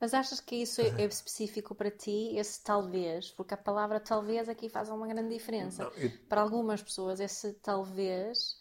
Mas 0.00 0.12
achas 0.12 0.40
que 0.40 0.56
isso 0.56 0.80
é, 0.80 0.88
é 1.02 1.04
específico 1.04 1.74
para 1.74 1.90
ti, 1.90 2.36
esse 2.36 2.62
talvez? 2.62 3.30
Porque 3.30 3.54
a 3.54 3.56
palavra 3.56 3.98
talvez 3.98 4.48
aqui 4.48 4.68
faz 4.68 4.88
uma 4.90 5.06
grande 5.06 5.34
diferença. 5.34 5.84
Não, 5.84 5.90
eu- 5.92 6.10
Para 6.28 6.42
algumas 6.42 6.82
pessoas, 6.82 7.18
esse 7.20 7.54
talvez 7.54 8.56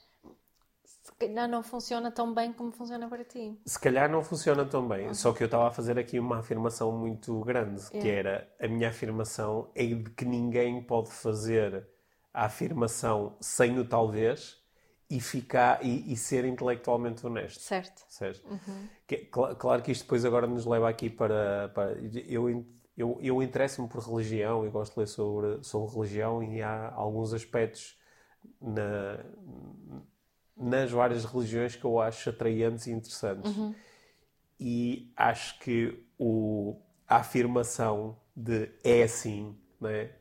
calhar 1.18 1.48
não 1.48 1.64
funciona 1.64 2.12
tão 2.12 2.34
bem 2.34 2.52
como 2.52 2.72
funciona 2.72 3.08
para 3.08 3.24
ti. 3.24 3.58
Se 3.66 3.80
calhar 3.80 4.10
não 4.10 4.24
funciona 4.24 4.66
tão 4.66 4.88
bem. 4.88 5.14
Só 5.14 5.32
que 5.34 5.44
eu 5.44 5.46
estava 5.46 5.68
a 5.68 5.72
fazer 5.72 5.98
aqui 5.98 6.20
uma 6.20 6.40
afirmação 6.40 6.92
muito 6.92 7.40
grande, 7.42 7.90
que 7.90 7.98
É. 8.10 8.20
era 8.20 8.56
a 8.60 8.68
minha 8.68 8.90
afirmação 8.90 9.70
é 9.76 9.86
de 9.86 10.10
que 10.12 10.26
ninguém 10.26 10.84
pode 10.84 11.12
fazer 11.12 11.88
a 12.34 12.46
afirmação 12.46 13.38
sem 13.40 13.80
o 13.80 13.88
talvez 13.88 14.62
e 15.10 15.20
ficar 15.22 15.84
e, 15.86 16.12
e 16.12 16.18
ser 16.18 16.46
intelectualmente 16.46 17.26
honesto. 17.26 17.60
Certo. 17.62 18.04
Certo? 18.10 18.44
Que- 19.08 19.26
cla- 19.26 19.56
claro 19.56 19.82
que 19.82 19.92
isto 19.92 20.04
depois 20.04 20.26
agora 20.26 20.48
nos 20.48 20.66
leva 20.66 20.90
aqui 20.90 21.10
para. 21.10 21.70
para 21.74 21.92
eu 22.28 22.66
eu, 22.98 23.20
eu 23.22 23.44
interesso-me 23.44 23.90
por 23.90 24.00
religião 24.02 24.66
e 24.66 24.70
gosto 24.70 24.94
de 24.94 25.00
ler 25.02 25.08
sobre, 25.08 25.62
sobre 25.66 25.94
religião 25.94 26.42
e 26.42 26.62
há 26.62 26.94
alguns 26.96 27.34
aspectos 27.34 28.00
na, 28.62 29.20
nas 30.56 30.92
várias 30.92 31.26
religiões 31.26 31.76
que 31.76 31.84
eu 31.84 32.00
acho 32.00 32.30
atraentes 32.30 32.88
e 32.88 32.92
interessantes. 32.92 33.52
E 34.60 35.12
acho 35.18 35.60
que 35.60 36.06
o, 36.18 36.80
a 37.08 37.18
afirmação 37.18 38.18
de 38.34 38.70
é 38.84 39.04
assim, 39.04 39.58
né? 39.80 40.12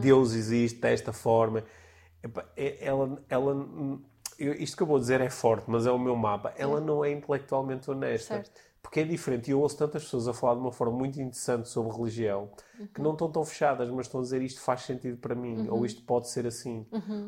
Deus 0.00 0.34
existe 0.34 0.80
desta 0.80 1.12
forma, 1.12 1.64
é- 2.56 2.84
ela, 2.86 3.24
ela, 3.28 3.54
eu- 4.40 4.54
isto 4.54 4.76
que 4.76 4.82
eu 4.82 4.86
vou 4.86 4.98
dizer 4.98 5.20
é 5.20 5.30
forte, 5.30 5.64
mas 5.68 5.86
é 5.86 5.90
o 5.92 5.98
meu 5.98 6.16
mapa. 6.16 6.52
Ela 6.56 6.80
não 6.80 7.04
é 7.04 7.10
intelectualmente 7.12 7.90
honesta. 7.90 8.34
Certo. 8.36 8.70
Porque 8.82 9.00
é 9.00 9.04
diferente. 9.04 9.48
E 9.48 9.50
eu 9.52 9.60
ouço 9.60 9.76
tantas 9.76 10.04
pessoas 10.04 10.26
a 10.26 10.32
falar 10.32 10.54
de 10.54 10.60
uma 10.60 10.72
forma 10.72 10.96
muito 10.96 11.20
interessante 11.20 11.68
sobre 11.68 11.94
religião 11.94 12.48
que 12.94 13.00
não 13.02 13.12
estão 13.12 13.30
tão 13.30 13.44
fechadas, 13.44 13.90
mas 13.90 14.06
estão 14.06 14.20
a 14.20 14.22
dizer 14.22 14.40
isto 14.40 14.60
faz 14.62 14.80
sentido 14.82 15.18
para 15.18 15.34
mim, 15.34 15.68
ou 15.68 15.84
isto 15.84 16.02
pode 16.02 16.30
ser 16.30 16.46
assim. 16.46 16.86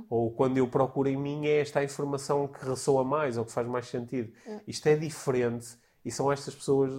Ou 0.09 0.31
quando 0.31 0.57
eu 0.57 0.67
procuro 0.67 1.09
em 1.11 1.17
mim 1.17 1.47
é 1.47 1.61
esta 1.61 1.81
a 1.81 1.85
informação 1.85 2.49
que 2.49 2.65
ressoa 2.65 3.05
mais 3.05 3.37
ou 3.37 3.45
que 3.45 3.53
faz 3.53 3.67
mais 3.69 3.87
sentido. 3.87 4.33
Isto 4.67 4.87
é 4.89 4.97
diferente 4.97 5.77
e 6.05 6.11
são 6.11 6.33
estas 6.33 6.55
pessoas 6.55 6.91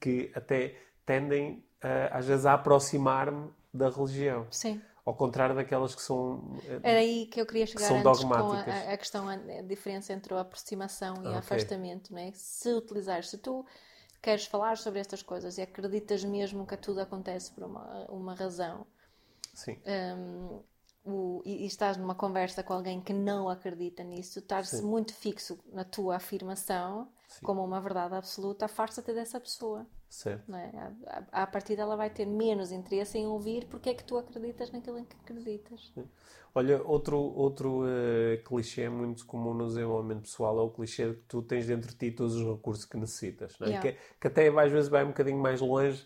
que 0.00 0.30
até 0.34 0.74
tendem, 1.06 1.64
às 2.10 2.26
vezes, 2.26 2.44
a 2.46 2.54
aproximar-me 2.54 3.48
da 3.72 3.88
religião. 3.88 4.44
Sim. 4.50 4.82
Ao 5.10 5.14
contrário 5.16 5.56
daquelas 5.56 5.92
que 5.92 6.02
são. 6.02 6.40
eh, 6.68 6.80
Era 6.84 7.00
aí 7.00 7.26
que 7.26 7.40
eu 7.40 7.44
queria 7.44 7.66
chegar 7.66 7.88
são 7.88 7.96
antes 7.96 8.22
com 8.22 8.28
dogmáticas. 8.28 8.74
a, 8.76 8.92
a 8.92 8.96
questão, 8.96 9.28
a, 9.28 9.36
diferença 9.62 10.12
entre 10.12 10.32
a 10.32 10.40
aproximação 10.40 11.16
e 11.24 11.26
o 11.26 11.30
Ok. 11.30 11.36
afastamento, 11.36 12.12
não 12.12 12.20
é? 12.20 12.30
Se 12.32 12.72
utilizares, 12.72 13.28
se 13.28 13.38
tu 13.38 13.66
queres 14.22 14.46
falar 14.46 14.78
sobre 14.78 15.00
estas 15.00 15.20
coisas 15.20 15.58
e 15.58 15.62
acreditas 15.62 16.22
mesmo 16.22 16.64
que 16.64 16.76
tudo 16.76 17.00
acontece 17.00 17.50
por 17.50 17.64
uma, 17.64 18.06
uma 18.08 18.34
razão, 18.36 18.86
Sim. 19.52 19.76
hum, 19.84 20.62
o- 21.04 21.42
e, 21.44 21.66
estás 21.66 21.96
numa 21.96 22.14
conversa 22.14 22.62
com 22.62 22.72
alguém 22.72 23.00
que 23.00 23.12
não 23.12 23.48
acredita 23.48 24.02
nisso, 24.02 24.38
estar-se 24.38 24.82
muito 24.82 25.14
fixo 25.14 25.58
na 25.72 25.84
tua 25.84 26.16
afirmação 26.16 27.08
como 27.42 27.64
uma 27.64 27.80
verdade 27.80 28.14
absoluta, 28.14 28.64
afasta-te 28.64 29.12
dessa 29.12 29.40
pessoa. 29.40 29.86
Certo. 30.08 30.52
É? 30.52 30.76
À, 30.76 30.92
à, 31.30 31.42
à 31.42 31.46
partida 31.46 31.82
ela 31.82 31.94
vai 31.94 32.10
ter 32.10 32.26
menos 32.26 32.72
interesse 32.72 33.16
em 33.16 33.28
ouvir 33.28 33.66
porque 33.66 33.90
é 33.90 33.94
que 33.94 34.02
tu 34.02 34.18
acreditas 34.18 34.72
naquilo 34.72 34.98
em 34.98 35.04
que 35.04 35.16
acreditas. 35.16 35.92
Olha, 36.52 36.82
outro, 36.82 37.16
outro 37.16 37.84
eh, 37.86 38.42
clichê 38.44 38.88
muito 38.88 39.24
comum 39.24 39.54
no 39.54 39.68
desenvolvimento 39.68 40.22
pessoal 40.22 40.58
é 40.58 40.62
o 40.62 40.70
clichê 40.70 41.10
de 41.10 41.16
que 41.16 41.22
tu 41.28 41.40
tens 41.42 41.64
dentro 41.66 41.88
de 41.90 41.94
ti 41.96 42.10
todos 42.10 42.34
os 42.34 42.44
recursos 42.44 42.84
que 42.84 42.96
necessitas. 42.96 43.56
É? 43.60 43.66
Yeah. 43.66 43.92
que, 43.92 43.98
que 44.20 44.26
até 44.26 44.48
às 44.48 44.72
vezes 44.72 44.88
vai 44.90 45.04
um 45.04 45.08
bocadinho 45.08 45.38
mais 45.38 45.60
longe. 45.60 46.04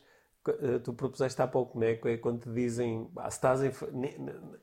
Eh, 0.51 0.79
tu 0.79 0.93
propuseste 0.93 1.41
há 1.43 1.47
pouco, 1.47 1.79
né? 1.79 1.99
é 2.05 2.17
quando 2.19 2.41
te 2.43 2.51
dizem 2.51 3.11
"Ah, 3.17 3.29
estás 3.29 3.63
em, 3.63 3.71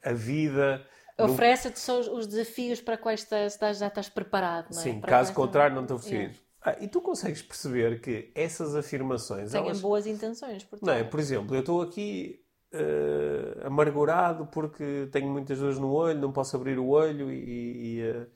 a 0.04 0.14
vida. 0.14 0.86
não- 1.18 1.26
Oferece-te 1.26 1.80
só 1.80 2.00
os- 2.00 2.08
os 2.08 2.28
desafios 2.28 2.82
para 2.82 2.98
quais 2.98 3.22
estás, 3.22 3.78
já 3.78 3.88
estás 3.88 4.10
preparado, 4.10 4.68
não 4.72 4.80
é? 4.80 4.84
Sim, 4.84 5.00
Para 5.00 5.10
caso 5.10 5.34
contrário, 5.34 5.76
não 5.76 5.86
te 5.86 5.94
ofereces. 5.94 6.38
Yeah. 6.38 6.80
Ah, 6.80 6.84
e 6.84 6.88
tu 6.88 7.02
consegues 7.02 7.42
perceber 7.42 8.00
que 8.02 8.32
essas 8.36 8.76
afirmações. 8.76 9.52
Tenham 9.52 9.66
elas- 9.66 9.82
boas 9.82 10.06
intenções, 10.06 10.64
portanto. 10.64 10.88
Não 10.88 10.94
é? 10.94 11.04
Por 11.04 11.20
exemplo, 11.20 11.56
eu 11.56 11.62
estou 11.62 11.82
aqui 11.82 12.40
eh, 12.74 13.62
amargurado 13.66 14.46
porque 14.48 15.10
tenho 15.12 15.30
muitas 15.30 15.60
dores 15.60 15.78
no 15.78 15.92
olho, 15.92 16.18
não 16.20 16.32
posso 16.32 16.56
abrir 16.56 16.80
o 16.80 16.88
olho 16.88 17.30
e, 17.32 17.98
e, 17.98 18.02
eh, 18.02 18.28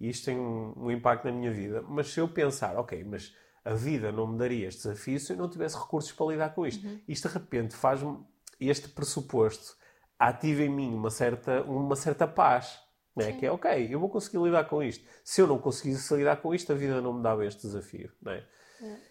e 0.00 0.08
isto 0.08 0.24
tem 0.24 0.36
um, 0.38 0.72
um 0.76 0.90
impacto 0.90 1.24
na 1.26 1.32
minha 1.32 1.52
vida. 1.52 1.80
Mas 1.88 2.08
se 2.08 2.18
eu 2.20 2.28
pensar, 2.28 2.76
ok, 2.76 3.04
mas 3.04 3.32
a 3.64 3.74
vida 3.74 4.12
não 4.12 4.26
me 4.26 4.38
daria 4.38 4.68
este 4.68 4.82
desafio 4.82 5.18
se 5.18 5.32
eu 5.32 5.36
não 5.36 5.48
tivesse 5.48 5.76
recursos 5.76 6.12
para 6.12 6.26
lidar 6.26 6.54
com 6.54 6.66
isto. 6.66 6.86
Isto 7.08 7.28
de 7.28 7.34
repente 7.34 7.74
faz-me, 7.74 8.18
este 8.60 8.88
pressuposto 8.88 9.76
ativa 10.18 10.62
em 10.62 10.68
mim 10.68 10.94
uma 10.94 11.10
certa, 11.10 11.62
uma 11.62 11.96
certa 11.96 12.26
paz. 12.26 12.78
Não 13.16 13.24
é? 13.24 13.32
Que 13.32 13.46
é, 13.46 13.50
ok, 13.50 13.88
eu 13.88 14.00
vou 14.00 14.08
conseguir 14.08 14.38
lidar 14.38 14.64
com 14.64 14.82
isto. 14.82 15.04
Se 15.22 15.40
eu 15.40 15.46
não 15.46 15.56
conseguisse 15.56 16.12
lidar 16.14 16.36
com 16.42 16.52
isto, 16.52 16.72
a 16.72 16.74
vida 16.74 17.00
não 17.00 17.12
me 17.12 17.22
dava 17.22 17.46
este 17.46 17.62
desafio. 17.62 18.10
Não 18.20 18.32
é? 18.32 18.44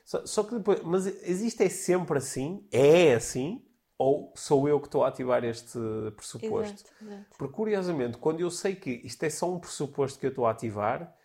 Só, 0.03 0.25
só 0.25 0.43
que 0.43 0.55
depois, 0.55 0.81
mas 0.83 1.05
existe 1.05 1.63
é 1.63 1.69
sempre 1.69 2.17
assim? 2.17 2.67
É 2.71 3.13
assim? 3.13 3.65
Ou 3.97 4.33
sou 4.35 4.67
eu 4.67 4.79
que 4.79 4.87
estou 4.87 5.03
a 5.03 5.07
ativar 5.07 5.43
este 5.45 5.79
pressuposto? 6.15 6.73
Exato, 6.73 6.93
exato. 7.01 7.25
Porque 7.37 7.53
curiosamente, 7.53 8.17
quando 8.17 8.41
eu 8.41 8.51
sei 8.51 8.75
que 8.75 8.89
isto 9.05 9.23
é 9.23 9.29
só 9.29 9.51
um 9.51 9.59
pressuposto 9.59 10.19
que 10.19 10.25
eu 10.25 10.29
estou 10.29 10.45
a 10.45 10.51
ativar, 10.51 11.15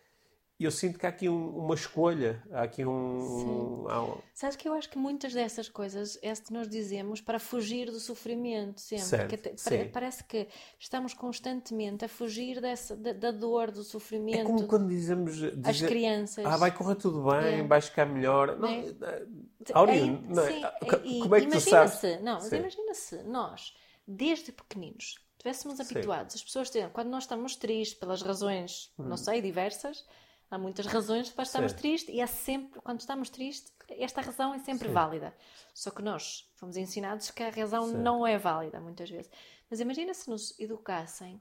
eu 0.65 0.71
sinto 0.73 0.99
que 0.99 1.07
há 1.07 1.09
aqui 1.09 1.29
um- 1.29 1.57
uma 1.57 1.75
escolha, 1.75 2.43
há 2.51 2.63
aqui 2.63 2.85
um. 2.85 3.87
há 3.89 4.03
um- 4.03 4.19
Sabes 4.35 4.57
que 4.57 4.69
eu 4.69 4.73
acho 4.75 4.91
que 4.91 4.99
muitas 4.99 5.33
dessas 5.33 5.69
coisas 5.69 6.19
é 6.21 6.33
que 6.35 6.53
nós 6.53 6.69
dizemos 6.69 7.21
para 7.21 7.39
fugir 7.39 7.91
do 7.91 8.01
sofrimento 8.01 8.81
sempre. 8.81 9.05
Certo, 9.05 9.35
até- 9.35 9.57
sim. 9.57 9.71
pare- 9.71 9.89
parece 9.91 10.25
que 10.25 10.49
estamos 10.79 11.15
constantemente 11.15 12.05
a 12.05 12.09
fugir 12.09 12.61
dessa, 12.61 12.97
da, 12.97 13.13
da 13.13 13.31
dor, 13.31 13.71
do 13.71 13.81
É 13.83 13.85
sofrimento. 13.85 14.45
como 14.45 14.67
quando 14.67 14.89
dizemos. 14.89 15.41
As 15.43 15.77
dizer, 15.77 15.87
crianças. 15.89 16.45
Ah, 16.45 16.57
vai 16.57 16.75
correr 16.75 16.97
tudo 16.97 17.23
bem, 17.23 17.41
Yeah. 17.41 17.67
vai 17.69 17.81
ficar 17.81 18.07
melhor. 18.07 18.59
Não, 18.59 18.69
É. 18.69 18.81
eh, 18.81 19.27
É, 19.71 19.75
não 19.75 20.43
é? 20.43 20.49
sim, 20.51 20.63
e- 21.05 21.21
como 21.21 21.35
é 21.37 21.41
que 21.41 21.47
tu 21.49 21.61
sabes? 21.61 22.01
Não, 22.23 22.35
mas 22.35 22.45
Sim. 22.45 22.57
imagina 22.57 22.95
se 22.95 23.23
nós, 23.23 23.75
desde 24.07 24.51
pequeninos, 24.51 25.17
estivéssemos 25.37 25.77
Sim. 25.79 25.85
habituados, 25.95 26.35
as 26.35 26.43
pessoas 26.43 26.69
quando 26.93 27.09
nós 27.11 27.23
estamos 27.25 27.55
tristes, 27.55 27.97
pelas 27.99 28.23
razões, 28.23 28.93
não 28.99 29.17
sei, 29.17 29.41
diversas, 29.41 30.05
há 30.51 30.59
muitas 30.59 30.87
razões 30.87 31.29
para 31.31 31.43
estarmos. 31.45 31.73
Sim. 31.73 31.79
tristes 31.79 32.15
e 32.15 32.21
há 32.21 32.27
sempre, 32.27 32.81
quando 32.81 33.01
estamos 33.01 33.29
tristes, 33.31 33.73
esta 33.89 34.21
razão 34.21 34.55
é 34.55 34.59
sempre 34.59 34.89
válida. 34.89 35.35
Só 35.75 35.91
que 35.91 36.03
nós 36.03 36.51
fomos 36.57 36.77
ensinados 36.77 37.31
que 37.31 37.43
a 37.43 37.51
razão 37.51 37.87
Sim. 37.89 37.97
não 37.99 38.27
é 38.27 38.37
válida, 38.39 38.81
muitas 38.81 39.09
vezes. 39.11 39.31
Mas 39.71 39.81
imagina 39.81 40.13
se 40.15 40.29
nos 40.31 40.59
educassem 40.59 41.41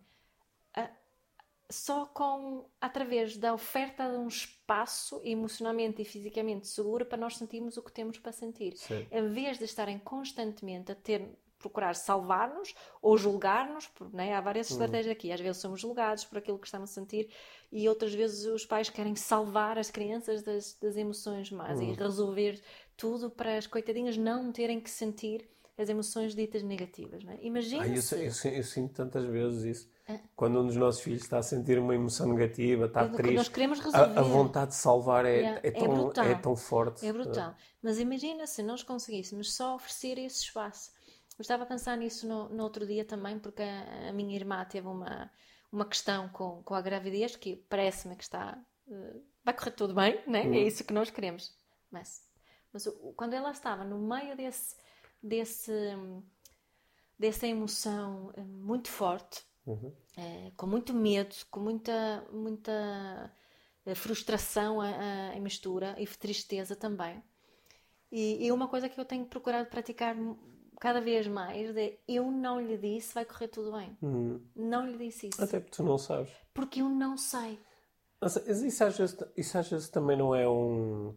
a- 0.74 0.90
só 1.70 2.06
com 2.06 2.66
através 2.80 3.36
da 3.38 3.54
oferta 3.54 4.10
de 4.10 4.18
um 4.18 4.28
espaço 4.28 5.20
emocionalmente 5.24 6.02
e 6.02 6.06
fisicamente 6.06 6.66
seguro 6.68 7.06
para 7.06 7.18
nós 7.18 7.36
sentirmos 7.38 7.76
o 7.76 7.82
que 7.84 7.92
temos 7.92 8.18
para 8.20 8.32
sentir, 8.32 8.78
Sim. 8.78 9.06
em 9.12 9.28
vez 9.30 9.58
de 9.58 9.66
estarem 9.66 10.00
constantemente 10.00 10.92
a 10.92 10.96
ter 10.96 11.28
procurar 11.60 11.96
salvar-nos 11.96 12.74
ou 13.02 13.18
julgar-nos, 13.18 13.90
né? 14.14 14.34
há 14.34 14.42
várias 14.42 14.70
estratégias 14.72 15.12
aqui. 15.12 15.32
Às 15.32 15.40
vezes 15.40 15.62
somos 15.62 15.80
julgados 15.82 16.24
por 16.26 16.38
aquilo 16.38 16.60
que 16.60 16.68
estamos 16.68 16.90
a 16.92 16.94
sentir 16.94 17.30
e 17.72 17.88
outras 17.90 18.14
vezes 18.14 18.46
os 18.46 18.66
pais 18.66 18.90
querem 18.90 19.16
salvar 19.16 19.78
as 19.78 19.90
crianças 19.90 20.42
das, 20.44 20.74
das 20.82 20.96
emoções 20.96 21.52
más 21.52 21.80
e 21.82 21.92
resolver 21.94 22.62
tudo 22.96 23.30
para 23.30 23.58
as 23.58 23.68
coitadinhas 23.68 24.18
não 24.18 24.52
terem 24.52 24.80
que 24.80 24.90
sentir 24.90 25.48
as 25.78 25.90
emoções 25.90 26.34
ditas 26.34 26.64
negativas. 26.64 27.24
Não 27.24 27.34
é? 27.34 27.38
Imagina 27.42 27.84
Ai, 27.84 27.98
eu, 27.98 28.02
se... 28.02 28.16
eu, 28.16 28.52
eu 28.54 28.64
sinto 28.64 28.94
tantas 28.96 29.26
vezes 29.26 29.64
isso. 29.64 29.90
quando 30.36 30.60
um 30.60 30.66
dos 30.66 30.76
nossos 30.76 31.02
filhos 31.02 31.22
está 31.22 31.38
a 31.38 31.44
sentir 31.44 31.78
uma 31.78 31.94
emoção 31.94 32.28
negativa, 32.34 32.86
está 32.86 33.04
É 33.04 33.10
triste, 33.10 33.36
nós 33.36 33.48
queremos 33.48 33.80
resolver. 33.80 34.18
a, 34.18 34.20
a 34.20 34.24
vontade 34.24 34.72
de 34.72 34.76
salvar 34.78 35.26
é, 35.26 35.38
Yeah, 35.38 35.60
é, 35.64 35.68
é 35.68 35.72
tão, 35.72 35.88
brutal. 35.96 36.26
é 36.26 36.36
tão 36.36 36.56
forte. 36.56 37.06
É 37.06 37.14
brutal. 37.14 37.56
Mas 37.82 38.00
imagina 38.00 38.48
se 38.48 38.64
nós 38.64 38.82
conseguíssemos 38.82 39.54
só 39.54 39.76
oferecer 39.76 40.18
esse 40.18 40.44
espaço. 40.46 40.97
Eu 41.38 41.42
estava 41.44 41.64
a 41.64 41.68
pensar 41.68 41.96
nisso 41.98 42.28
no, 42.28 42.50
no 42.50 42.64
outro 42.64 42.86
dia 42.86 43.06
também, 43.06 43.40
porque 43.40 43.62
a, 43.62 44.10
a 44.10 44.14
minha 44.14 44.36
irmã 44.36 44.66
teve 44.66 44.88
uma, 44.88 45.32
uma 45.72 45.86
questão 45.86 46.30
com, 46.30 46.64
com 46.64 46.74
a 46.74 46.82
gravidez 46.82 47.36
que 47.36 47.56
parece-me 47.70 48.16
que 48.16 48.24
está. 48.24 48.58
eh, 48.90 49.16
vai 49.44 49.54
correr 49.54 49.72
tudo 49.72 49.94
bem, 49.94 50.22
né? 50.28 50.48
É 50.58 50.64
isso 50.64 50.84
que 50.84 50.94
nós 50.94 51.10
queremos. 51.12 51.56
Mas, 51.92 52.24
mas 52.74 52.88
quando 53.16 53.34
ela 53.34 53.52
estava 53.52 53.84
no 53.84 54.00
meio 54.00 54.36
desse, 54.36 54.76
desse, 55.22 55.72
dessa 57.18 57.48
emoção 57.48 58.32
eh, 58.36 58.42
muito 58.44 58.90
forte, 58.90 59.44
Uhum. 59.66 59.94
eh, 60.18 60.52
com 60.58 60.68
muito 60.68 60.94
medo, 60.94 61.36
com 61.52 61.60
muita, 61.60 62.26
muita 62.32 63.32
frustração 63.96 64.82
a- 64.82 65.32
a- 65.32 65.36
em 65.36 65.42
mistura 65.42 65.96
e 66.00 66.08
tristeza 66.08 66.76
também. 66.76 67.24
E, 68.12 68.46
e 68.48 68.52
uma 68.52 68.68
coisa 68.68 68.90
que 68.90 69.00
eu 69.00 69.06
tenho 69.06 69.26
procurado 69.26 69.70
praticar 69.70 70.16
cada 70.80 71.02
vez 71.02 71.28
mais 71.28 71.76
é 71.76 71.98
eu 72.08 72.30
não 72.32 72.60
lhe 72.62 72.78
disse 72.78 73.14
vai 73.14 73.26
correr 73.26 73.48
tudo 73.48 73.72
bem. 73.72 73.98
Hum. 74.02 74.40
Não 74.56 74.86
lhe 74.86 74.98
disse 74.98 75.28
isso. 75.30 75.44
Até 75.44 75.60
porque 75.60 75.76
tu 75.76 75.84
não 75.84 75.98
sabes. 75.98 76.32
Porque 76.54 76.82
eu 76.82 76.90
não 76.90 77.18
sei. 77.18 77.60
Mas 78.22 78.36
isso 78.36 78.84
às 78.84 78.98
vezes, 78.98 79.18
isso 79.36 79.58
às 79.58 79.70
vezes 79.70 79.90
também 79.90 80.18
não 80.18 80.34
é 80.34 80.48
um. 80.48 81.16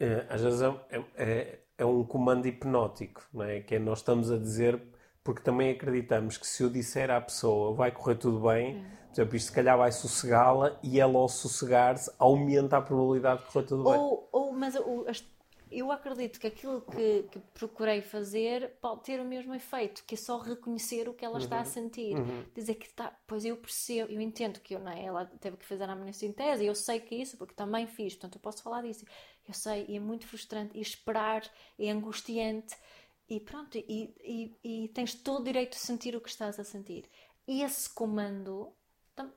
é, 0.00 0.26
às 0.30 0.40
vezes 0.40 0.62
é, 0.62 1.04
é, 1.16 1.58
é 1.78 1.84
um 1.84 2.02
comando 2.04 2.46
hipnótico, 2.46 3.26
não 3.32 3.44
é? 3.44 3.60
Que 3.60 3.74
é 3.74 3.78
nós 3.78 3.98
estamos 3.98 4.30
a 4.30 4.38
dizer, 4.38 4.80
porque 5.22 5.42
também 5.42 5.70
acreditamos 5.70 6.38
que 6.38 6.46
se 6.46 6.62
eu 6.62 6.70
disser 6.70 7.10
à 7.10 7.20
pessoa 7.20 7.74
vai 7.74 7.90
correr 7.92 8.14
tudo 8.16 8.40
bem, 8.48 8.82
por 9.08 9.12
exemplo, 9.20 9.36
isto 9.36 9.46
se 9.48 9.52
calhar 9.52 9.76
vai 9.76 9.92
sossegá-la 9.92 10.78
e 10.82 10.98
ela 10.98 11.18
ao 11.18 11.28
sossegar-se 11.28 12.10
aumenta 12.18 12.78
a 12.78 12.82
probabilidade 12.82 13.42
de 13.44 13.52
correr 13.52 13.66
tudo 13.66 13.84
bem. 13.84 13.92
Ou, 13.98 14.28
ou, 14.32 14.52
mas 14.52 14.74
o- 14.76 15.04
as- 15.08 15.24
eu 15.70 15.90
acredito 15.92 16.38
que 16.40 16.46
aquilo 16.46 16.80
que, 16.82 17.24
que 17.30 17.38
procurei 17.54 18.00
fazer 18.02 18.70
pode 18.80 19.02
ter 19.04 19.20
o 19.20 19.24
mesmo 19.24 19.54
efeito, 19.54 20.04
que 20.04 20.14
é 20.14 20.18
só 20.18 20.38
reconhecer 20.38 21.08
o 21.08 21.14
que 21.14 21.24
ela 21.24 21.34
Uhum. 21.34 21.40
está 21.40 21.60
a 21.60 21.64
sentir. 21.64 22.14
Dizer 22.54 22.74
que 22.76 22.86
está, 22.86 23.16
pois 23.26 23.44
eu 23.44 23.56
percebo, 23.56 24.12
eu 24.12 24.20
entendo 24.20 24.60
que 24.60 24.74
eu, 24.74 24.80
não 24.80 24.90
é? 24.92 25.04
ela 25.04 25.26
teve 25.40 25.56
que 25.56 25.64
fazer 25.66 25.84
a 25.84 25.92
amniocentese, 25.92 26.64
eu 26.64 26.74
sei 26.74 27.00
que 27.00 27.14
é 27.14 27.18
isso, 27.18 27.36
porque 27.36 27.54
também 27.54 27.86
fiz, 27.86 28.14
portanto 28.14 28.36
eu 28.36 28.40
posso 28.40 28.62
falar 28.62 28.82
disso. 28.82 29.04
Eu 29.46 29.54
sei, 29.54 29.86
e 29.88 29.96
é 29.96 30.00
muito 30.00 30.26
frustrante, 30.26 30.76
e 30.76 30.80
esperar 30.80 31.42
é 31.78 31.90
angustiante, 31.90 32.74
e 33.28 33.40
pronto, 33.40 33.76
e, 33.78 34.14
e, 34.64 34.84
e 34.84 34.88
tens 34.88 35.14
todo 35.14 35.40
o 35.40 35.44
direito 35.44 35.72
de 35.72 35.78
sentir 35.80 36.16
o 36.16 36.20
que 36.20 36.28
estás 36.28 36.58
a 36.58 36.64
sentir. 36.64 37.08
Esse 37.46 37.88
comando 37.92 38.72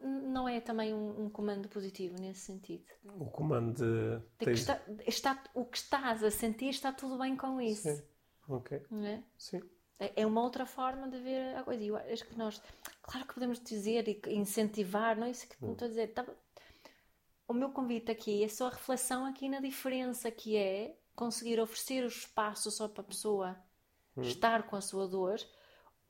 não 0.01 0.47
é 0.47 0.59
também 0.61 0.93
um, 0.93 1.25
um 1.25 1.29
comando 1.29 1.67
positivo 1.69 2.15
nesse 2.19 2.41
sentido. 2.41 2.85
O 3.19 3.25
comando 3.25 3.73
de. 3.73 4.19
De 4.39 4.45
tens- 4.45 4.59
está, 4.59 4.81
está- 5.07 5.43
o 5.53 5.65
que 5.65 5.77
estás 5.77 6.23
a 6.23 6.31
sentir 6.31 6.69
está 6.69 6.91
tudo 6.91 7.17
bem 7.17 7.35
com 7.35 7.59
isso. 7.61 7.83
Sim. 7.89 8.01
Ok. 8.47 8.81
não 8.89 9.05
é? 9.05 9.23
Sim. 9.37 9.61
É 9.99 10.21
é 10.23 10.25
uma 10.25 10.41
outra 10.41 10.65
forma 10.65 11.07
de 11.07 11.19
ver 11.19 11.55
a 11.57 11.63
coisa. 11.63 11.83
Eu 11.83 11.95
acho 11.95 12.25
que 12.25 12.35
nós, 12.37 12.61
claro 13.03 13.27
que 13.27 13.33
podemos 13.35 13.59
dizer 13.59 14.07
e 14.07 14.21
incentivar, 14.35 15.15
não 15.17 15.27
é 15.27 15.31
isso 15.31 15.47
que 15.47 15.55
Hum. 15.63 15.73
estou 15.73 15.85
a 15.85 15.89
dizer. 15.89 16.07
Tava- 16.13 16.35
O 17.47 17.53
meu 17.53 17.69
convite 17.71 18.09
aqui 18.11 18.43
é 18.43 18.47
só 18.47 18.67
a 18.67 18.69
reflexão 18.69 19.25
aqui 19.25 19.49
na 19.49 19.59
diferença 19.59 20.31
que 20.31 20.55
é 20.55 20.97
conseguir 21.15 21.59
oferecer 21.59 22.03
o 22.03 22.07
espaço 22.07 22.71
só 22.71 22.87
para 22.87 23.01
a 23.01 23.05
pessoa 23.05 23.57
Hum. 24.17 24.21
estar 24.21 24.63
com 24.63 24.75
a 24.75 24.81
sua 24.81 25.07
dor 25.07 25.37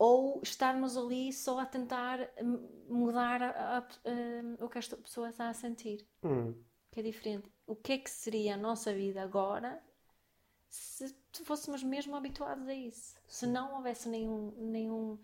ou 0.07 0.41
estarmos 0.43 0.97
ali 0.97 1.31
só 1.31 1.59
a 1.59 1.65
tentar 1.65 2.17
hum, 2.41 2.67
mudar 2.89 3.39
a- 3.43 3.77
a- 3.79 3.87
hum, 4.09 4.55
o 4.59 4.67
que 4.69 4.79
esta 4.79 4.97
pessoa 4.97 5.29
está 5.29 5.47
a 5.49 5.53
sentir 5.53 5.99
Hum. 6.23 6.53
que 6.91 6.99
é 7.01 7.03
diferente. 7.03 7.47
O 7.67 7.75
que 7.75 7.93
é 7.93 7.97
que 7.99 8.09
seria 8.09 8.55
a 8.55 8.57
nossa 8.57 8.91
vida 8.93 9.21
agora 9.21 9.81
se 10.69 11.05
fôssemos 11.43 11.83
mesmo 11.83 12.15
habituados 12.15 12.67
a 12.67 12.73
isso? 12.73 13.15
Se 13.27 13.45
não 13.45 13.75
houvesse 13.75 14.09
nenhum, 14.09 14.51
nenhum, 14.57 15.19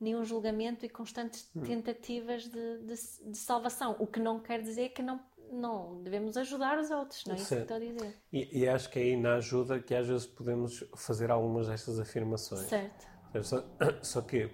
nenhum 0.00 0.24
julgamento 0.24 0.86
e 0.86 0.88
constantes 0.88 1.50
Hum. 1.56 1.62
tentativas 1.62 2.44
de, 2.48 2.78
de, 2.78 2.94
de 3.32 3.38
salvação. 3.38 3.96
O 3.98 4.06
que 4.06 4.20
não 4.20 4.38
quer 4.40 4.62
dizer 4.62 4.90
que 4.90 5.02
não, 5.02 5.20
não 5.50 6.02
devemos 6.02 6.36
ajudar 6.36 6.78
os 6.78 6.90
outros, 6.90 7.24
não 7.26 7.34
é 7.34 7.38
isso 7.38 7.56
que 7.56 7.62
estou 7.62 7.76
a 7.76 7.80
dizer. 7.80 8.16
E, 8.32 8.60
e 8.60 8.68
acho 8.68 8.88
que 8.88 8.98
é 8.98 9.02
aí 9.02 9.16
na 9.16 9.34
ajuda 9.36 9.80
que 9.80 9.94
às 9.94 10.06
vezes 10.06 10.26
podemos 10.26 10.84
fazer 10.96 11.30
algumas 11.30 11.66
destas 11.66 11.98
afirmações. 11.98 12.68
Certo. 12.68 13.11
Só, 13.42 13.64
só 14.02 14.20
que 14.22 14.50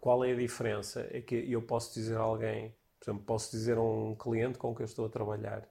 qual 0.00 0.24
é 0.24 0.32
a 0.32 0.36
diferença? 0.36 1.06
É 1.10 1.20
que 1.20 1.34
eu 1.50 1.62
posso 1.62 1.94
dizer 1.94 2.16
a 2.16 2.20
alguém, 2.20 2.74
por 3.00 3.10
exemplo, 3.10 3.24
posso 3.26 3.50
dizer 3.50 3.76
a 3.76 3.82
um 3.82 4.14
cliente 4.14 4.58
com 4.58 4.74
quem 4.74 4.82
eu 4.82 4.86
estou 4.86 5.06
a 5.06 5.08
trabalhar 5.08 5.68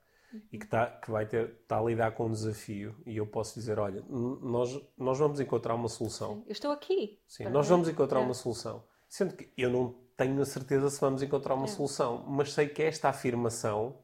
e 0.52 0.58
que, 0.58 0.66
tá, 0.66 0.86
que 0.88 1.12
vai 1.12 1.26
ter, 1.26 1.58
está 1.62 1.80
a 1.80 1.84
lidar 1.84 2.12
com 2.12 2.26
um 2.28 2.32
desafio 2.32 2.96
e 3.06 3.18
eu 3.18 3.28
posso 3.28 3.54
dizer, 3.60 3.80
olha, 3.80 4.02
nós, 4.10 4.82
nós 4.98 5.18
vamos 5.20 5.40
encontrar 5.40 5.76
uma 5.76 5.90
solução. 5.90 6.44
Eu 6.46 6.52
estou 6.54 6.72
aqui. 6.72 7.20
Sim, 7.28 7.44
para- 7.44 7.54
nós 7.54 7.68
vamos 7.68 7.90
encontrar 7.90 8.20
É. 8.20 8.24
uma 8.24 8.34
solução. 8.34 8.84
Sendo 9.10 9.36
que 9.36 9.52
eu 9.58 9.70
não 9.70 9.94
tenho 10.16 10.42
a 10.42 10.46
certeza 10.46 10.90
se 10.90 11.02
vamos 11.02 11.22
encontrar 11.22 11.54
uma 11.56 11.66
É. 11.66 11.68
solução, 11.68 12.24
mas 12.28 12.54
sei 12.54 12.68
que 12.70 12.82
esta 12.82 13.10
afirmação 13.10 13.98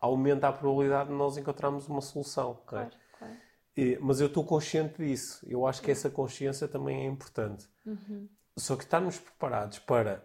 aumenta 0.00 0.48
a 0.48 0.52
probabilidade 0.52 1.10
de 1.10 1.14
nós 1.16 1.36
encontrarmos 1.36 1.86
uma 1.88 2.00
solução. 2.00 2.62
não 2.70 2.78
é? 2.78 2.90
Mas 4.00 4.20
eu 4.20 4.26
estou 4.28 4.44
consciente 4.44 4.98
disso. 5.04 5.44
Eu 5.48 5.66
acho 5.66 5.82
que 5.82 5.90
essa 5.90 6.08
consciência 6.10 6.68
também 6.68 7.02
é 7.02 7.06
importante. 7.06 7.68
Só 8.56 8.76
que 8.76 8.84
estarmos 8.84 9.18
preparados 9.18 9.78
para. 9.80 10.24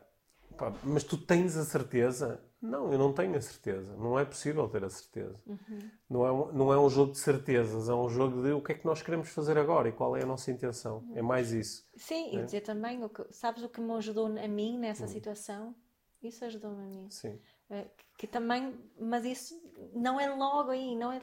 pá, 0.58 0.72
mas 0.84 1.04
tu 1.04 1.18
tens 1.18 1.58
a 1.58 1.66
certeza? 1.66 2.44
Não, 2.62 2.92
eu 2.92 3.00
não 3.00 3.14
tenho 3.14 3.36
a 3.38 3.42
certeza. 3.42 3.96
Não 3.96 4.20
é 4.20 4.26
possível 4.26 4.68
ter 4.68 4.84
a 4.84 4.90
certeza. 4.90 5.40
Não, 6.10 6.26
é 6.26 6.32
um, 6.32 6.52
não 6.52 6.74
é 6.74 6.80
um 6.80 6.90
jogo 6.90 7.14
de 7.14 7.18
certezas, 7.20 7.88
é 7.88 7.94
um 7.94 8.10
jogo 8.10 8.44
de 8.44 8.52
o 8.52 8.62
que 8.62 8.74
é 8.74 8.76
que 8.76 8.86
nós 8.86 9.02
queremos 9.02 9.30
fazer 9.30 9.58
agora 9.58 9.88
e 9.88 9.94
qual 9.94 10.16
é 10.18 10.24
a 10.24 10.26
nossa 10.26 10.52
intenção. 10.52 11.04
É 11.16 11.22
mais 11.22 11.52
isso. 11.54 11.88
Sim, 11.96 12.36
É. 12.36 12.42
e 12.42 12.44
dizer 12.44 12.62
também, 12.62 13.02
o 13.04 13.10
que, 13.10 13.24
sabes 13.32 13.64
o 13.64 13.70
que 13.70 13.80
me 13.80 13.94
ajudou 13.94 14.28
a 14.28 14.48
mim 14.48 14.78
nessa 14.78 15.08
situação? 15.08 15.74
Isso 16.22 16.44
ajudou-me 16.44 16.84
a 16.84 16.86
mim. 16.88 17.08
Sim. 17.10 17.40
Eh, 17.70 17.88
que 18.18 18.28
também, 18.28 18.78
mas 19.00 19.24
isso 19.24 19.56
não 19.94 20.20
é 20.20 20.28
logo 20.28 20.72
aí, 20.72 20.94
não 20.98 21.14
é. 21.14 21.22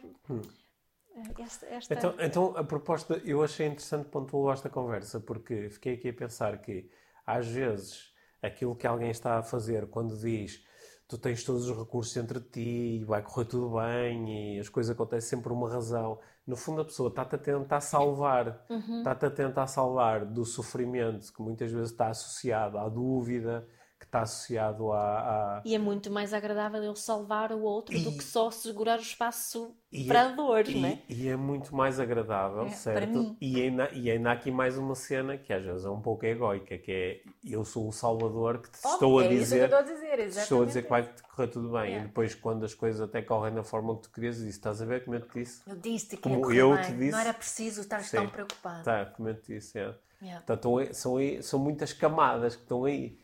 Eh, 1.17 1.43
Esta, 1.43 1.67
esta- 1.67 1.95
Então, 1.95 2.14
então, 2.21 2.55
a 2.57 2.64
proposta, 2.64 3.21
eu 3.25 3.43
achei 3.43 3.67
interessante 3.67 4.09
pontuar 4.09 4.55
esta 4.55 4.69
conversa, 4.69 5.21
porque 5.21 5.69
fiquei 5.71 5.95
aqui 5.95 6.09
a 6.11 6.12
pensar 6.14 6.59
que, 6.61 6.91
às 7.27 7.47
vezes, 7.47 8.12
aquilo 8.43 8.77
que 8.77 8.87
alguém 8.87 9.11
está 9.11 9.39
a 9.39 9.43
fazer 9.43 9.87
quando 9.89 10.17
diz 10.17 10.64
tu 11.09 11.17
tens 11.17 11.45
todos 11.45 11.69
os 11.71 11.79
recursos 11.79 12.17
entre 12.17 12.41
ti 12.41 12.99
e 13.01 13.05
vai 13.05 13.23
correr 13.23 13.45
tudo 13.45 13.77
bem 13.79 14.57
e 14.57 14.59
as 14.59 14.69
coisas 14.69 14.91
acontecem 14.93 15.31
sempre 15.31 15.45
por 15.45 15.53
uma 15.53 15.71
razão, 15.71 16.19
no 16.45 16.57
fundo 16.57 16.81
a 16.81 16.85
pessoa 16.85 17.09
está-te 17.09 17.37
a 17.37 17.39
tentar 17.39 17.81
salvar, 17.81 18.64
Uhum. 18.69 18.99
está-te 18.99 19.25
a 19.27 19.31
tentar 19.31 19.67
salvar 19.69 20.25
do 20.27 20.45
sofrimento 20.45 21.33
que 21.33 21.41
muitas 21.41 21.71
vezes 21.71 21.93
está 21.93 22.09
associado 22.09 22.77
à 22.77 22.89
dúvida, 22.89 23.67
que 23.99 24.05
está 24.05 24.21
associado 24.23 24.93
à- 24.93 25.57
à, 25.59 25.63
E 25.65 25.75
é 25.75 25.79
muito 25.79 26.11
mais 26.11 26.35
agradável 26.35 26.83
eu 26.83 26.95
salvar 26.95 27.51
o 27.51 27.63
outro 27.63 27.99
do 27.99 28.11
E- 28.11 28.19
que 28.19 28.23
só 28.25 28.51
segurar 28.51 28.99
o 28.99 29.03
espaço 29.03 29.75
E 29.91 30.05
para 30.07 30.19
é- 30.21 30.23
a 30.25 30.29
dor, 30.29 30.69
e, 30.69 30.75
não 30.79 30.89
é? 30.91 31.03
e 31.09 31.29
é 31.29 31.35
muito 31.37 31.75
mais 31.75 31.99
agradável, 31.99 32.65
É, 32.67 32.69
certo? 32.69 32.99
para 32.99 33.07
mim. 33.07 33.37
E 33.41 33.63
ainda, 33.63 33.89
e 33.95 34.11
ainda 34.11 34.29
há 34.29 34.33
aqui 34.35 34.51
mais 34.51 34.77
uma 34.77 34.95
cena 34.95 35.39
que 35.39 35.51
às 35.51 35.65
vezes 35.65 35.87
é 35.87 35.89
um 35.89 36.03
pouco 36.03 36.27
egoica, 36.27 36.77
que 36.77 36.93
é 36.93 37.21
eu 37.51 37.65
sou 37.65 37.89
o 37.89 37.93
salvador 37.93 38.59
que 38.61 38.71
te 38.71 38.75
estou 38.75 39.19
a 39.19 39.25
é 39.25 39.33
isso 39.33 39.33
que 39.33 39.35
eu 39.35 39.41
dizer, 39.41 39.65
estou 39.65 39.79
a 39.79 39.83
dizer, 39.83 40.19
estou 40.19 40.63
a 40.63 40.67
dizer 40.67 40.83
que 40.83 40.91
vai 40.91 41.11
correr 41.35 41.49
tudo 41.49 41.69
bem. 41.71 41.81
Yeah. 41.85 42.05
E 42.05 42.09
depois 42.09 42.35
quando 42.35 42.65
as 42.67 42.75
coisas 42.75 43.01
até 43.01 43.23
correm 43.23 43.55
da 43.55 43.65
forma 43.65 43.97
que 43.97 44.03
tu 44.03 44.11
querias, 44.11 44.37
dizes, 44.37 44.51
estás 44.57 44.83
a 44.83 44.85
ver 44.85 45.05
como 45.05 45.17
eu 45.17 45.23
te 45.27 45.39
disse? 45.39 45.63
Eu 45.67 45.77
disse-te 45.77 46.17
que 46.17 46.23
Como 46.23 46.53
eu 46.53 46.75
bem. 46.75 46.85
te 46.85 46.93
disse. 46.93 47.13
Não 47.13 47.19
era 47.19 47.33
preciso 47.33 47.81
estar 47.81 48.03
tão 48.11 48.29
preocupado. 48.29 48.85
Tá, 48.85 49.07
como 49.07 49.29
eu 49.31 49.35
te 49.41 49.55
disse, 49.55 49.79
é. 49.79 49.95
Yeah. 50.21 50.43
Então, 50.45 50.77
são, 50.93 51.15
são 51.43 51.59
muitas 51.59 51.93
camadas 51.95 52.57
que 52.57 52.63
estão 52.63 52.85
aí. 52.85 53.19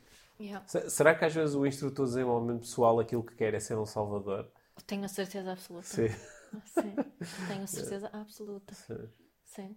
Yeah. 0.45 0.67
Será 0.67 1.15
que 1.15 1.25
às 1.25 1.33
vezes 1.35 1.55
o 1.55 1.65
instrutor 1.65 2.07
de 2.07 2.13
desenvolvimento 2.13 2.61
pessoal 2.61 2.99
aquilo 2.99 3.23
que 3.25 3.35
quer 3.37 3.55
é 3.55 3.61
ser 3.61 3.79
um 3.79 3.87
salvador? 3.87 4.51
Tenho 4.87 5.05
a 5.05 5.09
certeza 5.09 5.53
absoluta. 5.53 5.87
Sim. 5.87 6.09
Sim, 6.67 6.95
tenho 7.49 7.63
a 7.63 7.67
certeza 7.69 8.09
absoluta. 8.13 8.75
Sim. 8.75 9.09
Sim. 9.45 9.77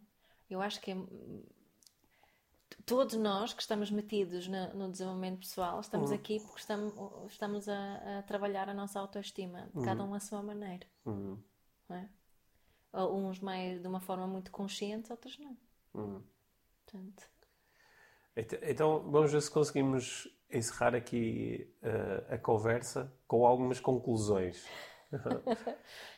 Eu 0.49 0.61
acho 0.61 0.82
que 0.82 0.91
é... 0.91 0.95
todos 2.86 3.16
nós 3.16 3.53
que 3.53 3.61
estamos 3.61 3.91
metidos 3.91 4.47
na- 4.47 4.74
no 4.74 4.91
desenvolvimento 4.91 5.39
pessoal 5.39 5.80
estamos 5.80 6.09
Uhum. 6.09 6.16
aqui 6.16 6.39
porque 6.39 6.59
estamos, 6.59 6.93
estamos 7.32 7.70
a, 7.70 8.20
a 8.20 8.24
trabalhar 8.24 8.70
a 8.70 8.74
nossa 8.74 8.99
autoestima, 8.99 9.70
cada 9.84 10.03
um 10.03 10.13
à 10.13 10.20
sua 10.20 10.41
maneira. 10.41 10.88
Uhum. 11.05 11.38
É? 11.89 12.09
Uns 12.93 13.39
mais 13.39 13.82
de 13.82 13.88
uma 13.88 13.99
forma 13.99 14.26
muito 14.26 14.51
consciente, 14.51 15.11
outros 15.11 15.38
não. 15.38 15.57
Uhum. 15.93 16.24
Portanto, 16.86 17.24
Então- 18.38 19.09
vamos 19.11 19.31
ver 19.31 19.41
se 19.41 19.49
conseguimos 19.51 20.27
encerrar 20.51 20.93
aqui 20.95 21.73
eh, 21.81 22.23
a 22.29 22.38
conversa 22.38 23.11
com 23.27 23.45
algumas 23.45 23.79
conclusões. 23.79 24.65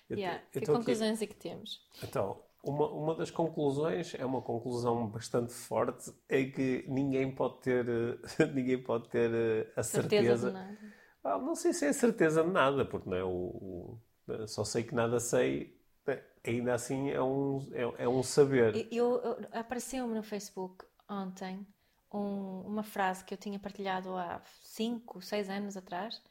Yeah. 0.09 0.41
que 0.53 0.61
tô 0.61 0.71
aqui- 0.71 0.79
conclusões 0.85 1.21
é 1.21 1.27
que 1.27 1.35
temos? 1.35 1.85
Então, 2.01 2.41
uma, 2.63 2.89
uma 2.89 3.13
das 3.15 3.29
conclusões 3.29 4.15
é 4.15 4.25
uma 4.25 4.41
conclusão 4.41 5.05
bastante 5.07 5.51
forte, 5.51 6.13
é 6.29 6.45
que 6.45 6.85
ninguém 6.87 7.29
pode 7.35 7.59
ter, 7.59 7.85
ninguém 8.55 8.81
pode 8.81 9.09
ter 9.09 9.29
eh, 9.33 9.73
a 9.75 9.83
certeza. 9.83 10.37
Certeza 10.37 10.47
de 10.47 10.53
nada. 10.53 10.93
Ah, 11.25 11.37
não 11.37 11.55
sei 11.55 11.73
se 11.73 11.85
é 11.85 11.91
certeza 11.91 12.41
de 12.41 12.49
nada, 12.49 12.85
porque 12.85 13.09
não 13.09 13.17
é 13.17 13.23
o, 13.23 13.99
o- 14.29 14.47
só 14.47 14.63
sei 14.63 14.83
que 14.83 14.95
nada 14.95 15.19
sei, 15.19 15.77
ainda 16.45 16.73
assim 16.73 17.09
é 17.09 17.21
um, 17.21 17.59
é, 17.73 18.03
é 18.03 18.07
um 18.07 18.23
saber. 18.23 18.87
Eu, 18.89 19.17
eu- 19.21 19.37
apareceu-me 19.51 20.13
no 20.15 20.23
Facebook 20.23 20.85
ontem 21.09 21.67
um- 22.11 22.61
uma 22.61 22.83
frase 22.83 23.23
que 23.25 23.33
eu 23.33 23.37
tinha 23.37 23.59
partilhado 23.59 24.15
há 24.15 24.41
5, 24.63 25.21
6 25.21 25.49
anos 25.49 25.75
atrás, 25.77 26.21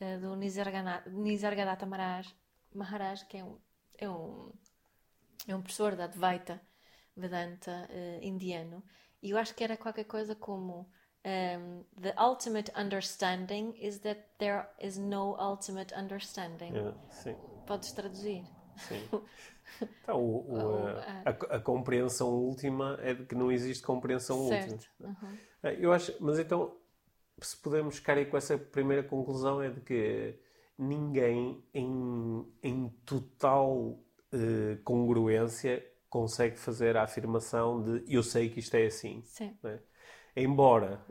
eh, 0.00 0.18
do 0.18 0.34
Nisargadatta 0.36 1.86
Maharaj, 1.86 2.34
Maharaj, 2.74 3.24
que 3.26 3.38
é 3.38 3.44
um, 3.44 3.58
é 3.98 4.08
um, 4.08 4.52
é 5.48 5.54
um 5.56 5.62
professor 5.62 5.96
da 5.96 6.04
Advaita 6.04 6.60
Vedanta 7.16 7.86
eh, 7.90 8.20
indiano, 8.22 8.82
e 9.22 9.30
eu 9.30 9.38
acho 9.38 9.54
que 9.54 9.64
era 9.64 9.76
qualquer 9.76 10.04
coisa 10.04 10.34
como 10.34 10.88
um, 11.22 11.84
The 12.00 12.14
ultimate 12.18 12.72
understanding 12.74 13.74
is 13.76 13.98
that 14.00 14.22
there 14.38 14.66
is 14.80 14.96
no 14.96 15.36
ultimate 15.38 15.94
understanding. 15.94 16.72
É, 16.74 16.94
sim, 17.12 17.36
Podes 17.66 17.92
traduzir? 17.92 18.42
sim. 18.78 19.08
Então, 20.02 20.18
o- 20.22 20.50
o, 20.50 20.66
Ou, 20.66 20.86
a, 20.88 21.30
a- 21.30 21.56
a 21.56 21.60
compreensão 21.60 22.28
última 22.30 22.98
é 23.02 23.14
de 23.14 23.24
que 23.26 23.34
não 23.34 23.52
existe 23.52 23.82
compreensão 23.82 24.38
última. 24.40 24.76
Certo. 24.76 24.88
Uhum. 25.00 25.38
É, 25.62 25.76
Eu 25.78 25.92
acho, 25.92 26.14
mas 26.20 26.38
então, 26.38 26.76
se 27.40 27.56
podemos 27.56 27.96
ficar 27.96 28.16
aí 28.18 28.26
com 28.26 28.36
essa 28.36 28.58
primeira 28.58 29.02
conclusão, 29.02 29.62
é 29.62 29.70
de 29.70 29.80
que 29.80 30.34
ninguém 30.78 31.62
em, 31.74 32.46
em 32.62 32.88
total 33.04 33.98
eh, 34.32 34.78
congruência 34.84 35.84
consegue 36.08 36.58
fazer 36.58 36.96
a 36.96 37.02
afirmação 37.04 37.82
de 37.82 38.04
eu 38.14 38.22
sei 38.22 38.48
que 38.50 38.60
isto 38.60 38.74
é 38.74 38.86
assim. 38.86 39.22
Sim. 39.24 39.56
né? 39.62 39.80
Embora 40.36 41.04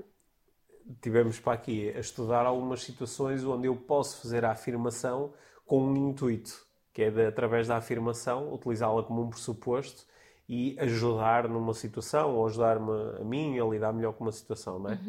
tivemos 1.02 1.40
para 1.40 1.54
aqui 1.54 1.90
a 1.96 2.00
estudar 2.00 2.46
algumas 2.46 2.82
situações 2.84 3.44
onde 3.44 3.68
eu 3.68 3.76
posso 3.76 4.22
fazer 4.22 4.44
a 4.46 4.52
afirmação 4.52 5.34
com 5.66 5.84
um 5.84 6.10
intuito, 6.10 6.66
que 7.00 7.04
é 7.04 7.10
de, 7.10 7.26
através 7.28 7.66
da 7.66 7.78
afirmação, 7.78 8.54
utilizá-la 8.54 9.02
como 9.04 9.22
um 9.22 9.30
pressuposto 9.30 10.06
e 10.50 10.78
ajudar 10.82 11.48
numa 11.48 11.74
situação, 11.74 12.36
ou 12.36 12.46
ajudar-me 12.46 12.92
a 13.22 13.24
mim 13.24 13.58
a 13.58 13.64
lidar 13.64 13.94
melhor 13.94 14.12
com 14.12 14.26
uma 14.26 14.34
situação, 14.34 14.80
não 14.80 14.90
é? 14.90 15.00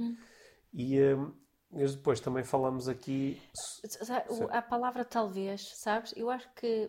E 0.73 1.03
hum, 1.03 1.33
depois 1.73 2.21
também 2.21 2.45
falamos 2.45 2.89
aqui. 2.89 3.43
A 4.51 4.63
palavra 4.63 5.05
talvez, 5.05 5.73
sabes? 5.75 6.15
Eu 6.17 6.31
acho 6.31 6.49
que 6.55 6.89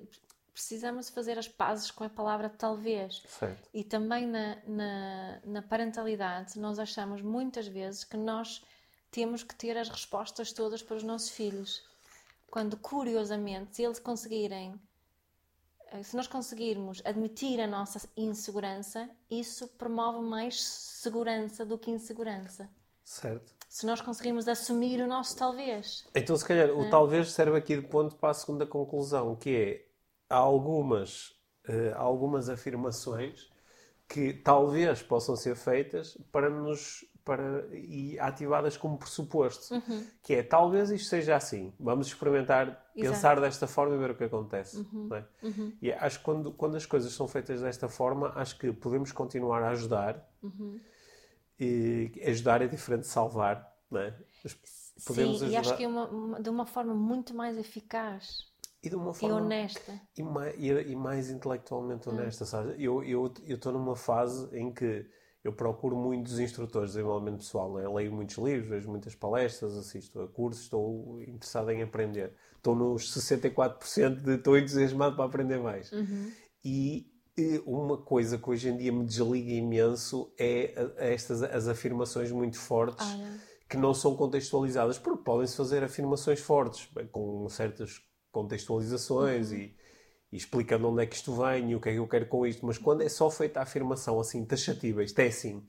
precisamos 0.53 1.09
fazer 1.09 1.39
as 1.39 1.47
pazes 1.47 1.89
com 1.89 2.03
a 2.03 2.09
palavra 2.09 2.47
talvez. 2.47 3.23
Certo. 3.25 3.69
E 3.73 3.83
também 3.83 4.27
na, 4.27 4.57
na, 4.67 5.39
na 5.43 5.61
parentalidade, 5.63 6.59
nós 6.59 6.77
achamos 6.77 7.23
muitas 7.23 7.67
vezes 7.67 8.03
que 8.03 8.17
nós 8.17 8.63
temos 9.09 9.41
que 9.41 9.55
ter 9.55 9.75
as 9.79 9.89
respostas 9.89 10.51
todas 10.51 10.83
para 10.83 10.97
os 10.97 11.03
nossos 11.03 11.31
filhos. 11.31 11.89
Quando, 12.51 12.77
curiosamente, 12.77 13.77
se 13.77 13.83
eles 13.83 13.97
conseguirem, 13.97 14.79
se 16.03 16.15
nós 16.15 16.27
conseguirmos 16.27 17.01
admitir 17.05 17.59
a 17.59 17.67
nossa 17.67 18.07
insegurança, 18.15 19.09
isso 19.29 19.67
promove 19.67 20.21
mais 20.25 20.63
segurança 20.63 21.65
do 21.65 21.77
que 21.77 21.91
insegurança. 21.91 22.69
Certo. 23.03 23.53
Se 23.67 23.85
nós 23.85 24.01
conseguirmos 24.01 24.47
assumir 24.47 25.01
o 25.01 25.07
nosso 25.07 25.35
talvez. 25.37 26.05
Então, 26.15 26.35
se 26.35 26.45
calhar, 26.45 26.69
o 26.71 26.89
talvez 26.89 27.31
serve 27.31 27.57
aqui 27.57 27.75
de 27.75 27.87
ponto 27.87 28.15
para 28.15 28.29
a 28.29 28.33
segunda 28.33 28.65
conclusão, 28.65 29.35
que 29.35 29.55
é 29.55 29.85
há 30.29 30.37
algumas, 30.37 31.35
eh, 31.67 31.93
há 31.95 32.01
algumas 32.01 32.49
afirmações 32.49 33.49
que 34.07 34.33
talvez 34.33 35.01
possam 35.01 35.35
ser 35.35 35.55
feitas 35.55 36.17
para 36.31 36.49
nos 36.49 37.05
para, 37.23 37.67
e 37.73 38.19
ativadas 38.19 38.77
como 38.77 38.97
pressuposto, 38.97 39.75
que 40.23 40.35
é 40.35 40.43
talvez 40.43 40.89
isto 40.89 41.07
seja 41.09 41.35
assim, 41.35 41.73
vamos 41.79 42.07
experimentar, 42.07 42.91
pensar 42.95 43.39
desta 43.39 43.67
forma 43.67 43.95
e 43.95 43.97
ver 43.99 44.11
o 44.11 44.15
que 44.15 44.23
acontece. 44.23 44.85
não 44.91 45.15
é? 45.17 45.25
E 45.81 45.91
acho 45.91 46.19
que 46.19 46.25
quando, 46.25 46.51
quando 46.51 46.75
as 46.77 46.85
coisas 46.85 47.11
são 47.13 47.27
feitas 47.27 47.61
desta 47.61 47.87
forma, 47.87 48.31
acho 48.35 48.57
que 48.57 48.71
podemos 48.71 49.11
continuar 49.11 49.61
a 49.63 49.69
ajudar. 49.69 50.27
E 51.59 52.11
ajudar 52.25 52.61
é 52.61 52.67
diferente 52.67 53.01
de 53.01 53.07
salvar, 53.07 53.71
não 53.89 54.01
é? 54.01 54.15
Podemos 55.05 55.39
Sim, 55.39 55.45
e 55.49 55.55
ajudar 55.55 55.59
acho 55.59 55.77
que 55.77 55.83
é 55.83 55.87
uma- 55.87 56.39
de 56.41 56.49
uma 56.49 56.65
forma 56.65 56.93
muito 56.93 57.33
mais 57.33 57.57
eficaz 57.57 58.51
e 58.83 58.89
de 58.89 58.95
uma 58.95 59.11
e 59.11 59.15
forma 59.15 59.35
honesta. 59.37 59.99
e 60.17 60.23
mais, 60.23 60.55
e 60.59 60.95
mais 60.95 61.29
intelectualmente 61.29 62.09
honesta, 62.09 62.45
sabe? 62.45 62.73
Eu 62.83 63.03
eu 63.03 63.31
eu 63.45 63.55
estou 63.55 63.71
numa 63.71 63.95
fase 63.95 64.47
em 64.57 64.71
que 64.73 65.07
eu 65.43 65.51
procuro 65.51 65.95
muitos 65.95 66.39
instrutores 66.39 66.91
de 66.91 66.97
desenvolvimento 66.97 67.37
pessoal, 67.39 67.73
né? 67.73 67.87
leio 67.87 68.11
muitos 68.11 68.37
livros, 68.37 68.69
vejo 68.69 68.89
muitas 68.89 69.15
palestras, 69.15 69.75
assisto 69.75 70.21
a 70.21 70.27
cursos, 70.27 70.63
estou 70.63 71.21
interessado 71.23 71.71
em 71.71 71.81
aprender. 71.81 72.33
Estou 72.55 72.75
nos 72.75 73.11
64% 73.15 74.21
de 74.21 74.35
estou 74.35 74.57
entusiasmado 74.57 75.15
para 75.15 75.25
aprender 75.25 75.59
mais. 75.59 75.91
E 76.63 77.07
eh, 77.37 77.59
uma 77.65 77.97
coisa 77.97 78.37
que 78.37 78.49
hoje 78.49 78.69
em 78.69 78.77
dia 78.77 78.91
me 78.91 79.03
desliga 79.03 79.51
imenso 79.51 80.31
é 80.37 80.73
estas 80.97 81.41
as 81.41 81.67
afirmações 81.67 82.31
muito 82.31 82.59
fortes 82.59 83.07
Ah, 83.07 83.17
é? 83.17 83.51
que 83.67 83.77
não 83.77 83.93
são 83.95 84.15
contextualizadas, 84.15 84.99
porque 84.99 85.23
podem-se 85.23 85.55
fazer 85.55 85.83
afirmações 85.83 86.39
fortes, 86.39 86.87
com 87.11 87.47
certas 87.49 87.99
contextualizações 88.31 89.51
e, 89.51 89.73
e 90.31 90.37
explicando 90.37 90.87
onde 90.89 91.03
é 91.03 91.05
que 91.05 91.15
isto 91.15 91.33
vem 91.33 91.71
e 91.71 91.75
o 91.75 91.81
que 91.81 91.89
é 91.89 91.91
que 91.93 91.99
eu 91.99 92.07
quero 92.07 92.25
com 92.27 92.45
isto, 92.45 92.65
mas 92.65 92.77
quando 92.77 93.01
é 93.01 93.09
só 93.09 93.29
feita 93.29 93.59
a 93.59 93.63
afirmação 93.63 94.19
assim, 94.19 94.45
taxativa, 94.45 95.03
isto 95.03 95.19
é 95.19 95.27
assim, 95.27 95.63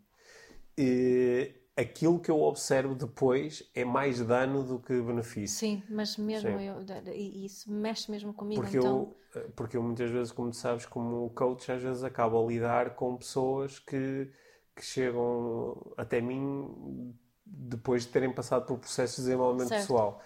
eh, 0.79 1.53
aquilo 1.77 2.21
que 2.21 2.31
eu 2.31 2.41
observo 2.41 2.95
depois 2.95 3.69
é 3.75 3.85
mais 3.85 4.21
dano 4.21 4.63
do 4.63 4.79
que 4.79 5.01
benefício. 5.01 5.59
Sim, 5.59 5.83
mas 5.91 6.17
mesmo 6.17 6.51
Sim. 6.51 6.61
eu, 6.61 7.13
e 7.15 7.45
isso 7.47 7.71
mexe 7.73 8.11
mesmo 8.11 8.33
comigo, 8.33 8.63
Porque, 8.63 8.77
então. 8.77 9.15
eu, 9.35 9.43
eh, 9.43 9.49
porque 9.57 9.77
eu 9.77 9.83
muitas 9.83 10.11
vezes, 10.11 10.33
como 10.33 10.51
tu 10.51 10.57
sabes, 10.57 10.87
como 10.87 11.31
coach, 11.31 11.73
às 11.73 11.83
vezes 11.83 12.05
acabo 12.05 12.43
a 12.43 12.47
lidar 12.47 12.95
com 12.95 13.17
pessoas 13.17 13.79
que, 13.79 14.31
que 14.77 14.83
chegam 14.83 15.93
até 15.97 16.21
mim 16.21 17.15
depois 17.55 18.03
de 18.03 18.09
terem 18.09 18.33
passado 18.33 18.65
por 18.67 18.79
processos 18.79 19.17
de 19.17 19.23
desenvolvimento 19.25 19.69
Certo. 19.69 19.81
pessoal. 19.83 20.21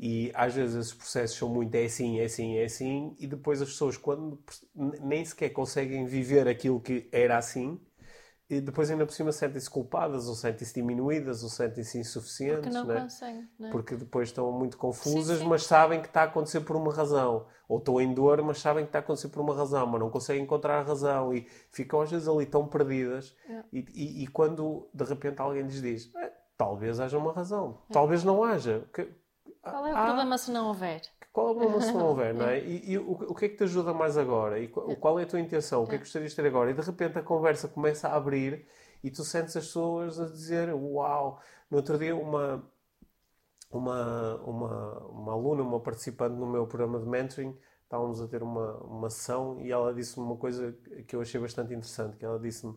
E 0.00 0.32
às 0.34 0.52
vezes 0.54 0.74
esses 0.76 0.92
processos 0.94 1.36
são 1.38 1.48
muito 1.48 1.74
é 1.74 1.84
assim, 1.84 2.18
é 2.20 2.24
assim, 2.24 2.56
é 2.56 2.64
assim, 2.64 3.14
e 3.18 3.26
depois 3.26 3.62
as 3.62 3.68
pessoas, 3.68 3.96
quando 3.96 4.42
nem 4.74 5.24
sequer 5.24 5.50
conseguem 5.50 6.04
viver 6.06 6.48
aquilo 6.48 6.80
que 6.80 7.08
era 7.12 7.38
assim, 7.38 7.80
e 8.50 8.60
depois 8.60 8.90
ainda 8.90 9.06
por 9.06 9.12
cima 9.14 9.32
sentem-se 9.32 9.70
culpadas, 9.70 10.28
ou 10.28 10.34
sentem-se 10.34 10.74
diminuídas, 10.74 11.42
ou 11.42 11.48
sentem-se 11.48 11.98
insuficientes, 11.98 12.68
Que 12.68 12.74
não 12.74 12.84
né? 12.84 13.00
conseguem, 13.00 13.48
não 13.58 13.68
é? 13.68 13.70
porque 13.70 13.96
depois 13.96 14.28
estão 14.28 14.52
muito 14.52 14.76
confusas, 14.76 15.38
sim. 15.38 15.46
mas 15.46 15.62
sabem 15.64 16.02
que 16.02 16.08
está 16.08 16.22
a 16.22 16.24
acontecer 16.24 16.60
por 16.60 16.76
uma 16.76 16.92
razão. 16.92 17.46
Ou 17.66 17.78
estão 17.78 17.98
em 17.98 18.12
dor, 18.12 18.42
mas 18.42 18.58
sabem 18.58 18.84
que 18.84 18.90
está 18.90 18.98
a 18.98 19.00
acontecer 19.00 19.28
por 19.28 19.40
uma 19.40 19.54
razão, 19.54 19.86
mas 19.86 19.98
não 20.00 20.10
conseguem 20.10 20.42
encontrar 20.42 20.80
a 20.80 20.82
razão 20.82 21.32
e 21.32 21.46
ficam 21.70 22.02
às 22.02 22.10
vezes 22.10 22.28
ali 22.28 22.44
tão 22.44 22.66
perdidas. 22.68 23.34
É. 23.48 23.62
E, 23.72 23.78
e- 23.94 24.24
e 24.24 24.26
quando 24.26 24.86
de 24.92 25.04
repente 25.04 25.40
alguém 25.40 25.62
lhes 25.62 25.80
diz, 25.80 26.10
"Eh, 26.14 26.32
talvez 26.56 27.00
haja 27.00 27.18
uma 27.18 27.32
razão, 27.32 27.78
É. 27.88 27.92
talvez 27.92 28.24
não 28.24 28.42
haja. 28.44 28.88
Qual 29.62 29.86
é 29.86 29.92
o 29.92 29.96
Ah, 29.96 30.04
problema 30.06 30.38
se 30.38 30.50
não 30.50 30.68
houver? 30.68 31.02
Qual 31.32 31.48
é 31.48 31.50
o 31.52 31.54
problema 31.56 31.80
se 31.80 31.92
não 31.94 32.08
houver, 32.08 32.34
não 32.34 32.46
é? 32.46 32.58
E, 32.64 32.92
e 32.92 32.98
o, 32.98 33.10
o 33.12 33.34
que 33.34 33.46
é 33.46 33.48
que 33.48 33.56
te 33.56 33.64
ajuda 33.64 33.92
mais 33.94 34.16
agora? 34.18 34.58
E 34.58 34.68
qual, 34.68 34.94
qual 34.96 35.18
é 35.20 35.22
a 35.24 35.26
tua 35.26 35.40
intenção? 35.40 35.82
O 35.82 35.86
que 35.86 35.94
é 35.94 35.98
que 35.98 36.04
gostarias 36.04 36.30
de 36.32 36.36
ter 36.36 36.46
agora? 36.46 36.70
E 36.70 36.74
de 36.74 36.82
repente 36.82 37.18
a 37.18 37.22
conversa 37.22 37.68
começa 37.68 38.08
a 38.08 38.16
abrir 38.16 38.66
e 39.02 39.10
tu 39.10 39.24
sentes 39.24 39.56
as 39.56 39.66
pessoas 39.66 40.20
a 40.20 40.26
dizer 40.26 40.72
uau! 40.74 41.40
No 41.70 41.78
outro 41.78 41.98
dia 41.98 42.14
uma, 42.14 42.62
uma, 43.70 44.36
uma, 44.44 44.98
uma 45.08 45.32
aluna, 45.32 45.62
uma 45.62 45.80
participante 45.80 46.36
no 46.36 46.46
meu 46.46 46.66
programa 46.66 46.98
de 47.00 47.06
mentoring, 47.06 47.56
estávamos 47.84 48.20
a 48.20 48.28
ter 48.28 48.42
uma, 48.42 48.76
uma 48.84 49.10
sessão 49.10 49.60
e 49.60 49.70
ela 49.70 49.92
disse-me 49.94 50.24
uma 50.26 50.36
coisa 50.36 50.72
que 51.06 51.16
eu 51.16 51.20
achei 51.20 51.40
bastante 51.40 51.72
interessante, 51.74 52.16
que 52.16 52.24
ela 52.24 52.38
disse-me 52.38 52.76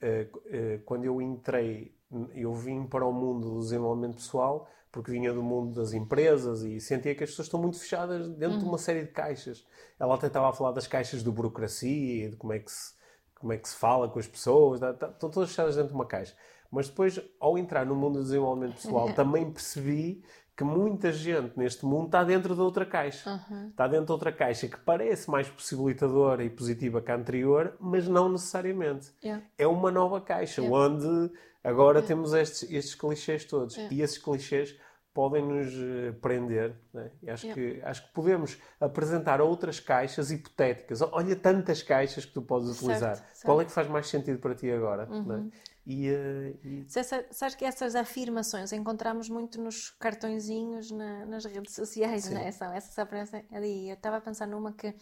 eh, 0.00 0.28
eh, 0.46 0.78
quando 0.84 1.04
eu 1.04 1.20
entrei, 1.22 1.93
eu 2.34 2.54
vim 2.54 2.86
para 2.86 3.04
o 3.04 3.12
mundo 3.12 3.50
do 3.54 3.58
desenvolvimento 3.60 4.16
pessoal 4.16 4.68
porque 4.94 5.10
vinha 5.10 5.32
do 5.32 5.42
mundo 5.42 5.74
das 5.74 5.92
empresas 5.92 6.62
e 6.62 6.80
sentia 6.80 7.16
que 7.16 7.24
as 7.24 7.30
pessoas 7.30 7.46
estão 7.46 7.60
muito 7.60 7.80
fechadas 7.80 8.28
dentro 8.28 8.60
de 8.60 8.64
uma 8.64 8.78
série 8.78 9.02
de 9.02 9.10
caixas. 9.10 9.66
Ela 9.98 10.14
até 10.14 10.28
estava 10.28 10.48
a 10.48 10.52
falar 10.52 10.70
das 10.70 10.86
caixas 10.86 11.24
de 11.24 11.30
burocracia 11.30 12.30
de 12.30 12.36
como 12.36 12.52
é 12.52 12.60
que 12.60 12.70
se, 12.70 12.94
como 13.40 13.52
é 13.52 13.56
que 13.58 13.68
se 13.68 13.74
fala 13.74 14.08
com 14.08 14.20
as 14.20 14.28
pessoas, 14.28 14.78
tá- 14.78 14.94
tá- 14.94 15.08
estão 15.08 15.28
todas 15.28 15.48
fechadas 15.48 15.74
dentro 15.74 15.88
de 15.90 15.96
uma 15.96 16.06
caixa. 16.06 16.36
Mas 16.70 16.88
depois, 16.88 17.20
ao 17.40 17.58
entrar 17.58 17.84
no 17.84 17.96
mundo 17.96 18.18
do 18.18 18.22
desenvolvimento 18.22 18.74
pessoal, 18.74 19.12
também 19.14 19.50
percebi 19.50 20.22
que 20.56 20.62
muita 20.64 21.10
gente 21.10 21.58
neste 21.58 21.84
mundo 21.84 22.06
está 22.06 22.22
dentro 22.22 22.54
de 22.54 22.60
outra 22.60 22.86
caixa. 22.86 23.40
Está 23.70 23.88
dentro 23.88 24.06
de 24.06 24.12
outra 24.12 24.30
caixa 24.32 24.68
que 24.68 24.78
parece 24.78 25.28
mais 25.30 25.48
possibilitadora 25.48 26.44
e 26.44 26.50
positiva 26.50 27.00
que 27.02 27.10
a 27.10 27.16
anterior, 27.16 27.76
mas 27.80 28.06
não 28.06 28.28
necessariamente. 28.28 29.12
Yeah. 29.22 29.44
É 29.58 29.66
uma 29.66 29.90
nova 29.90 30.20
caixa, 30.20 30.62
onde 30.62 31.32
agora 31.62 32.00
temos 32.02 32.32
estes, 32.34 32.70
estes 32.70 32.94
clichês 32.94 33.44
todos. 33.44 33.76
E 33.90 34.00
esses 34.00 34.18
clichês 34.18 34.76
podem 35.12 35.44
nos 35.44 35.72
eh, 35.72 36.12
prender. 36.20 36.74
Né? 36.92 37.10
Acho, 37.28 37.46
Yeah. 37.46 37.54
que, 37.54 37.82
acho 37.84 38.06
que 38.06 38.12
podemos 38.12 38.58
apresentar 38.80 39.40
outras 39.40 39.78
caixas 39.80 40.30
hipotéticas. 40.30 41.00
Olha 41.02 41.34
tantas 41.36 41.82
caixas 41.82 42.24
que 42.24 42.32
tu 42.32 42.42
podes 42.42 42.68
Certo, 42.68 42.82
utilizar. 42.84 43.16
certo. 43.16 43.28
Uhum. 43.36 43.42
Qual 43.44 43.60
é 43.60 43.64
que 43.64 43.72
faz 43.72 43.88
mais 43.88 44.06
sentido 44.08 44.38
para 44.38 44.54
ti 44.54 44.70
agora? 44.70 45.06
né? 45.06 45.48
E, 45.86 46.08
eh, 46.08 46.54
e- 46.64 46.84
Se 46.88 46.98
essa- 47.00 47.26
Sabes 47.30 47.54
que 47.56 47.64
essas 47.64 47.94
afirmações 47.94 48.72
encontramos 48.72 49.28
muito 49.28 49.60
nos 49.60 49.90
cartõezinhos 49.90 50.90
na- 50.90 51.26
nas 51.26 51.44
redes 51.44 51.74
sociais, 51.74 52.24
Sim. 52.24 52.34
não 52.34 52.40
é? 52.40 52.50
São 52.52 52.72
essas 52.72 52.98
aparecem 52.98 53.44
ali. 53.52 53.88
Eu 53.90 53.94
estava 53.94 54.16
a 54.16 54.20
pensar 54.20 54.46
numa 54.46 54.72
que, 54.72 54.94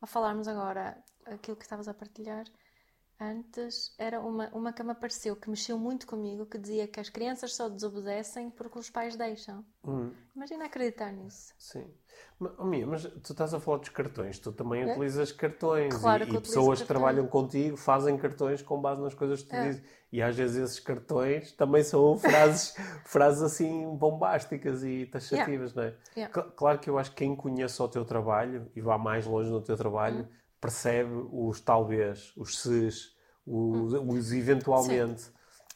ao 0.00 0.06
falarmos 0.06 0.46
agora, 0.46 0.96
aquilo 1.24 1.56
que 1.56 1.64
estavas 1.64 1.88
a 1.88 1.94
partilhar, 1.94 2.44
antes 3.20 3.94
era 3.98 4.20
uma, 4.20 4.48
uma 4.54 4.72
que 4.72 4.82
me 4.82 4.92
apareceu, 4.92 5.36
que 5.36 5.48
mexeu 5.50 5.78
muito 5.78 6.06
comigo, 6.06 6.46
que 6.46 6.58
dizia 6.58 6.88
que 6.88 7.00
as 7.00 7.08
crianças 7.10 7.54
só 7.54 7.68
desobedecem 7.68 8.50
porque 8.50 8.78
os 8.78 8.90
pais 8.90 9.16
deixam. 9.16 9.64
hum, 9.84 10.12
Imagina 10.34 10.66
acreditar 10.66 11.12
nisso. 11.12 11.54
sim. 11.58 11.84
Mas, 12.38 12.52
oh, 12.58 12.64
Mia, 12.64 12.86
mas 12.86 13.02
tu 13.04 13.32
estás 13.32 13.52
a 13.54 13.60
falar 13.60 13.78
dos 13.78 13.88
cartões. 13.88 14.38
Tu 14.38 14.52
também 14.52 14.84
utilizas 14.84 15.32
cartões. 15.32 15.94
É? 15.94 15.98
Claro 16.00 16.24
e, 16.24 16.26
que 16.26 16.36
e 16.36 16.40
pessoas 16.40 16.80
que 16.80 16.86
trabalham 16.86 17.26
contigo 17.26 17.76
fazem 17.76 18.16
cartões 18.18 18.62
com 18.62 18.80
base 18.80 19.00
nas 19.02 19.14
coisas 19.14 19.42
que 19.42 19.48
tu 19.48 19.56
É. 19.56 19.60
dizes. 19.68 19.82
E 20.12 20.22
às 20.22 20.36
vezes 20.36 20.56
esses 20.56 20.80
cartões 20.80 21.52
também 21.52 21.82
são 21.82 22.16
frases, 22.18 22.74
frases 23.04 23.42
assim 23.42 23.96
bombásticas 23.96 24.82
e 24.84 25.06
taxativas, 25.06 25.74
não 25.74 25.82
é? 25.84 25.96
Yeah. 26.16 26.32
Cl- 26.32 26.52
Claro 26.54 26.78
que 26.78 26.90
eu 26.90 26.98
acho 26.98 27.10
que 27.10 27.16
quem 27.18 27.34
conhece 27.36 27.80
o 27.82 27.88
teu 27.88 28.04
trabalho 28.04 28.70
e 28.74 28.80
vá 28.80 28.98
mais 28.98 29.26
longe 29.26 29.50
no 29.50 29.62
teu 29.62 29.76
trabalho 29.76 30.24
Hum. 30.24 30.28
Percebe 30.60 31.12
os 31.32 31.60
talvez, 31.60 32.32
os 32.36 32.58
ses, 32.58 33.14
os, 33.46 33.92
Hum. 33.92 34.08
os 34.08 34.32
eventualmente. 34.32 35.24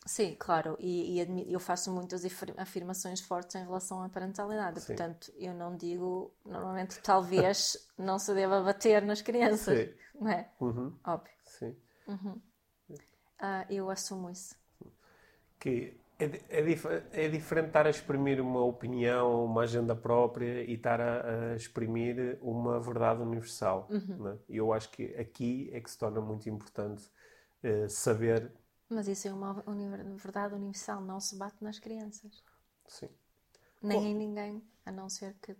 Sim, 0.07 0.35
claro, 0.39 0.77
e, 0.81 1.21
e 1.23 1.53
eu 1.53 1.61
faço 1.61 1.93
muitas 1.93 2.25
afir- 2.25 2.55
afirmações 2.57 3.21
fortes 3.21 3.55
em 3.55 3.65
relação 3.65 4.03
à 4.03 4.09
parentalidade, 4.09 4.81
Sim. 4.81 4.87
portanto, 4.87 5.31
eu 5.39 5.53
não 5.55 5.77
digo, 5.77 6.33
normalmente, 6.45 6.99
talvez 7.01 7.77
não 7.99 8.19
se 8.19 8.35
deva 8.35 8.63
bater 8.63 9.03
nas 9.03 9.21
crianças, 9.23 9.79
Sim. 9.79 9.95
não 10.19 10.31
é? 10.31 10.49
Uhum, 10.61 10.93
Óbvio. 11.05 11.33
sim. 11.45 11.77
Ah, 13.41 13.67
eu 13.69 13.91
assumo 13.91 14.31
isso. 14.31 14.55
que 15.59 15.95
é, 16.21 16.59
é, 16.59 16.63
dif- 16.63 16.87
é 17.13 17.29
diferente 17.29 17.69
estar 17.69 17.87
a 17.87 17.91
exprimir 17.91 18.41
uma 18.41 18.63
opinião, 18.65 19.45
uma 19.45 19.63
agenda 19.63 19.95
própria 19.97 20.63
e 20.65 20.75
estar 20.75 21.01
a, 21.01 21.53
a 21.53 21.57
exprimir 21.57 22.39
uma 22.43 22.81
verdade 22.81 23.23
universal. 23.23 23.89
né? 23.91 24.39
E 24.49 24.57
eu 24.57 24.73
acho 24.73 24.91
que 24.91 25.15
aqui 25.17 25.71
é 25.73 25.81
que 25.81 25.91
se 25.91 25.99
torna 25.99 26.21
muito 26.21 26.49
importante 26.49 27.11
eh, 27.63 27.89
saber. 27.89 28.51
Mas 28.89 29.09
isso 29.09 29.29
é 29.29 29.33
uma 29.33 29.63
univer- 29.67 30.05
verdade 30.17 30.55
universal, 30.55 31.01
não 31.01 31.21
se 31.21 31.37
bate 31.37 31.63
nas 31.63 31.79
crianças, 31.79 32.43
Sim. 32.87 33.09
nem 33.83 34.13
em 34.13 34.15
ninguém, 34.15 34.63
a 34.85 34.93
não 34.93 35.09
ser 35.09 35.35
que. 35.43 35.57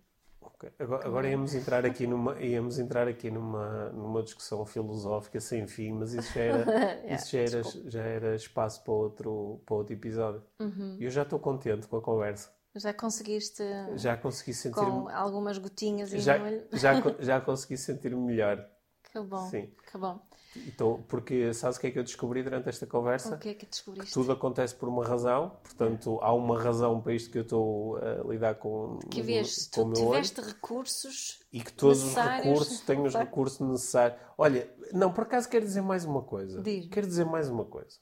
Agora, 0.79 1.07
agora 1.07 1.29
íamos 1.29 1.53
entrar 1.53 1.85
aqui 1.85 2.05
numa 2.05 2.39
íamos 2.41 2.79
entrar 2.79 3.07
aqui 3.07 3.29
numa 3.31 3.89
numa 3.89 4.23
discussão 4.23 4.65
filosófica 4.65 5.39
sem 5.39 5.67
fim, 5.67 5.91
mas 5.93 6.13
isso 6.13 6.33
já 6.33 6.41
era 6.41 6.65
Yeah, 7.01 7.15
isso 7.15 7.29
já 7.31 7.39
era, 7.39 7.63
já 7.89 8.01
era 8.01 8.35
espaço 8.35 8.83
para 8.83 8.93
outro 8.93 9.61
para 9.65 9.75
outro 9.75 9.93
episódio. 9.93 10.43
Uhum. 10.59 10.97
Eu 10.99 11.09
já 11.09 11.23
estou 11.23 11.39
contente 11.39 11.87
com 11.87 11.97
a 11.97 12.01
conversa. 12.01 12.51
Já 12.75 12.93
conseguiste 12.93 13.63
Já 13.95 14.15
consegui 14.15 14.53
sentir 14.53 14.79
com 14.79 15.09
algumas 15.09 15.57
gotinhas 15.57 16.13
e 16.13 16.19
já, 16.19 16.37
molho? 16.39 16.63
já, 16.71 16.93
já 17.19 17.41
consegui 17.41 17.77
sentir 17.77 18.15
melhor. 18.15 18.65
Que 19.03 19.19
bom, 19.19 19.49
Sim. 19.49 19.73
que 19.91 19.97
bom. 19.97 20.21
Então, 20.67 21.03
porque 21.07 21.53
sabes 21.53 21.77
o 21.77 21.79
que 21.79 21.87
é 21.87 21.91
que 21.91 21.99
eu 21.99 22.03
descobri 22.03 22.43
durante 22.43 22.67
esta 22.67 22.85
conversa? 22.85 23.35
O 23.35 23.39
que 23.39 23.49
é 23.49 23.53
que 23.53 23.65
descobriste? 23.65 24.13
Tudo 24.13 24.33
acontece 24.33 24.75
por 24.75 24.89
uma 24.89 25.05
razão, 25.05 25.57
portanto, 25.63 26.19
há 26.21 26.33
uma 26.33 26.61
razão 26.61 26.99
para 26.99 27.13
isto 27.13 27.31
que 27.31 27.37
eu 27.37 27.43
estou 27.43 27.97
a 27.97 28.27
lidar 28.27 28.55
com, 28.55 28.99
Que 29.09 29.21
vês, 29.21 29.69
com 29.73 29.83
tu 29.83 29.87
meu 29.87 30.07
olho 30.07 30.21
tiveste 30.21 30.41
recursos 30.41 31.39
e 31.53 31.61
que 31.61 31.71
todos 31.71 32.03
os 32.03 32.15
recursos 32.15 32.79
têm 32.81 33.01
os 33.01 33.13
recursos 33.13 33.59
necessários. 33.59 34.19
Olha, 34.37 34.69
não, 34.93 35.11
por 35.11 35.23
acaso 35.23 35.47
quero 35.47 35.65
dizer 35.65 35.81
mais 35.81 36.05
uma 36.05 36.21
coisa. 36.21 36.61
Diz. 36.61 36.87
Quero 36.89 37.07
dizer 37.07 37.25
mais 37.25 37.49
uma 37.49 37.65
coisa. 37.65 37.97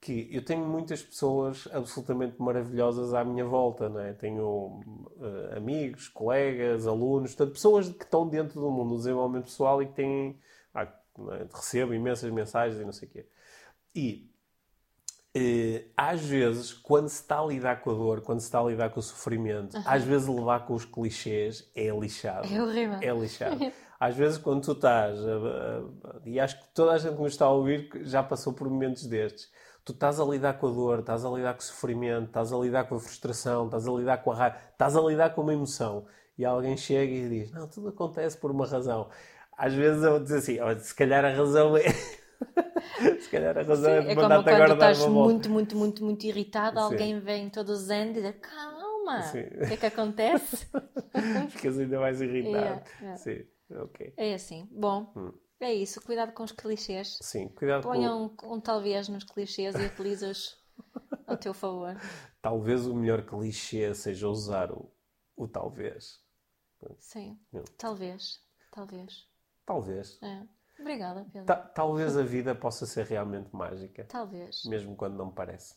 Que 0.00 0.28
eu 0.30 0.44
tenho 0.44 0.66
muitas 0.66 1.02
pessoas 1.02 1.66
absolutamente 1.72 2.40
maravilhosas 2.40 3.14
à 3.14 3.24
minha 3.24 3.44
volta, 3.44 3.88
não 3.88 4.00
é? 4.00 4.12
Tenho 4.12 4.80
eh, 5.18 5.56
amigos, 5.56 6.08
colegas, 6.08 6.86
alunos, 6.86 7.34
portanto, 7.34 7.54
pessoas 7.54 7.88
que 7.88 8.04
estão 8.04 8.28
dentro 8.28 8.60
do 8.60 8.70
mundo 8.70 8.90
do 8.90 8.96
desenvolvimento 8.98 9.44
pessoal 9.44 9.82
e 9.82 9.86
que 9.86 9.94
têm. 9.94 10.38
É? 11.32 11.46
recebo 11.52 11.94
imensas 11.94 12.30
mensagens 12.30 12.80
e 12.80 12.84
não 12.84 12.92
sei 12.92 13.08
o 13.08 13.10
quê. 13.10 13.26
E 13.94 14.30
eh, 15.36 15.86
às 15.96 16.20
vezes, 16.20 16.72
quando 16.72 17.08
se 17.08 17.20
está 17.20 17.40
a 17.40 17.44
lidar 17.44 17.80
com 17.80 17.90
a 17.90 17.94
dor, 17.94 18.20
quando 18.20 18.40
se 18.40 18.46
está 18.46 18.60
a 18.60 18.64
lidar 18.64 18.90
com 18.90 19.00
o 19.00 19.02
sofrimento, 19.02 19.76
às 19.84 20.04
vezes 20.04 20.28
levar 20.28 20.64
com 20.64 20.74
os 20.74 20.84
clichês 20.84 21.68
é 21.74 21.88
lixado. 21.88 22.46
É 22.46 22.62
horrível. 22.62 22.98
É 23.02 23.12
lixado. 23.12 23.58
Às 23.98 24.16
vezes, 24.16 24.36
quando 24.36 24.62
tu 24.62 24.72
estás, 24.72 25.18
e 26.26 26.38
acho 26.38 26.60
que 26.60 26.68
toda 26.74 26.92
a 26.92 26.98
gente 26.98 27.14
que 27.14 27.22
nos 27.22 27.32
está 27.32 27.46
a 27.46 27.50
ouvir 27.50 27.88
já 28.02 28.22
passou 28.22 28.52
por 28.52 28.68
momentos 28.68 29.06
destes, 29.06 29.50
tu 29.82 29.92
estás 29.92 30.20
a 30.20 30.24
lidar 30.24 30.54
com 30.54 30.66
a 30.66 30.70
dor, 30.70 30.98
estás 30.98 31.24
a 31.24 31.30
lidar 31.30 31.54
com 31.54 31.60
o 31.60 31.62
sofrimento, 31.62 32.26
estás 32.26 32.52
a 32.52 32.56
lidar 32.58 32.84
com 32.84 32.96
a 32.96 33.00
frustração, 33.00 33.66
estás 33.66 33.88
a 33.88 33.92
lidar 33.92 34.18
com 34.18 34.32
a 34.32 34.34
raiva, 34.34 34.56
estás 34.72 34.94
a 34.96 35.00
lidar 35.00 35.30
com 35.30 35.40
uma 35.40 35.54
emoção, 35.54 36.04
e 36.36 36.44
alguém 36.44 36.76
chega 36.76 37.12
e 37.12 37.28
diz: 37.28 37.52
Não, 37.52 37.68
tudo 37.68 37.88
acontece 37.88 38.36
por 38.36 38.50
uma 38.50 38.66
razão. 38.66 39.08
Às 39.56 39.74
vezes 39.74 40.02
eu 40.02 40.22
digo 40.22 40.36
assim: 40.38 40.58
"Olha, 40.60 40.78
se 40.78 40.94
calhar 40.94 41.24
a 41.24 41.30
razão 41.30 41.76
é. 41.76 41.82
se 43.20 43.28
calhar 43.30 43.56
a 43.56 43.62
razão 43.62 43.90
é 43.92 44.00
Sim, 44.00 44.08
de 44.08 44.08
é 44.10 44.14
como 44.14 44.22
mandar-te 44.22 44.44
quando 44.44 44.54
agora 44.54 44.74
dar 44.74 44.74
estás 44.74 44.98
uma 44.98 45.08
volta. 45.10 45.34
muito, 45.34 45.50
muito, 45.50 45.76
muito, 45.76 46.04
muito 46.04 46.24
irritado, 46.24 46.78
Sim. 46.78 46.84
alguém 46.84 47.20
vem 47.20 47.50
todo 47.50 47.74
zen 47.76 48.10
e 48.10 48.12
diz 48.22 48.34
calma, 48.40 49.20
o 49.30 49.66
que 49.66 49.74
é 49.74 49.76
que 49.76 49.86
acontece? 49.86 50.66
Ficas 51.50 51.78
ainda 51.78 52.00
mais 52.00 52.20
irritado. 52.20 52.54
Yeah, 52.56 52.84
yeah. 53.00 53.16
Sim, 53.16 53.44
ok. 53.70 54.12
É 54.16 54.34
assim, 54.34 54.68
bom, 54.70 55.12
Hum. 55.16 55.32
é 55.60 55.72
isso, 55.72 56.00
cuidado 56.00 56.32
com 56.32 56.42
os 56.44 56.52
clichês. 56.52 57.18
Sim, 57.22 57.48
cuidado 57.48 57.82
com. 57.84 57.88
Ponha 57.92 58.14
um, 58.14 58.30
um 58.44 58.60
talvez 58.60 59.08
nos 59.08 59.24
clichês 59.24 59.74
e 59.76 59.82
utiliza-os 59.82 60.56
ao 61.26 61.36
teu 61.36 61.54
favor. 61.54 61.96
Talvez 62.42 62.86
o 62.86 62.94
melhor 62.94 63.24
clichê 63.24 63.94
seja 63.94 64.28
usar 64.28 64.70
o, 64.72 64.90
o 65.36 65.48
talvez. 65.48 66.20
Sim, 66.98 67.38
Não. 67.52 67.62
talvez, 67.78 68.40
talvez. 68.70 69.26
Talvez. 69.66 70.18
É. 70.22 70.42
Obrigada, 70.80 71.24
Pedro. 71.32 71.46
Ta- 71.46 71.56
talvez 71.56 72.16
a 72.16 72.22
vida 72.22 72.54
possa 72.54 72.84
ser 72.84 73.06
realmente 73.06 73.48
mágica, 73.54 74.04
Talvez. 74.04 74.64
mesmo 74.66 74.94
quando 74.96 75.14
não 75.16 75.30
parece. 75.30 75.76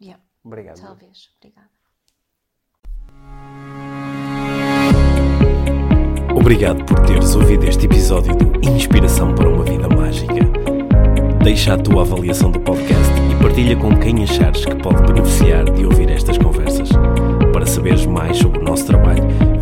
Yeah, 0.00 0.22
Obrigado. 0.42 0.80
talvez. 0.80 1.30
Obrigada. 1.38 1.70
Obrigado 6.34 6.84
por 6.84 7.00
teres 7.06 7.34
ouvido 7.34 7.64
este 7.66 7.86
episódio 7.86 8.34
do 8.36 8.68
Inspiração 8.68 9.34
para 9.34 9.48
uma 9.48 9.64
Vida 9.64 9.88
Mágica. 9.88 10.34
Deixa 11.42 11.74
a 11.74 11.78
tua 11.78 12.02
avaliação 12.02 12.50
do 12.50 12.60
podcast 12.60 13.12
e 13.30 13.42
partilha 13.42 13.76
com 13.76 13.98
quem 14.00 14.22
achares 14.24 14.64
que 14.64 14.74
pode 14.76 15.02
beneficiar 15.12 15.64
de 15.70 15.84
ouvir 15.84 16.10
estas 16.10 16.36
conversas. 16.38 16.88
Para 17.52 17.66
saberes 17.66 18.04
mais 18.06 18.36
sobre 18.38 18.58
o 18.60 18.64
nosso 18.64 18.86
trabalho, 18.86 19.22